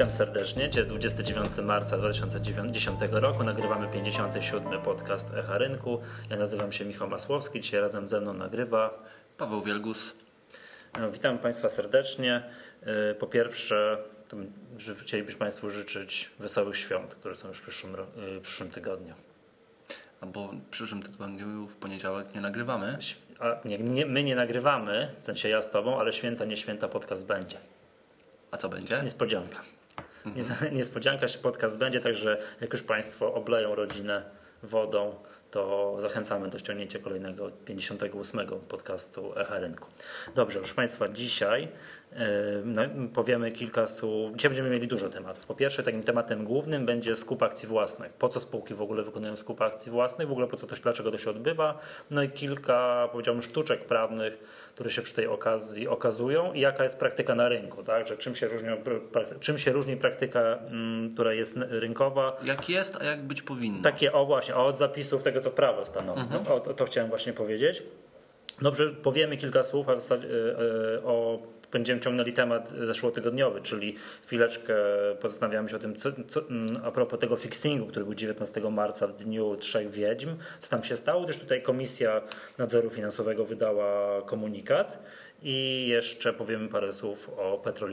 Witam 0.00 0.10
serdecznie. 0.10 0.70
Jest 0.76 0.88
29 0.88 1.48
marca 1.62 1.98
2010 1.98 3.00
roku. 3.10 3.44
Nagrywamy 3.44 3.88
57. 3.88 4.80
podcast 4.82 5.34
Echa 5.34 5.58
Rynku. 5.58 6.00
Ja 6.30 6.36
nazywam 6.36 6.72
się 6.72 6.84
Michał 6.84 7.08
Masłowski. 7.08 7.60
Dzisiaj 7.60 7.80
razem 7.80 8.08
ze 8.08 8.20
mną 8.20 8.32
nagrywa 8.32 9.02
Paweł 9.38 9.62
Wielgus. 9.62 10.14
E, 10.98 11.10
Witam 11.10 11.38
Państwa 11.38 11.68
serdecznie. 11.68 12.42
E, 12.82 13.14
Po 13.14 13.26
pierwsze, 13.26 13.98
chcielibyśmy 15.00 15.38
Państwu 15.38 15.70
życzyć 15.70 16.30
wesołych 16.38 16.76
świąt, 16.76 17.14
które 17.14 17.36
są 17.36 17.48
już 17.48 17.58
w 17.58 17.62
przyszłym, 17.62 17.94
e, 17.94 17.98
w 18.38 18.40
przyszłym 18.40 18.70
tygodniu. 18.70 19.14
Albo 20.20 20.48
w 20.48 20.70
przyszłym 20.70 21.02
tygodniu 21.02 21.66
w 21.66 21.76
poniedziałek 21.76 22.34
nie 22.34 22.40
nagrywamy. 22.40 22.98
A 23.40 23.68
nie, 23.68 23.78
nie, 23.78 24.06
my 24.06 24.24
nie 24.24 24.36
nagrywamy, 24.36 25.14
w 25.20 25.26
sensie 25.26 25.48
ja 25.48 25.62
z 25.62 25.70
Tobą, 25.70 26.00
ale 26.00 26.12
święta, 26.12 26.44
nie 26.44 26.56
święta 26.56 26.88
podcast 26.88 27.26
będzie. 27.26 27.56
A 28.50 28.56
co 28.56 28.68
będzie? 28.68 29.00
Niespodzianka. 29.04 29.60
Nie- 30.26 30.70
Niespodzianka 30.78 31.28
się 31.28 31.38
podcast 31.38 31.76
będzie, 31.78 32.00
także 32.00 32.38
jak 32.60 32.72
już 32.72 32.82
Państwo 32.82 33.34
obleją 33.34 33.74
rodzinę 33.74 34.22
wodą, 34.62 35.14
to 35.50 35.96
zachęcamy 36.00 36.48
do 36.48 36.58
ściągnięcia 36.58 36.98
kolejnego 36.98 37.50
58 37.50 38.46
podcastu 38.68 39.38
Echa 39.38 39.58
Rynku. 39.58 39.86
Dobrze, 40.34 40.58
proszę 40.58 40.74
Państwa, 40.74 41.08
dzisiaj 41.08 41.68
no, 42.64 42.82
powiemy 43.14 43.52
kilka 43.52 43.86
słów. 43.86 44.36
Dzisiaj 44.36 44.48
będziemy 44.50 44.70
mieli 44.70 44.88
dużo 44.88 45.08
tematów. 45.08 45.46
Po 45.46 45.54
pierwsze, 45.54 45.82
takim 45.82 46.02
tematem 46.02 46.44
głównym 46.44 46.86
będzie 46.86 47.16
skup 47.16 47.42
akcji 47.42 47.68
własnych. 47.68 48.12
Po 48.12 48.28
co 48.28 48.40
spółki 48.40 48.74
w 48.74 48.82
ogóle 48.82 49.02
wykonują 49.02 49.36
skup 49.36 49.62
akcji 49.62 49.92
własnych, 49.92 50.28
w 50.28 50.32
ogóle 50.32 50.46
po 50.46 50.56
co 50.56 50.66
to, 50.66 50.76
dlaczego 50.82 51.10
to 51.10 51.18
się 51.18 51.30
odbywa. 51.30 51.78
No 52.10 52.22
i 52.22 52.30
kilka, 52.30 53.08
powiedziałbym, 53.12 53.42
sztuczek 53.42 53.84
prawnych, 53.84 54.38
które 54.74 54.90
się 54.90 55.02
przy 55.02 55.14
tej 55.14 55.26
okazji 55.26 55.88
okazują 55.88 56.52
i 56.52 56.60
jaka 56.60 56.84
jest 56.84 56.98
praktyka 56.98 57.34
na 57.34 57.48
rynku, 57.48 57.82
tak? 57.82 58.06
Że 58.06 58.16
czym 58.16 58.34
się, 58.34 58.48
różnią, 58.48 58.76
czym 59.40 59.58
się 59.58 59.72
różni 59.72 59.96
praktyka, 59.96 60.40
mm, 60.40 61.12
która 61.12 61.32
jest 61.32 61.56
rynkowa, 61.56 62.36
Jak 62.44 62.68
jest, 62.68 62.96
a 63.00 63.04
jak 63.04 63.22
być 63.22 63.42
powinno. 63.42 63.82
takie, 63.82 64.12
o 64.12 64.26
właśnie, 64.26 64.54
od 64.54 64.76
zapisów 64.76 65.22
tego, 65.22 65.40
co 65.40 65.50
prawo 65.50 65.86
stanowi. 65.86 66.20
No, 66.30 66.54
o, 66.54 66.60
to, 66.60 66.74
to 66.74 66.84
chciałem 66.84 67.10
właśnie 67.10 67.32
powiedzieć. 67.32 67.82
Dobrze, 68.62 68.90
powiemy 68.90 69.36
kilka 69.36 69.62
słów 69.62 69.88
e, 69.88 69.92
e, 69.92 71.04
o. 71.04 71.38
Będziemy 71.72 72.00
ciągnęli 72.00 72.32
temat 72.32 72.72
zeszłotygodniowy, 72.86 73.60
czyli 73.60 73.96
chwileczkę 74.26 74.74
pozastanawiamy 75.20 75.68
się 75.68 75.76
o 75.76 75.78
tym, 75.78 75.96
co, 75.96 76.10
co, 76.28 76.48
mm, 76.48 76.80
a 76.84 76.90
propos 76.90 77.18
tego 77.18 77.36
fixingu, 77.36 77.86
który 77.86 78.04
był 78.04 78.14
19 78.14 78.70
marca 78.70 79.06
w 79.06 79.12
dniu 79.12 79.56
Trzech 79.56 79.90
Wiedźm. 79.90 80.36
Co 80.60 80.70
tam 80.70 80.84
się 80.84 80.96
stało? 80.96 81.24
Gdyż 81.24 81.36
tutaj 81.36 81.62
Komisja 81.62 82.22
Nadzoru 82.58 82.90
Finansowego 82.90 83.44
wydała 83.44 84.22
komunikat 84.22 85.02
i 85.42 85.86
jeszcze 85.88 86.32
powiemy 86.32 86.68
parę 86.68 86.92
słów 86.92 87.28
o 87.36 87.58
Petrol. 87.58 87.90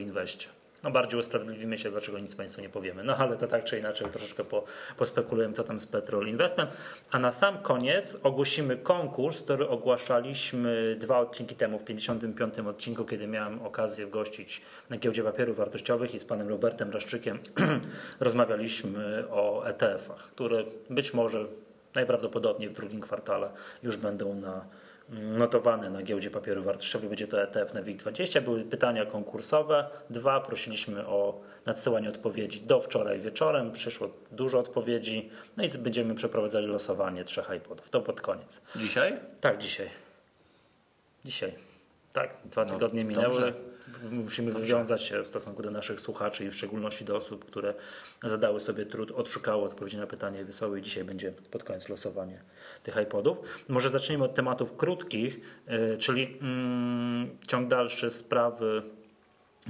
No 0.83 0.91
bardziej 0.91 1.19
usprawiedliwimy 1.19 1.77
się, 1.77 1.91
dlaczego 1.91 2.19
nic 2.19 2.35
Państwu 2.35 2.61
nie 2.61 2.69
powiemy. 2.69 3.03
No 3.03 3.15
ale 3.17 3.37
to 3.37 3.47
tak 3.47 3.63
czy 3.63 3.79
inaczej 3.79 4.07
troszeczkę 4.07 4.43
po, 4.43 4.63
pospekulujemy, 4.97 5.53
co 5.53 5.63
tam 5.63 5.79
z 5.79 5.85
Petrol 5.87 6.27
Investem. 6.27 6.67
A 7.11 7.19
na 7.19 7.31
sam 7.31 7.57
koniec 7.57 8.17
ogłosimy 8.23 8.77
konkurs, 8.77 9.43
który 9.43 9.67
ogłaszaliśmy 9.67 10.95
dwa 10.99 11.19
odcinki 11.19 11.55
temu, 11.55 11.79
w 11.79 11.83
55 11.83 12.59
odcinku, 12.59 13.05
kiedy 13.05 13.27
miałem 13.27 13.61
okazję 13.61 14.07
gościć 14.07 14.61
na 14.89 14.97
giełdzie 14.97 15.23
papierów 15.23 15.57
wartościowych 15.57 16.15
i 16.15 16.19
z 16.19 16.25
panem 16.25 16.47
Robertem 16.49 16.91
Raszczykiem 16.91 17.39
rozmawialiśmy 18.19 19.23
o 19.29 19.63
ETF-ach, 19.65 20.31
które 20.31 20.63
być 20.89 21.13
może 21.13 21.45
najprawdopodobniej 21.95 22.69
w 22.69 22.73
drugim 22.73 23.01
kwartale 23.01 23.49
już 23.83 23.97
będą 23.97 24.35
na 24.35 24.65
notowane 25.09 25.89
na 25.89 26.01
giełdzie 26.03 26.29
papierów 26.29 26.65
wartościowych. 26.65 27.09
Będzie 27.09 27.27
to 27.27 27.41
ETF 27.43 27.73
na 27.73 27.81
WIG20. 27.83 28.41
Były 28.41 28.63
pytania 28.63 29.05
konkursowe. 29.05 29.89
Dwa. 30.09 30.39
Prosiliśmy 30.41 31.07
o 31.07 31.39
nadsyłanie 31.65 32.09
odpowiedzi 32.09 32.61
do 32.61 32.81
wczoraj 32.81 33.19
wieczorem. 33.19 33.71
Przyszło 33.71 34.09
dużo 34.31 34.59
odpowiedzi. 34.59 35.29
No 35.57 35.63
i 35.63 35.69
będziemy 35.77 36.15
przeprowadzali 36.15 36.67
losowanie 36.67 37.23
trzech 37.23 37.49
iPodów. 37.57 37.89
To 37.89 38.01
pod 38.01 38.21
koniec. 38.21 38.61
Dzisiaj? 38.75 39.19
Tak, 39.41 39.57
dzisiaj. 39.57 39.89
Dzisiaj. 41.25 41.53
Tak, 42.13 42.29
dwa 42.45 42.65
No, 42.65 42.73
tygodnie 42.73 43.03
minęły. 43.03 43.25
dobrze. 43.25 43.53
Musimy 44.11 44.51
wywiązać 44.51 45.03
się 45.03 45.23
w 45.23 45.27
stosunku 45.27 45.61
do 45.61 45.71
naszych 45.71 45.99
słuchaczy 45.99 46.45
i 46.45 46.49
w 46.49 46.55
szczególności 46.55 47.05
do 47.05 47.15
osób, 47.15 47.45
które 47.45 47.73
zadały 48.23 48.59
sobie 48.59 48.85
trud, 48.85 49.11
odszukały 49.11 49.63
odpowiedzi 49.63 49.97
na 49.97 50.07
pytania 50.07 50.41
i 50.41 50.43
wysłały. 50.43 50.79
I 50.79 50.81
dzisiaj 50.81 51.03
będzie 51.03 51.31
pod 51.51 51.63
koniec 51.63 51.89
losowanie 51.89 52.41
tych 52.83 52.97
iPodów. 53.03 53.37
Może 53.67 53.89
zacznijmy 53.89 54.23
od 54.25 54.35
tematów 54.35 54.77
krótkich, 54.77 55.39
yy, 55.67 55.97
czyli 55.97 56.37
mm, 56.41 57.37
ciąg 57.47 57.67
dalszy 57.67 58.09
sprawy 58.09 58.81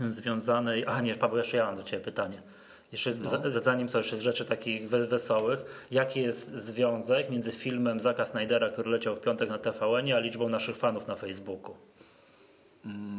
związanej. 0.09 0.83
A 0.87 1.01
nie, 1.01 1.15
Paweł, 1.15 1.37
jeszcze 1.37 1.57
ja 1.57 1.65
mam 1.65 1.75
do 1.75 1.83
Ciebie 1.83 2.03
pytanie. 2.03 2.41
Jeszcze 2.91 3.11
No. 3.21 3.29
za- 3.29 3.61
zanim 3.61 3.87
coś 3.87 4.11
z 4.11 4.19
rzeczy 4.19 4.45
takich 4.45 4.89
we- 4.89 5.07
wesołych, 5.07 5.87
jaki 5.91 6.21
jest 6.21 6.55
związek 6.57 7.29
między 7.29 7.51
filmem 7.51 7.99
Zaka 7.99 8.25
Snydera, 8.25 8.69
który 8.69 8.89
leciał 8.89 9.15
w 9.15 9.19
piątek 9.19 9.49
na 9.49 9.57
TVN, 9.57 10.13
a 10.13 10.19
liczbą 10.19 10.49
naszych 10.49 10.77
fanów 10.77 11.07
na 11.07 11.15
Facebooku? 11.15 11.75
Mm, 12.85 13.16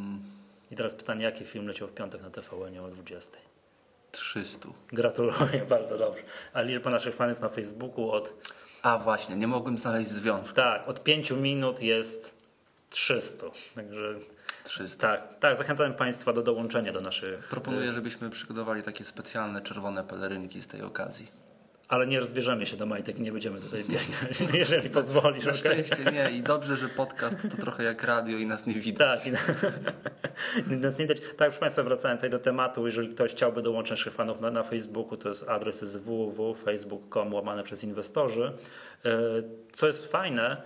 teraz 0.79 0.95
pytanie, 0.95 1.25
jaki 1.25 1.45
film 1.45 1.67
leciał 1.67 1.89
w 1.89 1.93
piątek 1.95 2.23
na 2.23 2.31
TVN 2.31 2.79
o 2.79 2.89
20? 2.89 3.39
300. 4.13 4.69
Gratuluję, 4.93 5.67
bardzo 5.71 5.99
dobrze. 5.99 6.23
A 6.53 6.61
liczba 6.61 6.91
naszych 6.91 7.15
fanów 7.15 7.41
na 7.41 7.49
Facebooku 7.49 8.11
od 8.11 8.53
A 8.83 8.99
właśnie, 8.99 9.37
nie 9.37 9.47
mogłem 9.47 9.79
znaleźć 9.79 10.11
związku. 10.11 10.57
tak, 10.57 10.89
od 10.89 11.03
5 11.03 11.31
minut 11.31 11.83
jest 11.83 12.35
300. 12.91 13.47
Także 13.75 14.15
300. 14.65 15.09
tak, 15.09 15.39
tak, 15.39 15.57
zachęcam 15.57 15.95
Państwa 15.95 16.33
do 16.33 16.43
dołączenia 16.43 16.93
do 16.93 17.01
naszych. 17.01 17.49
Proponuję, 17.49 17.93
żebyśmy 17.93 18.31
przygotowali 18.31 18.83
takie 18.83 19.05
specjalne 19.05 19.63
czerwone 19.63 20.05
pelerynki 20.05 20.61
z 20.61 20.67
tej 20.67 20.83
okazji. 20.83 21.29
Ale 21.89 22.07
nie 22.07 22.21
rozbierzemy 22.21 22.67
się 22.67 22.77
do 22.77 22.87
majtek 22.87 23.19
i 23.19 23.23
nie 23.23 23.33
będziemy 23.33 23.61
tutaj 23.61 23.85
biegać, 23.85 24.09
jeżeli 24.69 24.91
pozwolisz. 24.91 25.45
Na 25.45 25.55
szczęście 25.55 26.05
nie 26.13 26.31
i 26.31 26.43
dobrze, 26.43 26.77
że 26.77 26.89
podcast 26.89 27.49
to 27.51 27.57
trochę 27.57 27.85
jak 27.85 28.05
radio 28.05 28.39
i 28.39 28.47
nas 28.47 28.67
nie 28.67 28.75
widać. 28.75 29.25
Tak, 29.25 29.33
i 30.71 30.77
nas 30.77 30.99
nie 30.99 31.05
widać. 31.05 31.21
Tak, 31.21 31.37
proszę 31.37 31.61
Państwa, 31.61 31.83
wracając 31.83 32.19
tutaj 32.19 32.31
do 32.31 32.39
tematu. 32.39 32.87
Jeżeli 32.87 33.09
ktoś 33.09 33.31
chciałby 33.31 33.63
dołączyć 33.63 33.91
naszych 33.91 34.15
fanów 34.15 34.41
na, 34.41 34.51
na 34.51 34.63
Facebooku, 34.63 35.17
to 35.17 35.29
jest 35.29 35.49
adres 35.49 35.83
jest 35.83 35.99
www.facebook.com 35.99 37.35
łamane 37.35 37.63
przez 37.63 37.85
inwestorzy. 37.85 38.53
E, 39.05 39.19
Co 39.73 39.87
jest 39.87 40.13
fajne, 40.13 40.63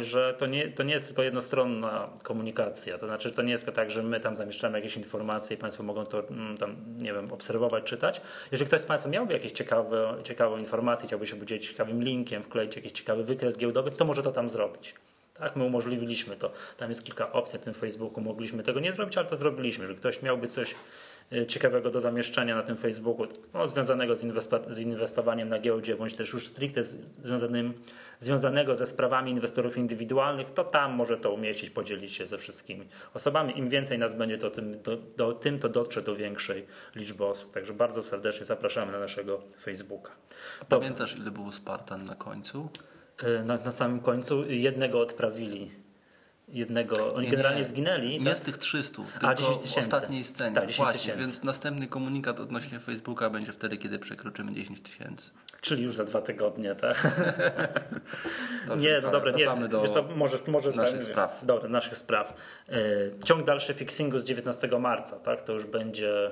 że 0.00 0.34
to 0.38 0.46
nie, 0.46 0.68
to 0.68 0.82
nie 0.82 0.94
jest 0.94 1.06
tylko 1.06 1.22
jednostronna 1.22 2.10
komunikacja. 2.22 2.98
To 2.98 3.06
znaczy, 3.06 3.30
to 3.30 3.42
nie 3.42 3.52
jest 3.52 3.64
tylko 3.64 3.76
tak, 3.76 3.90
że 3.90 4.02
my 4.02 4.20
tam 4.20 4.36
zamieszczamy 4.36 4.78
jakieś 4.78 4.96
informacje 4.96 5.56
i 5.56 5.58
Państwo 5.58 5.82
mogą 5.82 6.04
to 6.04 6.28
mm, 6.28 6.56
tam, 6.56 6.76
nie 6.98 7.12
wiem, 7.12 7.32
obserwować, 7.32 7.84
czytać. 7.84 8.20
Jeżeli 8.52 8.68
ktoś 8.68 8.80
z 8.80 8.86
Państwa 8.86 9.10
miałby 9.10 9.32
jakieś 9.32 9.52
ciekawe, 9.52 10.14
ciekawą 10.24 10.58
informację, 10.58 11.06
chciałby 11.06 11.26
się 11.26 11.36
podzielić 11.36 11.68
ciekawym 11.68 12.02
linkiem, 12.02 12.42
wkleić 12.42 12.76
jakiś 12.76 12.92
ciekawy 12.92 13.24
wykres 13.24 13.58
giełdowy, 13.58 13.90
to 13.90 14.04
może 14.04 14.22
to 14.22 14.32
tam 14.32 14.48
zrobić. 14.48 14.94
Tak, 15.38 15.56
my 15.56 15.64
umożliwiliśmy 15.64 16.36
to. 16.36 16.52
Tam 16.76 16.88
jest 16.88 17.04
kilka 17.04 17.32
opcji 17.32 17.58
na 17.58 17.64
tym 17.64 17.74
Facebooku. 17.74 18.20
Mogliśmy 18.20 18.62
tego 18.62 18.80
nie 18.80 18.92
zrobić, 18.92 19.18
ale 19.18 19.26
to 19.26 19.36
zrobiliśmy. 19.36 19.86
Że 19.86 19.94
ktoś 19.94 20.22
miałby 20.22 20.48
coś 20.48 20.70
y, 20.72 20.74
ciekawego 21.48 21.90
do 21.90 22.00
zamieszczenia 22.00 22.56
na 22.56 22.62
tym 22.62 22.76
Facebooku, 22.76 23.26
no, 23.54 23.66
związanego 23.68 24.16
z, 24.16 24.24
inwesto- 24.24 24.72
z 24.72 24.78
inwestowaniem 24.78 25.48
na 25.48 25.58
giełdzie, 25.58 25.96
bądź 25.96 26.14
też 26.14 26.32
już 26.32 26.46
stricte 26.46 26.84
z, 26.84 26.96
związanym, 27.24 27.74
związanego 28.18 28.76
ze 28.76 28.86
sprawami 28.86 29.30
inwestorów 29.30 29.76
indywidualnych, 29.76 30.50
to 30.50 30.64
tam 30.64 30.92
może 30.92 31.16
to 31.16 31.32
umieścić, 31.32 31.70
podzielić 31.70 32.12
się 32.14 32.26
ze 32.26 32.38
wszystkimi 32.38 32.88
osobami. 33.14 33.58
Im 33.58 33.68
więcej 33.68 33.98
nas 33.98 34.14
będzie, 34.14 34.38
to 34.38 34.50
tym, 34.50 34.82
do, 34.82 34.96
do, 34.96 35.32
tym 35.32 35.58
to 35.58 35.68
dotrze 35.68 36.02
do 36.02 36.16
większej 36.16 36.66
liczby 36.96 37.24
osób. 37.24 37.52
Także 37.52 37.72
bardzo 37.72 38.02
serdecznie 38.02 38.44
zapraszamy 38.46 38.92
na 38.92 38.98
naszego 38.98 39.42
Facebooka. 39.62 40.10
Dobra. 40.60 40.78
Pamiętasz 40.78 41.16
ile 41.16 41.30
było 41.30 41.52
Spartan 41.52 42.04
na 42.04 42.14
końcu? 42.14 42.68
Y, 43.22 43.44
Na, 43.44 43.56
na 43.56 43.72
samym 43.72 44.00
końcu 44.00 44.44
jednego 44.50 45.00
odprawili. 45.00 45.70
Jednego. 46.52 47.14
Oni 47.14 47.24
Nie, 47.24 47.30
generalnie 47.30 47.58
nie. 47.60 47.64
zginęli. 47.68 48.18
Nie 48.20 48.30
tak? 48.30 48.38
z 48.38 48.40
tych 48.40 48.58
300, 48.58 49.02
A, 49.02 49.18
tylko 49.20 49.34
10 49.34 49.56
w 49.56 49.60
tysięcy. 49.60 49.78
ostatniej 49.78 50.24
scenie. 50.24 50.54
Tak, 50.54 50.66
10 50.66 50.76
Właśnie, 50.76 51.00
tysięcy. 51.00 51.20
więc 51.20 51.42
następny 51.44 51.86
komunikat 51.86 52.40
odnośnie 52.40 52.78
Facebooka 52.78 53.30
będzie 53.30 53.52
wtedy, 53.52 53.76
kiedy 53.76 53.98
przekroczymy 53.98 54.52
10 54.52 54.80
tysięcy. 54.80 55.30
Czyli 55.60 55.82
już 55.82 55.96
za 55.96 56.04
dwa 56.04 56.22
tygodnie, 56.22 56.74
tak? 56.74 56.96
Dobrze, 58.68 58.88
nie, 58.88 59.00
no 59.00 59.10
dobra, 59.10 59.32
nie. 59.32 59.68
do 59.68 59.82
Wiesz 59.82 59.90
co, 59.90 60.02
może, 60.02 60.38
może 60.48 60.70
naszych 60.72 60.94
tak, 60.94 61.04
spraw. 61.04 61.40
Dobra, 61.42 61.68
naszych 61.68 61.96
spraw. 61.96 62.34
Y, 62.68 63.14
Ciąg 63.24 63.44
dalszy 63.44 63.74
fixingu 63.74 64.18
z 64.18 64.24
19 64.24 64.68
marca, 64.78 65.16
tak? 65.16 65.42
To 65.42 65.52
już 65.52 65.66
będzie 65.66 66.30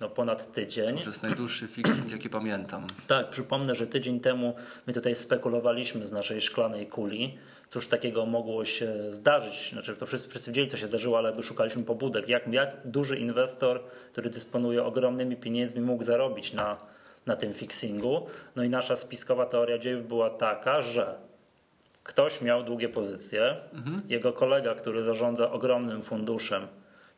no, 0.00 0.08
ponad 0.10 0.52
tydzień. 0.52 0.98
To 0.98 1.04
jest 1.06 1.22
najdłuższy 1.22 1.68
fixing, 1.68 2.10
jaki 2.10 2.30
pamiętam. 2.30 2.86
Tak, 3.06 3.30
przypomnę, 3.30 3.74
że 3.74 3.86
tydzień 3.86 4.20
temu 4.20 4.54
my 4.86 4.92
tutaj 4.92 5.16
spekulowaliśmy 5.16 6.06
z 6.06 6.12
naszej 6.12 6.40
szklanej 6.40 6.86
kuli. 6.86 7.38
Cóż 7.68 7.88
takiego 7.88 8.26
mogło 8.26 8.64
się 8.64 9.10
zdarzyć? 9.10 9.70
Znaczy, 9.72 9.96
to 9.96 10.06
wszyscy, 10.06 10.28
wszyscy 10.28 10.50
wiedzieli, 10.50 10.68
co 10.68 10.76
się 10.76 10.86
zdarzyło, 10.86 11.18
ale 11.18 11.28
jakby 11.28 11.42
szukaliśmy 11.42 11.82
pobudek. 11.82 12.28
Jak, 12.28 12.52
jak 12.52 12.76
duży 12.84 13.18
inwestor, 13.18 13.80
który 14.12 14.30
dysponuje 14.30 14.84
ogromnymi 14.84 15.36
pieniędzmi, 15.36 15.80
mógł 15.80 16.02
zarobić 16.02 16.52
na, 16.52 16.76
na 17.26 17.36
tym 17.36 17.54
fixingu? 17.54 18.26
No 18.56 18.62
i 18.62 18.68
nasza 18.68 18.96
spiskowa 18.96 19.46
teoria 19.46 19.78
dziejów 19.78 20.08
była 20.08 20.30
taka, 20.30 20.82
że 20.82 21.14
ktoś 22.02 22.40
miał 22.40 22.62
długie 22.62 22.88
pozycje, 22.88 23.56
jego 24.08 24.32
kolega, 24.32 24.74
który 24.74 25.02
zarządza 25.02 25.50
ogromnym 25.50 26.02
funduszem, 26.02 26.66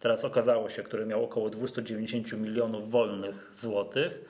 teraz 0.06 0.24
okazało 0.24 0.68
się, 0.68 0.82
który 0.82 1.06
miał 1.06 1.24
około 1.24 1.50
290 1.50 2.32
milionów 2.32 2.90
wolnych 2.90 3.50
złotych, 3.52 4.20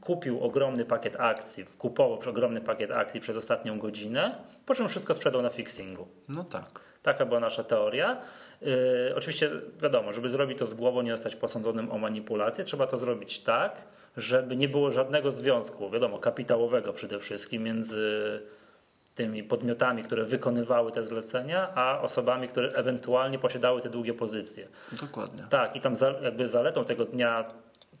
kupił 0.00 0.40
ogromny 0.40 0.84
pakiet 0.84 1.16
akcji, 1.18 1.64
kupował 1.78 2.20
ogromny 2.26 2.60
pakiet 2.60 2.90
akcji 2.90 3.20
przez 3.20 3.36
ostatnią 3.36 3.78
godzinę, 3.78 4.34
po 4.66 4.74
czym 4.74 4.88
wszystko 4.88 5.14
sprzedał 5.14 5.42
na 5.42 5.50
fixingu. 5.50 6.08
No 6.28 6.44
tak. 6.44 6.80
Taka 7.02 7.26
była 7.26 7.40
nasza 7.40 7.64
teoria. 7.64 8.20
Yy, 8.62 8.68
oczywiście 9.16 9.50
wiadomo, 9.82 10.12
żeby 10.12 10.28
zrobić 10.28 10.58
to 10.58 10.66
z 10.66 10.74
głową, 10.74 11.02
nie 11.02 11.12
zostać 11.12 11.36
posądzonym 11.36 11.92
o 11.92 11.98
manipulację, 11.98 12.64
trzeba 12.64 12.86
to 12.86 12.98
zrobić 12.98 13.40
tak, 13.40 13.86
żeby 14.16 14.56
nie 14.56 14.68
było 14.68 14.90
żadnego 14.90 15.30
związku, 15.30 15.90
wiadomo, 15.90 16.18
kapitałowego 16.18 16.92
przede 16.92 17.18
wszystkim 17.18 17.62
między 17.62 18.42
tymi 19.14 19.42
podmiotami, 19.42 20.02
które 20.02 20.24
wykonywały 20.24 20.92
te 20.92 21.02
zlecenia, 21.02 21.74
a 21.74 22.00
osobami, 22.00 22.48
które 22.48 22.68
ewentualnie 22.68 23.38
posiadały 23.38 23.80
te 23.80 23.90
długie 23.90 24.14
pozycje. 24.14 24.68
Dokładnie. 25.00 25.44
Tak, 25.50 25.76
i 25.76 25.80
tam 25.80 25.96
za, 25.96 26.10
jakby 26.10 26.48
zaletą 26.48 26.84
tego 26.84 27.04
dnia, 27.04 27.44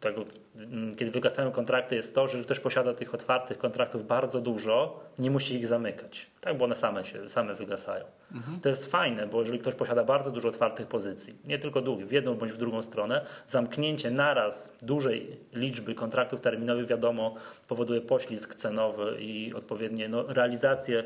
tego, 0.04 0.24
mm, 0.56 0.94
kiedy 0.94 1.10
wygasają 1.10 1.52
kontrakty, 1.52 1.96
jest 1.96 2.14
to, 2.14 2.28
że 2.28 2.42
ktoś 2.42 2.60
posiada 2.60 2.94
tych 2.94 3.14
otwartych 3.14 3.58
kontraktów 3.58 4.06
bardzo 4.06 4.40
dużo, 4.40 5.00
nie 5.18 5.30
musi 5.30 5.54
ich 5.54 5.66
zamykać. 5.66 6.26
Tak, 6.40 6.58
bo 6.58 6.64
one 6.64 6.76
same 6.76 7.04
się 7.04 7.28
same 7.28 7.54
wygasają. 7.54 8.04
To 8.62 8.68
jest 8.68 8.90
fajne, 8.90 9.26
bo 9.26 9.40
jeżeli 9.40 9.58
ktoś 9.58 9.74
posiada 9.74 10.04
bardzo 10.04 10.30
dużo 10.30 10.48
otwartych 10.48 10.86
pozycji, 10.86 11.34
nie 11.44 11.58
tylko 11.58 11.80
długich, 11.80 12.06
w 12.06 12.12
jedną 12.12 12.34
bądź 12.34 12.52
w 12.52 12.56
drugą 12.56 12.82
stronę, 12.82 13.26
zamknięcie 13.46 14.10
naraz 14.10 14.76
dużej 14.82 15.36
liczby 15.52 15.94
kontraktów 15.94 16.40
terminowych, 16.40 16.86
wiadomo, 16.86 17.34
powoduje 17.68 18.00
poślizg 18.00 18.54
cenowy 18.54 19.16
i 19.20 19.54
odpowiednie 19.54 20.08
no, 20.08 20.24
realizację 20.28 21.04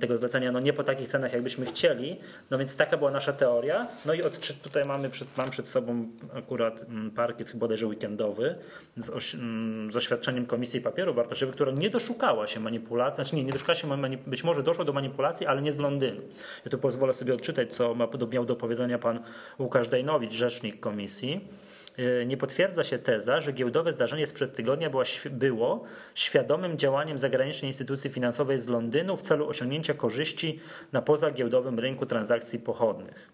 tego 0.00 0.16
zlecenia 0.16 0.52
no 0.52 0.60
nie 0.60 0.72
po 0.72 0.84
takich 0.84 1.08
cenach, 1.08 1.32
jakbyśmy 1.32 1.66
chcieli. 1.66 2.16
No 2.50 2.58
więc 2.58 2.76
taka 2.76 2.96
była 2.96 3.10
nasza 3.10 3.32
teoria. 3.32 3.86
No 4.06 4.14
i 4.14 4.22
od, 4.22 4.62
tutaj 4.62 4.84
mamy 4.84 5.10
przed, 5.10 5.36
mam 5.36 5.50
przed 5.50 5.68
sobą 5.68 6.06
akurat 6.34 6.82
mm, 6.82 7.10
parkiet 7.10 7.48
chyba 7.48 7.60
bodajże 7.60 7.86
weekendowy 7.86 8.54
z, 8.96 9.10
oś, 9.10 9.34
mm, 9.34 9.92
z 9.92 9.96
oświadczeniem 9.96 10.46
Komisji 10.46 10.80
Papierów 10.80 11.16
Wartościowych, 11.16 11.54
która 11.54 11.72
nie 11.72 11.90
doszukała 11.90 12.46
się 12.46 12.60
manipulacji, 12.60 13.14
znaczy 13.14 13.36
nie, 13.36 13.44
nie 13.44 13.52
doszukała 13.52 13.76
się, 13.76 13.88
być 14.26 14.44
może 14.44 14.62
doszło 14.62 14.84
do 14.84 14.92
manipulacji, 14.92 15.46
ale 15.46 15.62
nie 15.62 15.72
z 15.72 15.78
Londynu. 15.78 16.22
Ja 16.64 16.70
tu 16.70 16.78
pozwolę 16.78 17.14
sobie 17.14 17.34
odczytać, 17.34 17.74
co 17.74 17.94
ma, 17.94 18.08
miał 18.32 18.44
do 18.44 18.56
powiedzenia 18.56 18.98
pan 18.98 19.20
Łukasz 19.58 19.88
Dejnowicz, 19.88 20.32
rzecznik 20.32 20.80
Komisji. 20.80 21.48
Yy, 21.98 22.26
Nie 22.26 22.36
potwierdza 22.36 22.84
się 22.84 22.98
teza, 22.98 23.40
że 23.40 23.52
giełdowe 23.52 23.92
zdarzenie 23.92 24.26
sprzed 24.26 24.54
tygodnia 24.56 24.90
była, 24.90 25.04
było 25.30 25.84
świadomym 26.14 26.78
działaniem 26.78 27.18
zagranicznej 27.18 27.70
instytucji 27.70 28.10
finansowej 28.10 28.60
z 28.60 28.68
Londynu 28.68 29.16
w 29.16 29.22
celu 29.22 29.48
osiągnięcia 29.48 29.94
korzyści 29.94 30.60
na 30.92 31.02
pozagiełdowym 31.02 31.78
rynku 31.78 32.06
transakcji 32.06 32.58
pochodnych. 32.58 33.30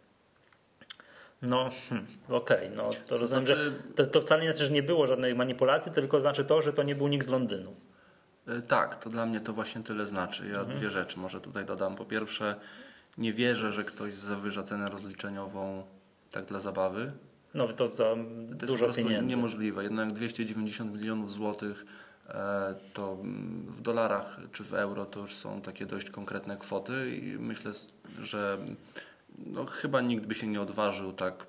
No, 1.43 1.70
hmm, 1.88 2.06
okej, 2.28 2.70
no 2.76 2.90
to, 3.06 3.16
rozumiem, 3.16 3.46
znaczy- 3.46 3.64
że 3.64 3.70
to, 3.94 4.06
to 4.06 4.20
wcale 4.20 4.43
nie 4.43 4.52
znaczy, 4.52 4.64
że 4.64 4.70
nie 4.72 4.82
było 4.82 5.06
żadnej 5.06 5.34
manipulacji, 5.34 5.93
tylko 5.93 6.20
znaczy 6.20 6.44
to, 6.44 6.62
że 6.62 6.72
to 6.72 6.82
nie 6.82 6.94
był 6.94 7.08
nikt 7.08 7.26
z 7.26 7.31
Londynu. 7.31 7.76
E, 8.49 8.62
Tak, 8.62 8.96
to 8.96 9.11
dla 9.11 9.26
mnie 9.26 9.40
to 9.40 9.52
właśnie 9.52 9.82
tyle 9.82 10.06
znaczy. 10.06 10.49
Ja 10.52 10.64
dwie 10.64 10.90
rzeczy 10.90 11.19
może 11.19 11.40
tutaj 11.40 11.64
dodam. 11.64 11.96
Po 11.96 12.04
pierwsze, 12.04 12.54
nie 13.19 13.32
wierzę, 13.32 13.72
że 13.72 13.84
ktoś 13.84 14.14
zawyża 14.14 14.62
cenę 14.62 14.88
rozliczeniową 14.90 15.82
tak 16.31 16.44
dla 16.44 16.61
zabawy. 16.61 17.12
No 17.55 17.69
to 17.69 17.89
za 17.89 18.05
To 18.05 18.17
jest 18.50 18.67
dużo 18.67 18.79
po 18.79 18.85
prostu 18.85 19.03
pieniędzy. 19.03 19.37
niemożliwe. 19.37 19.83
Jednak 19.83 20.12
290 20.12 20.95
milionów 20.95 21.33
złotych 21.33 21.87
e, 22.29 22.75
to 22.93 23.17
w 23.67 23.81
dolarach 23.81 24.39
czy 24.53 24.65
w 24.65 24.75
euro 24.75 25.05
to 25.06 25.21
już 25.21 25.35
są 25.37 25.61
takie 25.61 25.87
dość 25.87 26.11
konkretne 26.11 26.56
kwoty 26.56 27.17
i 27.17 27.39
myślę, 27.39 27.73
że 28.21 28.59
no, 29.39 29.67
chyba 29.67 30.00
nikt 30.00 30.27
by 30.27 30.35
się 30.35 30.47
nie 30.47 30.61
odważył 30.61 31.12
tak 31.12 31.47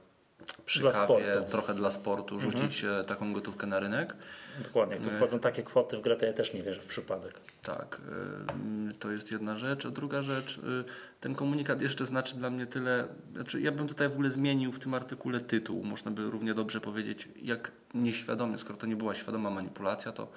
przy 0.65 0.79
Dla 0.79 0.91
kawie, 0.91 1.05
sportu. 1.05 1.27
Mhm. 1.27 1.45
trochę 1.51 1.73
dla 1.73 1.91
sportu, 1.91 2.39
rzucić 2.39 2.83
e, 2.83 3.03
taką 3.07 3.33
gotówkę 3.33 3.67
na 3.67 3.79
rynek. 3.79 4.15
Dokładnie, 4.63 4.95
jak 4.95 5.03
tu 5.03 5.09
wchodzą 5.09 5.39
takie 5.39 5.63
kwoty 5.63 5.97
w 5.97 6.01
grę, 6.01 6.15
to 6.15 6.25
ja 6.25 6.33
też 6.33 6.53
nie 6.53 6.63
wierzę 6.63 6.81
w 6.81 6.85
przypadek. 6.85 7.39
Tak, 7.63 8.01
y, 8.89 8.93
to 8.93 9.11
jest 9.11 9.31
jedna 9.31 9.57
rzecz. 9.57 9.85
A 9.85 9.89
druga 9.89 10.23
rzecz, 10.23 10.57
y, 10.57 10.61
ten 11.19 11.35
komunikat 11.35 11.81
jeszcze 11.81 12.05
znaczy 12.05 12.35
dla 12.35 12.49
mnie 12.49 12.65
tyle. 12.65 13.07
Znaczy, 13.33 13.61
ja 13.61 13.71
bym 13.71 13.87
tutaj 13.87 14.09
w 14.09 14.13
ogóle 14.13 14.31
zmienił 14.31 14.71
w 14.71 14.79
tym 14.79 14.93
artykule 14.93 15.41
tytuł. 15.41 15.83
Można 15.83 16.11
by 16.11 16.29
równie 16.29 16.53
dobrze 16.53 16.81
powiedzieć, 16.81 17.29
jak 17.41 17.71
nieświadomie, 17.93 18.57
skoro 18.57 18.77
to 18.77 18.87
nie 18.87 18.95
była 18.95 19.15
świadoma 19.15 19.49
manipulacja, 19.49 20.11
to 20.11 20.31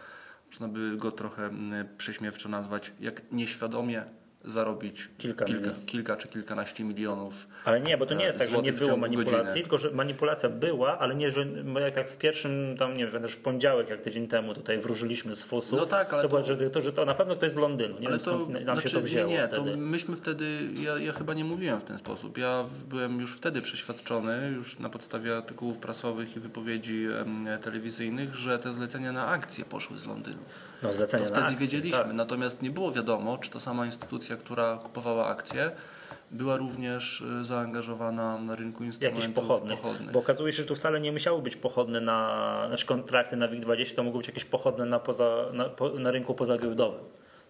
można 0.47 0.69
by 0.69 0.97
go 0.97 1.13
trochę 1.13 1.47
mm, 1.47 1.89
prześmiewczo 1.99 2.49
nazwać, 2.49 2.93
jak 3.01 3.33
nieświadomie 3.33 4.05
zarobić 4.45 5.09
Kilka 5.19 5.45
kilka, 5.45 5.71
kilka 5.87 6.17
czy 6.17 6.29
kilkanaście 6.29 6.85
milionów. 6.85 7.47
Ale 7.65 7.81
nie, 7.81 7.99
bo 7.99 8.07
to 8.07 8.15
nie 8.15 8.25
jest 8.25 8.39
tak, 8.39 8.51
że 8.51 8.63
nie 8.63 8.73
było 8.73 8.97
manipulacji, 8.97 9.37
godziny. 9.39 9.55
tylko 9.55 9.79
że 9.79 9.91
manipulacja 9.91 10.49
była, 10.49 10.99
ale 10.99 11.15
nie, 11.15 11.31
że 11.31 11.47
jak 11.81 11.95
tak 11.95 12.11
w 12.11 12.17
pierwszym, 12.17 12.77
tam 12.79 12.97
nie 12.97 13.07
wiem, 13.07 13.23
też 13.23 13.33
w 13.33 13.41
poniedziałek, 13.41 13.89
jak 13.91 14.01
tydzień 14.01 14.29
temu 14.29 14.55
tutaj 14.55 14.79
wróżyliśmy 14.79 15.35
z 15.35 15.43
FUS-u, 15.43 15.77
No 15.77 15.87
tak, 15.87 16.13
ale 16.13 16.23
to, 16.23 16.29
to- 16.29 16.35
było, 16.35 16.47
że, 16.59 16.71
to, 16.71 16.83
że 16.83 16.93
to 16.93 17.05
na 17.05 17.15
pewno 17.15 17.37
ktoś 17.37 17.53
z 17.53 17.57
Londynu. 17.57 17.99
Nie 18.01 18.09
Ale 18.09 18.19
wiem, 18.19 18.25
to 18.25 18.39
nam 18.49 18.63
znaczy, 18.63 18.89
się 18.89 18.95
to 18.97 19.03
wzięło 19.03 19.29
nie, 19.31 19.35
nie, 19.37 19.49
to 19.49 19.65
myśmy 19.77 20.17
wtedy, 20.17 20.45
ja, 20.85 20.99
ja 20.99 21.13
chyba 21.13 21.35
nie 21.35 21.45
mówiłem 21.45 21.81
w 21.81 21.85
ten 21.85 21.99
sposób. 21.99 22.39
Ja 22.39 22.65
byłem 22.89 23.21
już 23.21 23.37
wtedy 23.37 23.63
przeświadczony, 23.63 24.53
już 24.57 24.79
na 24.79 24.89
podstawie 24.89 25.37
artykułów 25.37 25.79
prasowych 25.79 26.37
i 26.37 26.41
wypowiedzi 26.41 27.07
em, 27.21 27.47
telewizyjnych, 27.63 28.35
że 28.35 28.59
te 28.59 28.73
zlecenia 28.73 29.13
na 29.13 29.27
akcje 29.27 29.65
poszły 29.65 29.99
z 29.99 30.07
Londynu. 30.07 30.43
No, 30.83 30.89
To 30.89 30.95
zlecenie 30.95 31.25
na 31.25 31.29
wtedy 31.31 31.43
akcje, 31.47 31.59
wiedzieliśmy, 31.59 31.99
tak. 31.99 32.13
natomiast 32.13 32.63
nie 32.63 32.71
było 32.71 32.93
wiadomo, 32.93 33.39
czy 33.39 33.51
ta 33.51 33.61
sama 33.61 33.87
instytucja, 33.87 34.37
która 34.37 34.77
kupowała 34.77 35.27
akcje, 35.27 35.71
była 36.31 36.57
również 36.57 37.21
y, 37.21 37.45
zaangażowana 37.45 38.39
na 38.39 38.57
rynku 38.57 38.85
instrumentów 38.85 39.23
Jakiś 39.25 39.35
pochodny. 39.35 39.77
pochodnych. 39.77 40.13
Bo 40.13 40.19
okazuje 40.19 40.53
się, 40.53 40.63
że 40.63 40.69
tu 40.69 40.75
wcale 40.77 41.01
nie 41.01 41.13
musiały 41.13 41.43
być 41.43 41.57
pochodne 41.57 42.01
na, 42.01 42.65
znaczy 42.69 42.87
kontrakty 42.87 43.37
na 43.37 43.49
WIG20, 43.49 43.95
to 43.95 44.03
mogły 44.03 44.19
być 44.21 44.29
jakieś 44.29 44.45
pochodne 44.45 44.85
na, 44.87 44.99
poza, 44.99 45.45
na, 45.53 45.65
na 45.99 46.11
rynku 46.11 46.35
pozagiełdowym. 46.35 47.01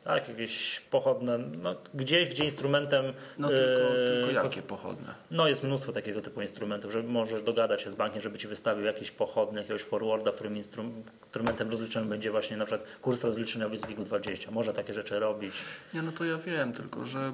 Tak, 0.05 0.29
jakieś 0.29 0.81
pochodne, 0.81 1.39
no, 1.63 1.75
gdzieś, 1.95 2.29
gdzie 2.29 2.45
instrumentem. 2.45 3.13
No 3.39 3.49
tylko, 3.49 3.83
e, 3.83 4.07
tylko 4.07 4.31
jakie 4.31 4.63
pochodne? 4.63 5.15
No 5.31 5.49
jest 5.49 5.63
mnóstwo 5.63 5.93
takiego 5.93 6.21
typu 6.21 6.43
instrumentów, 6.43 6.93
że 6.93 7.03
możesz 7.03 7.43
dogadać 7.43 7.83
się 7.83 7.91
z 7.91 7.95
bankiem, 7.95 8.23
żeby 8.23 8.39
ci 8.39 8.49
wystawił 8.49 8.85
jakiś 8.85 9.11
pochodny, 9.11 9.61
jakiegoś 9.61 9.83
forwarda, 9.83 10.33
którym 10.33 10.55
instru- 10.55 10.91
instrumentem 11.25 11.71
rozliczeniem 11.71 12.09
będzie 12.09 12.31
właśnie 12.31 12.57
na 12.57 12.65
przykład 12.65 12.89
kurs 13.03 13.25
rozliczeniowy 13.25 13.79
z 13.79 13.83
WIG-20. 13.83 14.53
Może 14.53 14.73
takie 14.73 14.95
rzeczy 14.95 15.21
robić. 15.21 15.55
Nie, 15.95 16.03
no 16.03 16.13
to 16.13 16.25
ja 16.25 16.37
wiem, 16.37 16.73
tylko 16.73 17.07
że 17.07 17.33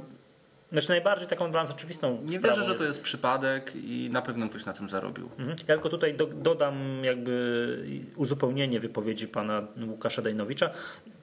Znaczy 0.73 0.89
najbardziej 0.89 1.29
taką 1.29 1.51
dla 1.51 1.63
nas 1.63 1.71
oczywistą 1.71 2.19
nie 2.25 2.41
wierzę, 2.41 2.63
że 2.63 2.75
to 2.75 2.85
jest 2.85 3.03
przypadek 3.03 3.73
i 3.75 4.11
na 4.13 4.23
pewno 4.23 4.49
ktoś 4.49 4.65
na 4.65 4.73
tym 4.73 4.89
zarobił. 4.89 5.31
Mhm. 5.39 5.57
Ja 5.69 5.75
tylko 5.75 5.89
tutaj 5.89 6.15
do, 6.15 6.27
dodam 6.27 7.05
jakby 7.05 7.85
uzupełnienie 8.17 8.81
wypowiedzi 8.81 9.29
pana 9.29 9.63
Łukasza 9.87 10.23
Dejnowicza, 10.23 10.71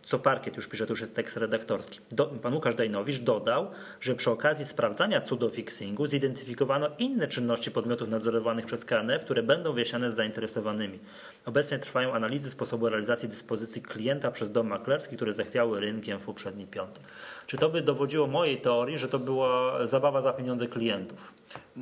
co 0.05 0.19
parkiet 0.19 0.55
już 0.55 0.67
pisze, 0.67 0.85
to 0.85 0.93
już 0.93 1.01
jest 1.01 1.15
tekst 1.15 1.37
redaktorski. 1.37 1.99
Do, 2.11 2.25
pan 2.25 2.53
Łukasz 2.53 2.75
Dejnowicz 2.75 3.19
dodał, 3.19 3.67
że 4.01 4.15
przy 4.15 4.31
okazji 4.31 4.65
sprawdzania 4.65 5.21
cudofixingu 5.21 6.07
zidentyfikowano 6.07 6.89
inne 6.99 7.27
czynności 7.27 7.71
podmiotów 7.71 8.09
nadzorowanych 8.09 8.65
przez 8.65 8.85
KNF, 8.85 9.23
które 9.25 9.43
będą 9.43 9.73
wyjaśniane 9.73 10.11
z 10.11 10.15
zainteresowanymi. 10.15 10.99
Obecnie 11.45 11.79
trwają 11.79 12.13
analizy 12.13 12.49
sposobu 12.49 12.89
realizacji 12.89 13.29
dyspozycji 13.29 13.81
klienta 13.81 14.31
przez 14.31 14.51
dom 14.51 14.67
maklerski, 14.67 15.15
które 15.15 15.33
zachwiały 15.33 15.79
rynkiem 15.79 16.19
w 16.19 16.23
poprzedni 16.23 16.67
piątek. 16.67 17.03
Czy 17.47 17.57
to 17.57 17.69
by 17.69 17.81
dowodziło 17.81 18.27
mojej 18.27 18.61
teorii, 18.61 18.99
że 18.99 19.07
to 19.07 19.19
była 19.19 19.87
zabawa 19.87 20.21
za 20.21 20.33
pieniądze 20.33 20.67
klientów? 20.67 21.33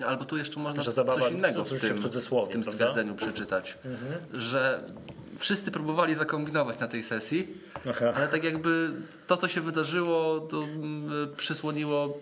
Albo 0.06 0.26
tu 0.26 0.38
jeszcze 0.38 0.60
można 0.60 0.84
zabawa- 0.84 1.20
coś 1.20 1.32
innego 1.32 1.66
w 1.66 1.70
tym, 1.70 1.80
w 1.80 2.10
w 2.46 2.50
tym? 2.50 2.58
Mhm. 2.58 2.64
stwierdzeniu 2.64 3.16
przeczytać, 3.16 3.78
że 4.34 4.82
wszyscy 5.38 5.72
próbowali 5.72 6.16
zakombinować 6.16 6.80
na 6.80 6.88
tej 6.88 7.04
sesji, 7.04 7.58
Aha. 7.90 8.14
ale 8.16 8.28
tak 8.28 8.44
jakby 8.44 8.92
to, 9.28 9.38
co 9.38 9.48
się 9.48 9.62
wydarzyło, 9.62 10.40
to 10.40 10.64
mm, 10.64 11.36
przysłoniło 11.38 12.20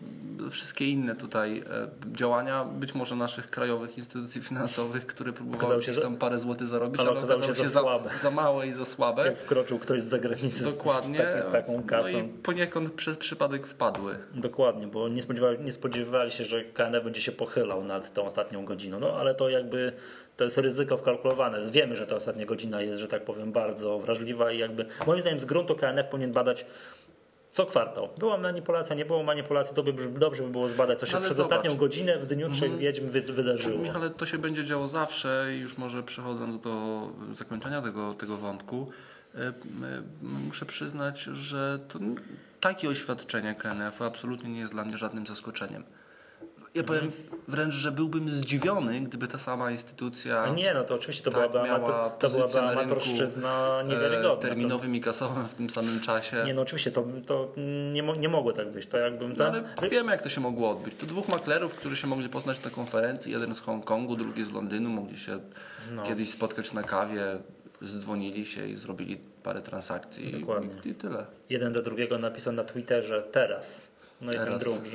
wszystkie 0.49 0.85
inne 0.85 1.15
tutaj 1.15 1.59
e, 1.59 1.87
działania, 2.15 2.65
być 2.65 2.95
może 2.95 3.15
naszych 3.15 3.49
krajowych 3.49 3.97
instytucji 3.97 4.41
finansowych, 4.41 5.05
które 5.05 5.33
próbowały 5.33 5.83
się, 5.83 5.93
tam 5.93 6.17
parę 6.17 6.39
złotych 6.39 6.67
zarobić, 6.67 7.01
ale 7.01 7.09
ale, 7.09 7.19
okazało 7.19 7.39
okazało 7.39 7.65
się 7.65 7.73
za 7.73 7.81
słabe. 7.81 8.09
za 8.17 8.31
małe 8.31 8.67
i 8.67 8.73
za 8.73 8.85
słabe. 8.85 9.25
Jak 9.25 9.37
wkroczył 9.37 9.79
ktoś 9.79 10.03
z 10.03 10.05
zagranicy 10.05 10.63
Dokładnie. 10.63 11.15
z, 11.15 11.21
takim, 11.21 11.43
z 11.43 11.51
taką 11.51 11.83
kasą. 11.83 12.11
No 12.11 12.19
i 12.19 12.23
poniekąd 12.23 12.93
przez 12.93 13.17
przypadek 13.17 13.67
wpadły. 13.67 14.17
Dokładnie, 14.33 14.87
bo 14.87 15.09
nie 15.09 15.21
spodziewali, 15.21 15.59
nie 15.59 15.71
spodziewali 15.71 16.31
się, 16.31 16.45
że 16.45 16.63
KNF 16.63 17.03
będzie 17.03 17.21
się 17.21 17.31
pochylał 17.31 17.83
nad 17.83 18.13
tą 18.13 18.25
ostatnią 18.25 18.65
godziną. 18.65 18.99
No 18.99 19.13
ale 19.13 19.35
to 19.35 19.49
jakby 19.49 19.93
to 20.41 20.45
jest 20.45 20.57
ryzyko 20.57 20.97
wkalkulowane. 20.97 21.71
Wiemy, 21.71 21.95
że 21.95 22.07
ta 22.07 22.15
ostatnia 22.15 22.45
godzina 22.45 22.81
jest, 22.81 22.99
że 22.99 23.07
tak 23.07 23.25
powiem, 23.25 23.51
bardzo 23.51 23.99
wrażliwa 23.99 24.51
i 24.51 24.57
jakby 24.57 24.85
moim 25.07 25.21
zdaniem 25.21 25.39
z 25.39 25.45
gruntu 25.45 25.75
KNF 25.75 26.07
powinien 26.07 26.31
badać 26.31 26.65
co 27.51 27.65
kwartał. 27.65 28.09
Była 28.19 28.37
manipulacja, 28.37 28.95
nie 28.95 29.05
było 29.05 29.23
manipulacji, 29.23 29.75
to 29.75 29.83
by 29.83 29.93
dobrze 30.09 30.43
by 30.43 30.49
było 30.49 30.67
zbadać, 30.67 30.99
co 30.99 31.05
się 31.05 31.15
Ale 31.17 31.25
przez 31.25 31.37
zobacz. 31.37 31.51
ostatnią 31.51 31.77
godzinę 31.79 32.19
w 32.19 32.25
dniu 32.25 32.49
trzech 32.49 32.77
wiedźm 32.77 33.09
wy, 33.09 33.21
wydarzyło. 33.21 33.79
Michale, 33.79 34.09
to 34.09 34.25
się 34.25 34.37
będzie 34.37 34.63
działo 34.63 34.87
zawsze 34.87 35.47
i 35.55 35.59
już 35.59 35.77
może 35.77 36.03
przechodząc 36.03 36.59
do 36.59 37.01
zakończenia 37.31 37.81
tego, 37.81 38.13
tego 38.13 38.37
wątku, 38.37 38.89
m, 39.35 39.53
e, 39.83 40.01
muszę 40.21 40.65
przyznać, 40.65 41.21
że 41.21 41.79
to 41.87 41.99
takie 42.59 42.89
oświadczenie 42.89 43.55
KNF-u 43.55 44.03
absolutnie 44.03 44.49
nie 44.49 44.59
jest 44.59 44.73
dla 44.73 44.85
mnie 44.85 44.97
żadnym 44.97 45.25
zaskoczeniem. 45.27 45.83
Ja 46.73 46.83
powiem 46.83 47.11
wręcz, 47.47 47.73
że 47.73 47.91
byłbym 47.91 48.29
zdziwiony, 48.29 48.99
gdyby 48.99 49.27
ta 49.27 49.37
sama 49.37 49.71
instytucja. 49.71 50.39
A 50.43 50.49
nie, 50.49 50.73
no 50.73 50.83
to 50.83 50.95
oczywiście 50.95 51.23
to 51.23 51.31
tak, 51.31 51.51
byłaby, 51.51 51.71
amator, 51.71 52.11
to 52.19 52.69
amatorszczyzna 52.69 53.81
e, 53.81 53.83
niewiarygodna. 53.87 54.35
terminowym 54.49 54.95
i 54.95 55.01
kasowym 55.01 55.47
w 55.47 55.53
tym 55.53 55.69
samym 55.69 55.99
czasie. 55.99 56.43
Nie, 56.45 56.53
no 56.53 56.61
oczywiście, 56.61 56.91
to, 56.91 57.05
to 57.25 57.53
nie, 57.93 58.01
nie 58.01 58.29
mogło 58.29 58.53
tak 58.53 58.71
być. 58.71 58.87
To 58.87 58.97
jakbym 58.97 59.29
No, 59.29 59.35
tam... 59.35 59.55
ale 59.77 59.89
wiemy, 59.89 60.11
jak 60.11 60.21
to 60.21 60.29
się 60.29 60.41
mogło 60.41 60.69
odbyć. 60.69 60.95
Tu 60.95 61.05
dwóch 61.05 61.27
maklerów, 61.29 61.75
którzy 61.75 61.95
się 61.97 62.07
mogli 62.07 62.29
poznać 62.29 62.63
na 62.63 62.69
konferencji, 62.69 63.31
jeden 63.31 63.55
z 63.55 63.59
Hongkongu, 63.59 64.15
drugi 64.15 64.43
z 64.43 64.51
Londynu, 64.51 64.89
mogli 64.89 65.17
się 65.17 65.39
No. 65.91 66.03
kiedyś 66.03 66.29
spotkać 66.29 66.73
na 66.73 66.83
kawie, 66.83 67.23
zdzwonili 67.81 68.45
się 68.45 68.67
i 68.67 68.75
zrobili 68.77 69.17
parę 69.43 69.61
transakcji. 69.61 70.31
Dokładnie. 70.31 70.69
I, 70.85 70.89
I 70.89 70.95
tyle. 70.95 71.25
Jeden 71.49 71.73
do 71.73 71.81
drugiego 71.83 72.17
napisał 72.17 72.53
na 72.53 72.63
Twitterze 72.63 73.23
teraz. 73.31 73.90
No 74.21 74.31
i 74.31 74.33
ten 74.35 74.43
Teraz. 74.45 74.59
drugi. 74.63 74.89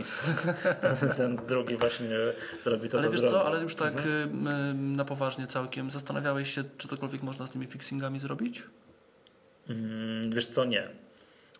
ten 1.16 1.36
drugi 1.36 1.76
właśnie 1.76 2.08
zrobi 2.64 2.88
to, 2.88 2.98
Ale 2.98 3.06
co 3.06 3.12
wiesz 3.12 3.20
zrobił. 3.20 3.38
co, 3.38 3.46
ale 3.46 3.60
już 3.62 3.74
tak 3.74 3.94
ym, 4.24 4.46
ym, 4.46 4.96
na 4.96 5.04
poważnie 5.04 5.46
całkiem 5.46 5.90
zastanawiałeś 5.90 6.54
się, 6.54 6.64
czy 6.78 6.88
cokolwiek 6.88 7.22
można 7.22 7.46
z 7.46 7.50
tymi 7.50 7.66
fixingami 7.66 8.20
zrobić? 8.20 8.62
Mm, 9.68 10.30
wiesz 10.30 10.46
co, 10.46 10.64
nie. 10.64 10.88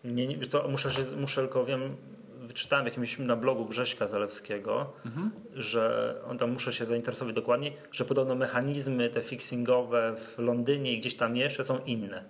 nie, 0.05 0.27
nie 0.27 0.37
wiesz 0.37 0.49
co, 0.49 0.69
muszę, 0.69 0.93
się, 0.93 1.03
muszę 1.17 1.41
tylko 1.41 1.65
wiem, 1.65 1.97
wyczytałem 2.41 2.85
jakimś 2.87 3.19
na 3.19 3.37
blogu 3.37 3.65
Grześka 3.67 4.07
Zalewskiego, 4.07 4.93
Mhm. 5.07 5.31
że 5.55 6.15
on 6.29 6.39
tam 6.39 6.51
muszę 6.51 6.73
się 6.73 6.85
zainteresować 6.85 7.35
dokładnie, 7.35 7.73
że 7.93 8.05
podobno 8.05 8.35
mechanizmy 8.35 9.09
te 9.09 9.23
fixingowe 9.23 10.17
w 10.19 10.39
Londynie 10.39 10.93
i 10.93 10.99
gdzieś 11.01 11.15
tam 11.15 11.37
jeszcze 11.37 11.65
są 11.65 11.79
inne. 11.85 12.25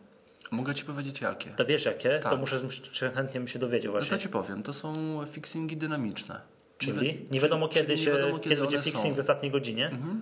Mogę 0.50 0.74
ci 0.74 0.84
powiedzieć 0.84 1.20
jakie. 1.20 1.50
To 1.50 1.64
wiesz 1.64 1.84
jakie? 1.84 2.10
To 2.10 2.30
Tak. 2.30 2.38
muszę 2.40 2.60
czy 2.92 3.10
chętnie 3.10 3.40
bym 3.40 3.48
się 3.48 3.58
dowiedział 3.58 3.92
No 3.92 3.98
właśnie. 3.98 4.16
to 4.16 4.22
ci 4.22 4.28
powiem, 4.28 4.62
to 4.62 4.72
są 4.72 4.94
fixingi 5.26 5.76
dynamiczne. 5.76 6.40
Czyli 6.78 6.98
wi- 7.00 7.24
nie 7.30 7.40
wiadomo 7.40 7.68
czyli 7.68 7.80
kiedy, 7.80 7.94
nie 7.94 7.98
się, 8.02 8.12
wiadomo, 8.12 8.38
kiedy, 8.38 8.56
będzie 8.56 8.76
one 8.76 8.84
fixing 8.84 9.12
są. 9.12 9.14
w 9.16 9.18
ostatniej 9.18 9.52
godzinie. 9.52 9.86
Mhm. 9.86 10.20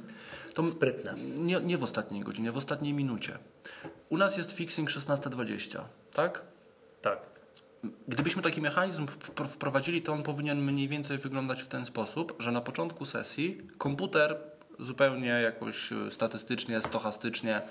To 0.54 0.62
Sprytne. 0.62 1.14
nie, 1.37 1.61
nie 1.61 1.78
w 1.78 1.83
ostatniej 1.83 2.21
godzinie, 2.21 2.52
w 2.52 2.57
ostatniej 2.57 2.93
minucie. 2.93 3.38
U 4.09 4.16
nas 4.16 4.37
jest 4.37 4.52
fixing 4.52 4.90
16.20, 4.90 5.81
tak? 6.14 6.43
Tak. 7.02 7.19
Gdybyśmy 8.09 8.43
taki 8.43 8.61
mechanizm 8.61 9.07
wpr- 9.07 9.47
wprowadzili, 9.47 10.02
to 10.02 10.12
on 10.12 10.23
powinien 10.23 10.62
mniej 10.62 10.88
więcej 10.88 11.19
wyglądać 11.19 11.62
w 11.62 11.69
ten 11.69 11.87
sposób, 11.87 12.37
że 12.38 12.52
na 12.52 12.61
początku 12.61 13.07
sesji 13.07 13.59
komputer 13.78 14.37
zupełnie 14.81 15.28
jakoś 15.28 15.93
e, 15.93 16.11
statystycznie, 16.11 16.83
stochastycznie, 16.83 17.62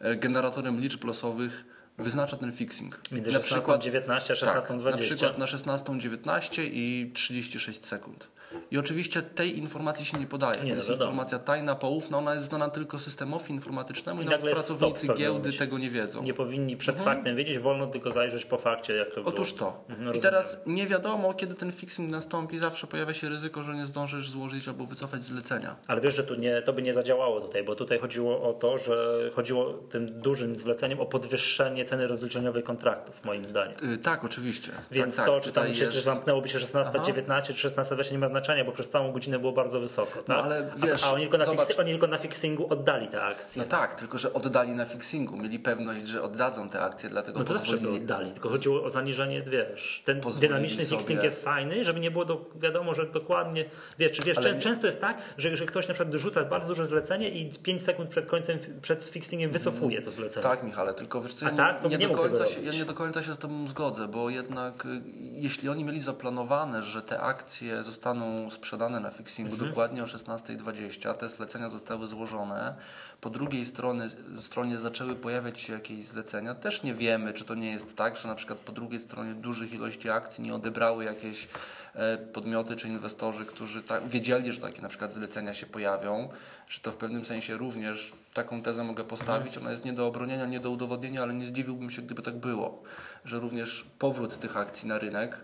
e, 0.00 0.16
generatorem 0.16 0.80
liczb 0.80 1.04
losowych 1.04 1.64
wyznacza 1.98 2.36
ten 2.36 2.52
fixing. 2.52 3.00
Między 3.12 3.32
Na 3.32 3.38
16.19 3.38 4.20
przykład- 4.20 4.20
a 4.20 4.34
16.20. 4.34 4.56
tak, 4.56 4.92
na 4.92 4.98
przykład 4.98 5.38
na 5.38 5.46
16.19 5.46 6.62
i 6.72 7.10
36 7.14 7.86
sekund. 7.86 8.28
I 8.70 8.78
oczywiście 8.78 9.22
tej 9.22 9.58
informacji 9.58 10.06
się 10.06 10.18
nie 10.18 10.26
podaje. 10.26 10.62
Nie, 10.64 10.70
to 10.70 10.76
jest 10.76 10.88
no 10.88 10.94
wiadomo. 10.94 11.10
informacja 11.10 11.38
tajna, 11.38 11.74
poufna, 11.74 12.18
ona 12.18 12.34
jest 12.34 12.46
znana 12.46 12.68
tylko 12.70 12.98
systemowi 12.98 13.52
informatycznemu 13.52 14.20
i, 14.22 14.24
I 14.24 14.28
nawet 14.28 14.44
jest 14.44 14.54
pracownicy 14.68 15.06
giełdy 15.14 15.52
tego 15.52 15.78
nie 15.78 15.90
wiedzą. 15.90 16.22
Nie 16.22 16.34
powinni 16.34 16.76
przed 16.76 16.98
Mhm. 16.98 17.16
faktem 17.16 17.36
wiedzieć, 17.36 17.58
wolno 17.58 17.86
tylko 17.86 18.10
zajrzeć 18.10 18.44
po 18.44 18.58
fakcie, 18.58 18.96
jak 18.96 19.08
to 19.08 19.14
było. 19.14 19.28
Otóż 19.28 19.52
to. 19.52 19.84
Mhm, 19.88 20.14
I 20.16 20.20
teraz 20.20 20.60
nie 20.66 20.86
wiadomo, 20.86 21.34
kiedy 21.34 21.54
ten 21.54 21.72
fixing 21.72 22.10
nastąpi. 22.10 22.58
Zawsze 22.58 22.86
pojawia 22.86 23.14
się 23.14 23.28
ryzyko, 23.28 23.62
że 23.64 23.74
nie 23.74 23.86
zdążysz 23.86 24.30
złożyć 24.30 24.68
albo 24.68 24.86
wycofać 24.86 25.24
zlecenia. 25.24 25.76
Ale 25.86 26.00
wiesz, 26.00 26.14
że 26.16 26.24
tu 26.24 26.34
nie, 26.34 26.62
to 26.62 26.72
by 26.72 26.82
nie 26.82 26.92
zadziałało 26.92 27.40
tutaj, 27.40 27.64
bo 27.64 27.74
tutaj 27.74 27.98
chodziło 27.98 28.48
o 28.50 28.52
to, 28.52 28.78
że 28.78 29.30
chodziło 29.34 29.72
tym 29.72 30.20
dużym 30.20 30.58
zleceniem 30.58 31.00
o 31.00 31.06
podwyższenie 31.06 31.84
ceny 31.84 32.06
rozliczeniowej 32.06 32.62
kontraktów, 32.62 33.24
moim 33.24 33.46
zdaniem. 33.46 33.74
Yy, 33.82 33.98
tak, 33.98 34.24
oczywiście. 34.24 34.72
Więc 34.90 35.16
tak, 35.16 35.26
to, 35.26 35.32
tak, 35.34 35.42
czy 35.42 35.52
tam 35.52 35.74
się, 35.74 35.84
jest- 35.84 35.96
czy 35.96 36.02
zamknęłoby 36.02 36.48
się 36.48 36.58
16.19 36.58 37.54
czy 37.54 37.68
16.20 37.68 38.12
nie 38.12 38.18
ma 38.18 38.28
znaczenia, 38.28 38.41
bo 38.66 38.72
przez 38.72 38.88
całą 38.88 39.12
godzinę 39.12 39.38
było 39.38 39.52
bardzo 39.52 39.80
wysoko. 39.80 40.22
Tak? 40.22 40.28
No, 40.28 40.42
ale 40.42 40.70
wiesz, 40.76 41.04
a, 41.04 41.06
a 41.06 41.12
oni, 41.12 41.28
tylko 41.28 41.46
oni 41.78 41.90
tylko 41.90 42.06
na 42.06 42.18
fixingu 42.18 42.66
oddali 42.72 43.08
te 43.08 43.22
akcje. 43.22 43.62
No 43.62 43.68
tak, 43.68 43.94
tylko 43.94 44.18
że 44.18 44.32
oddali 44.32 44.72
na 44.72 44.84
fixingu. 44.84 45.36
Mieli 45.36 45.58
pewność, 45.58 46.08
że 46.08 46.22
oddadzą 46.22 46.68
te 46.68 46.80
akcje, 46.80 47.08
dlatego 47.08 47.38
No 47.38 47.44
to 47.44 47.54
zawsze 47.54 47.76
by 47.76 47.90
oddali, 47.90 48.32
tylko 48.32 48.48
chodziło 48.48 48.84
o 48.84 48.90
zaniżenie, 48.90 49.42
wiesz, 49.42 50.02
ten 50.04 50.20
dynamiczny 50.40 50.84
sobie- 50.84 50.98
fixing 50.98 51.22
jest 51.22 51.44
fajny, 51.44 51.84
żeby 51.84 52.00
nie 52.00 52.10
było 52.10 52.24
do, 52.24 52.44
wiadomo, 52.56 52.94
że 52.94 53.06
dokładnie, 53.06 53.64
wiesz, 53.98 54.12
czy 54.12 54.22
wiesz, 54.22 54.38
Ale 54.38 54.58
często 54.58 54.86
jest 54.86 55.00
tak, 55.00 55.18
że, 55.38 55.56
że 55.56 55.66
ktoś 55.66 55.88
na 55.88 55.94
przykład 55.94 56.14
rzuca 56.14 56.44
bardzo 56.44 56.68
duże 56.68 56.86
zlecenie 56.86 57.28
i 57.30 57.52
5 57.52 57.82
sekund 57.82 58.10
przed 58.10 58.26
końcem, 58.26 58.58
przed 58.82 59.06
fixingiem 59.06 59.50
wycofuje 59.50 60.02
to 60.02 60.10
zlecenie. 60.10 60.42
Tak, 60.42 60.62
Michale, 60.62 60.94
tylko 60.94 61.20
wiesz 61.20 61.34
co, 61.34 61.46
ja 61.46 61.52
tak? 61.52 61.80
To 61.80 61.88
nie, 61.88 61.98
nie 61.98 62.08
do 62.08 62.14
końca 62.14 62.46
się, 62.46 62.62
ja 62.62 62.72
nie 62.72 62.84
do 62.84 62.94
końca 62.94 63.22
się 63.22 63.34
z 63.34 63.38
Tobą 63.38 63.68
zgodzę, 63.68 64.08
bo 64.08 64.30
jednak 64.30 64.86
y, 64.86 64.88
jeśli 65.32 65.68
oni 65.68 65.84
mieli 65.84 66.00
zaplanowane, 66.00 66.82
że 66.82 67.02
te 67.02 67.20
akcje 67.20 67.82
zostaną 67.82 68.31
sprzedane 68.50 69.00
na 69.00 69.10
fixingu 69.10 69.52
Mhm. 69.52 69.70
dokładnie 69.70 70.02
o 70.02 70.06
16.20, 70.06 71.14
te 71.14 71.28
zlecenia 71.28 71.70
zostały 71.70 72.06
złożone, 72.06 72.74
po 73.20 73.30
drugiej 73.30 73.66
stronie, 73.66 74.08
stronie 74.38 74.78
zaczęły 74.78 75.14
pojawiać 75.16 75.60
się 75.60 75.72
jakieś 75.72 76.04
zlecenia, 76.04 76.54
też 76.54 76.82
nie 76.82 76.94
wiemy, 76.94 77.32
czy 77.32 77.44
to 77.44 77.54
nie 77.54 77.70
jest 77.70 77.96
tak, 77.96 78.16
że 78.16 78.28
na 78.28 78.34
przykład 78.34 78.58
po 78.58 78.72
drugiej 78.72 79.00
stronie 79.00 79.34
dużych 79.34 79.72
ilości 79.72 80.10
akcji 80.10 80.44
nie 80.44 80.54
odebrały 80.54 81.04
jakieś 81.04 81.48
e, 81.94 82.18
podmioty 82.18 82.76
czy 82.76 82.88
inwestorzy, 82.88 83.44
którzy 83.46 83.82
tak, 83.82 84.08
wiedzieli, 84.08 84.52
że 84.52 84.60
takie 84.60 84.82
na 84.82 84.88
przykład 84.88 85.12
zlecenia 85.12 85.54
się 85.54 85.66
pojawią, 85.66 86.28
że 86.68 86.80
to 86.80 86.92
w 86.92 86.96
pewnym 86.96 87.24
sensie 87.24 87.56
również 87.56 88.12
taką 88.34 88.62
tezę 88.62 88.84
mogę 88.84 89.04
postawić. 89.04 89.58
Ona 89.58 89.70
jest 89.70 89.84
nie 89.84 89.92
do 89.92 90.06
obronienia, 90.06 90.46
nie 90.46 90.60
do 90.60 90.70
udowodnienia, 90.70 91.22
ale 91.22 91.34
nie 91.34 91.46
zdziwiłbym 91.46 91.90
się, 91.90 92.02
gdyby 92.02 92.22
tak 92.22 92.36
było, 92.36 92.82
że 93.24 93.38
również 93.38 93.86
powrót 93.98 94.40
tych 94.40 94.56
akcji 94.56 94.88
na 94.88 94.98
rynek 94.98 95.36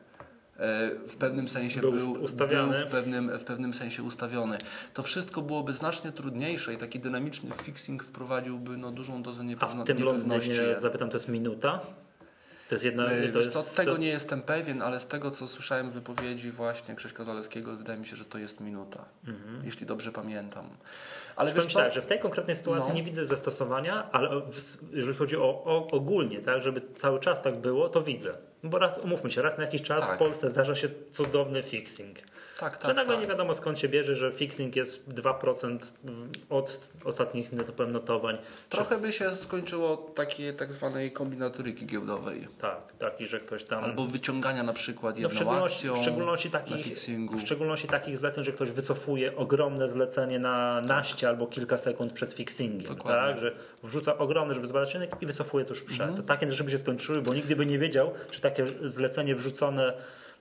w 1.08 1.16
pewnym 1.18 1.48
sensie 1.48 1.80
Był 1.80 1.92
był, 1.92 2.12
ustawiony. 2.12 2.78
był 2.78 2.88
w, 2.88 2.90
pewnym, 2.90 3.38
w 3.38 3.44
pewnym 3.44 3.74
sensie 3.74 4.02
ustawiony. 4.02 4.58
To 4.94 5.02
wszystko 5.02 5.42
byłoby 5.42 5.72
znacznie 5.72 6.12
trudniejsze 6.12 6.74
i 6.74 6.76
taki 6.76 7.00
dynamiczny 7.00 7.50
fixing 7.62 8.02
wprowadziłby 8.02 8.76
no, 8.76 8.90
dużą 8.92 9.22
dozę 9.22 9.40
A 9.40 9.44
niepewno, 9.44 9.84
w 9.84 9.86
tym 9.86 9.96
niepewności. 9.98 10.48
Londynie, 10.50 10.78
zapytam, 10.78 11.08
to 11.08 11.16
jest 11.16 11.28
minuta? 11.28 11.80
To 12.68 12.74
jest 12.74 12.84
jedna, 12.84 13.06
E, 13.06 13.28
to 13.28 13.38
jest... 13.38 13.50
co, 13.52 13.82
tego 13.82 13.96
nie 13.96 14.08
jestem 14.08 14.42
pewien, 14.42 14.82
ale 14.82 15.00
z 15.00 15.06
tego 15.06 15.30
co 15.30 15.48
słyszałem 15.48 15.90
w 15.90 15.92
wypowiedzi 15.92 16.50
właśnie 16.50 16.94
Krzyśka 16.94 17.24
Zalewskiego, 17.24 17.76
wydaje 17.76 17.98
mi 17.98 18.06
się, 18.06 18.16
że 18.16 18.24
to 18.24 18.38
jest 18.38 18.60
minuta, 18.60 19.04
jeśli 19.64 19.86
dobrze 19.86 20.12
pamiętam. 20.12 20.68
Ale 21.36 21.54
wiesz 21.54 21.66
co, 21.66 21.78
tak, 21.78 21.92
że 21.92 22.02
w 22.02 22.06
tej 22.06 22.18
konkretnej 22.20 22.56
sytuacji 22.56 22.88
No. 22.88 22.94
nie 22.94 23.02
widzę 23.02 23.24
zastosowania, 23.24 24.08
ale 24.12 24.40
jeżeli 24.92 25.18
chodzi 25.18 25.36
o, 25.36 25.40
o 25.64 25.86
ogólnie, 25.92 26.38
tak, 26.40 26.62
żeby 26.62 26.82
cały 26.96 27.20
czas 27.20 27.42
tak 27.42 27.58
było, 27.58 27.88
to 27.88 28.02
widzę. 28.02 28.34
Bo 28.62 28.78
raz, 28.78 28.98
umówmy 28.98 29.30
się, 29.30 29.42
raz 29.42 29.58
na 29.58 29.64
jakiś 29.64 29.82
czas 29.82 30.00
Tak. 30.00 30.14
w 30.14 30.18
Polsce 30.18 30.48
zdarza 30.48 30.74
się 30.74 30.88
cudowny 31.12 31.62
fixing. 31.62 32.18
Tak, 32.58 32.72
że 32.74 32.78
tak, 32.78 32.96
nagle 32.96 33.14
tak. 33.14 33.22
nie 33.22 33.26
wiadomo 33.26 33.54
skąd 33.54 33.78
się 33.78 33.88
bierze, 33.88 34.16
że 34.16 34.32
fixing 34.32 34.76
jest 34.76 35.08
2% 35.08 35.78
od 36.50 36.90
ostatnich 37.04 37.50
powiem, 37.76 37.92
notowań. 37.92 38.38
Trochę 38.68 38.98
by 38.98 39.12
się 39.12 39.36
skończyło 39.36 39.96
takiej 39.96 40.54
tak 40.54 40.72
zwanej 40.72 41.12
kombinatoryki 41.12 41.86
giełdowej. 41.86 42.48
Tak, 42.60 42.92
taki, 42.98 43.28
że 43.28 43.40
ktoś 43.40 43.64
tam... 43.64 43.84
Albo 43.84 44.04
wyciągania 44.04 44.62
na 44.62 44.72
przykład 44.72 45.14
No 45.14 45.20
w, 45.20 45.22
jedną 45.22 45.36
szczególności, 45.36 45.88
w, 45.90 45.96
szczególności 45.96 46.50
takich, 46.50 46.98
w 47.32 47.40
szczególności 47.40 47.88
takich 47.88 48.18
zleceń, 48.18 48.44
że 48.44 48.52
ktoś 48.52 48.70
wycofuje 48.70 49.36
ogromne 49.36 49.88
zlecenie 49.88 50.38
na 50.38 50.80
naście 50.80 51.28
albo 51.28 51.46
kilka 51.46 51.76
sekund 51.76 52.12
przed 52.12 52.32
fixingiem. 52.32 52.88
Dokładnie. 52.96 53.32
Tak? 53.32 53.40
Że 53.40 53.54
wrzuca 53.82 54.18
ogromne, 54.18 54.54
żeby 54.54 54.66
zbadać 54.66 54.94
rynek 54.94 55.10
i 55.20 55.26
wycofuje 55.26 55.64
tuż 55.64 55.82
przed. 55.82 56.00
Mhm. 56.00 56.16
To 56.16 56.22
takie 56.22 56.50
rzeczy 56.50 56.64
by 56.64 56.70
się 56.70 56.78
skończyły, 56.78 57.22
bo 57.22 57.34
nigdy 57.34 57.56
by 57.56 57.66
nie 57.66 57.78
wiedział, 57.78 58.12
czy 58.30 58.40
takie 58.40 58.66
zlecenie 58.84 59.34
wrzucone, 59.34 59.92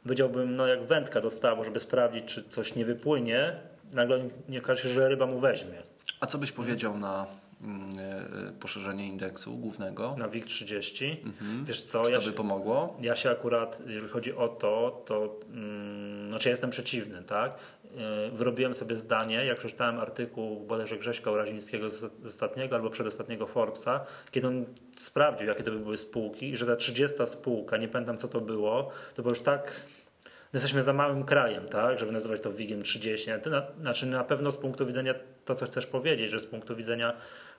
powiedziałbym, 0.03 0.55
no 0.55 0.67
jak 0.67 0.83
wędka 0.83 1.21
dostało, 1.21 1.63
żeby 1.63 1.79
sprawdzić, 1.79 2.25
czy 2.25 2.43
coś 2.43 2.75
nie 2.75 2.85
wypłynie, 2.85 3.53
nagle 3.93 4.19
nie 4.49 4.59
okaże 4.59 4.83
się, 4.83 4.89
że 4.89 5.09
ryba 5.09 5.25
mu 5.25 5.39
weźmie 5.39 5.83
A 6.19 6.27
co 6.27 6.37
byś 6.37 6.51
powiedział 6.51 6.97
na 6.97 7.25
mm, 7.61 7.89
e, 7.99 8.51
poszerzenie 8.59 9.07
indeksu 9.07 9.57
głównego? 9.57 10.15
na 10.17 10.27
WIG 10.27 10.45
30. 10.45 11.23
Wiesz 11.63 11.83
co, 11.83 12.03
Czy 12.05 12.11
ja 12.11 12.17
to 12.17 12.23
by 12.23 12.31
się, 12.31 12.35
pomogło? 12.37 12.97
Ja 13.01 13.15
się 13.15 13.29
akurat, 13.31 13.79
jeżeli 13.87 14.09
chodzi 14.11 14.33
o 14.35 14.47
to, 14.47 15.03
to 15.05 15.39
mm, 15.53 16.29
znaczy 16.29 16.49
ja 16.49 16.51
jestem 16.51 16.69
przeciwny, 16.69 17.23
tak? 17.23 17.53
Yy, 17.97 18.31
Wyrobiłem 18.31 18.75
sobie 18.75 18.95
zdanie, 18.95 19.45
jak 19.45 19.57
przeczytałem 19.57 19.99
artykuł 19.99 20.59
bodajże 20.59 20.97
Grześka 20.97 21.31
Urazińskiego 21.31 21.89
z 21.89 21.99
z 21.99 22.25
ostatniego 22.25 22.75
albo 22.75 22.89
przedostatniego 22.89 23.47
Forbesa, 23.47 24.05
kiedy 24.31 24.47
on 24.47 24.65
sprawdził, 24.97 25.47
jakie 25.47 25.63
to 25.63 25.71
by 25.71 25.79
były 25.79 25.97
spółki 25.97 26.49
i 26.49 26.57
że 26.57 26.65
ta 26.65 26.75
30 26.75 27.17
spółka, 27.25 27.77
nie 27.77 27.87
pamiętam 27.87 28.17
co 28.17 28.27
to 28.27 28.41
było, 28.41 28.91
to 29.15 29.21
było 29.21 29.33
już 29.33 29.41
tak... 29.41 29.81
no 30.25 30.31
Jesteśmy 30.53 30.81
za 30.81 30.93
małym 30.93 31.23
krajem, 31.23 31.67
tak, 31.67 31.99
żeby 31.99 32.11
nazywać 32.11 32.41
to 32.41 32.53
WIG-iem 32.53 32.83
30. 32.83 33.31
To 33.43 33.49
na, 33.49 33.67
znaczy 33.81 34.05
na 34.05 34.23
pewno 34.23 34.51
z 34.51 34.57
punktu 34.57 34.85
widzenia 34.85 35.13
to, 35.45 35.55
co 35.55 35.65
chcesz 35.65 35.85
powiedzieć, 35.85 36.31
że 36.31 36.39
z 36.39 36.45
punktu 36.45 36.75
widzenia 36.75 37.13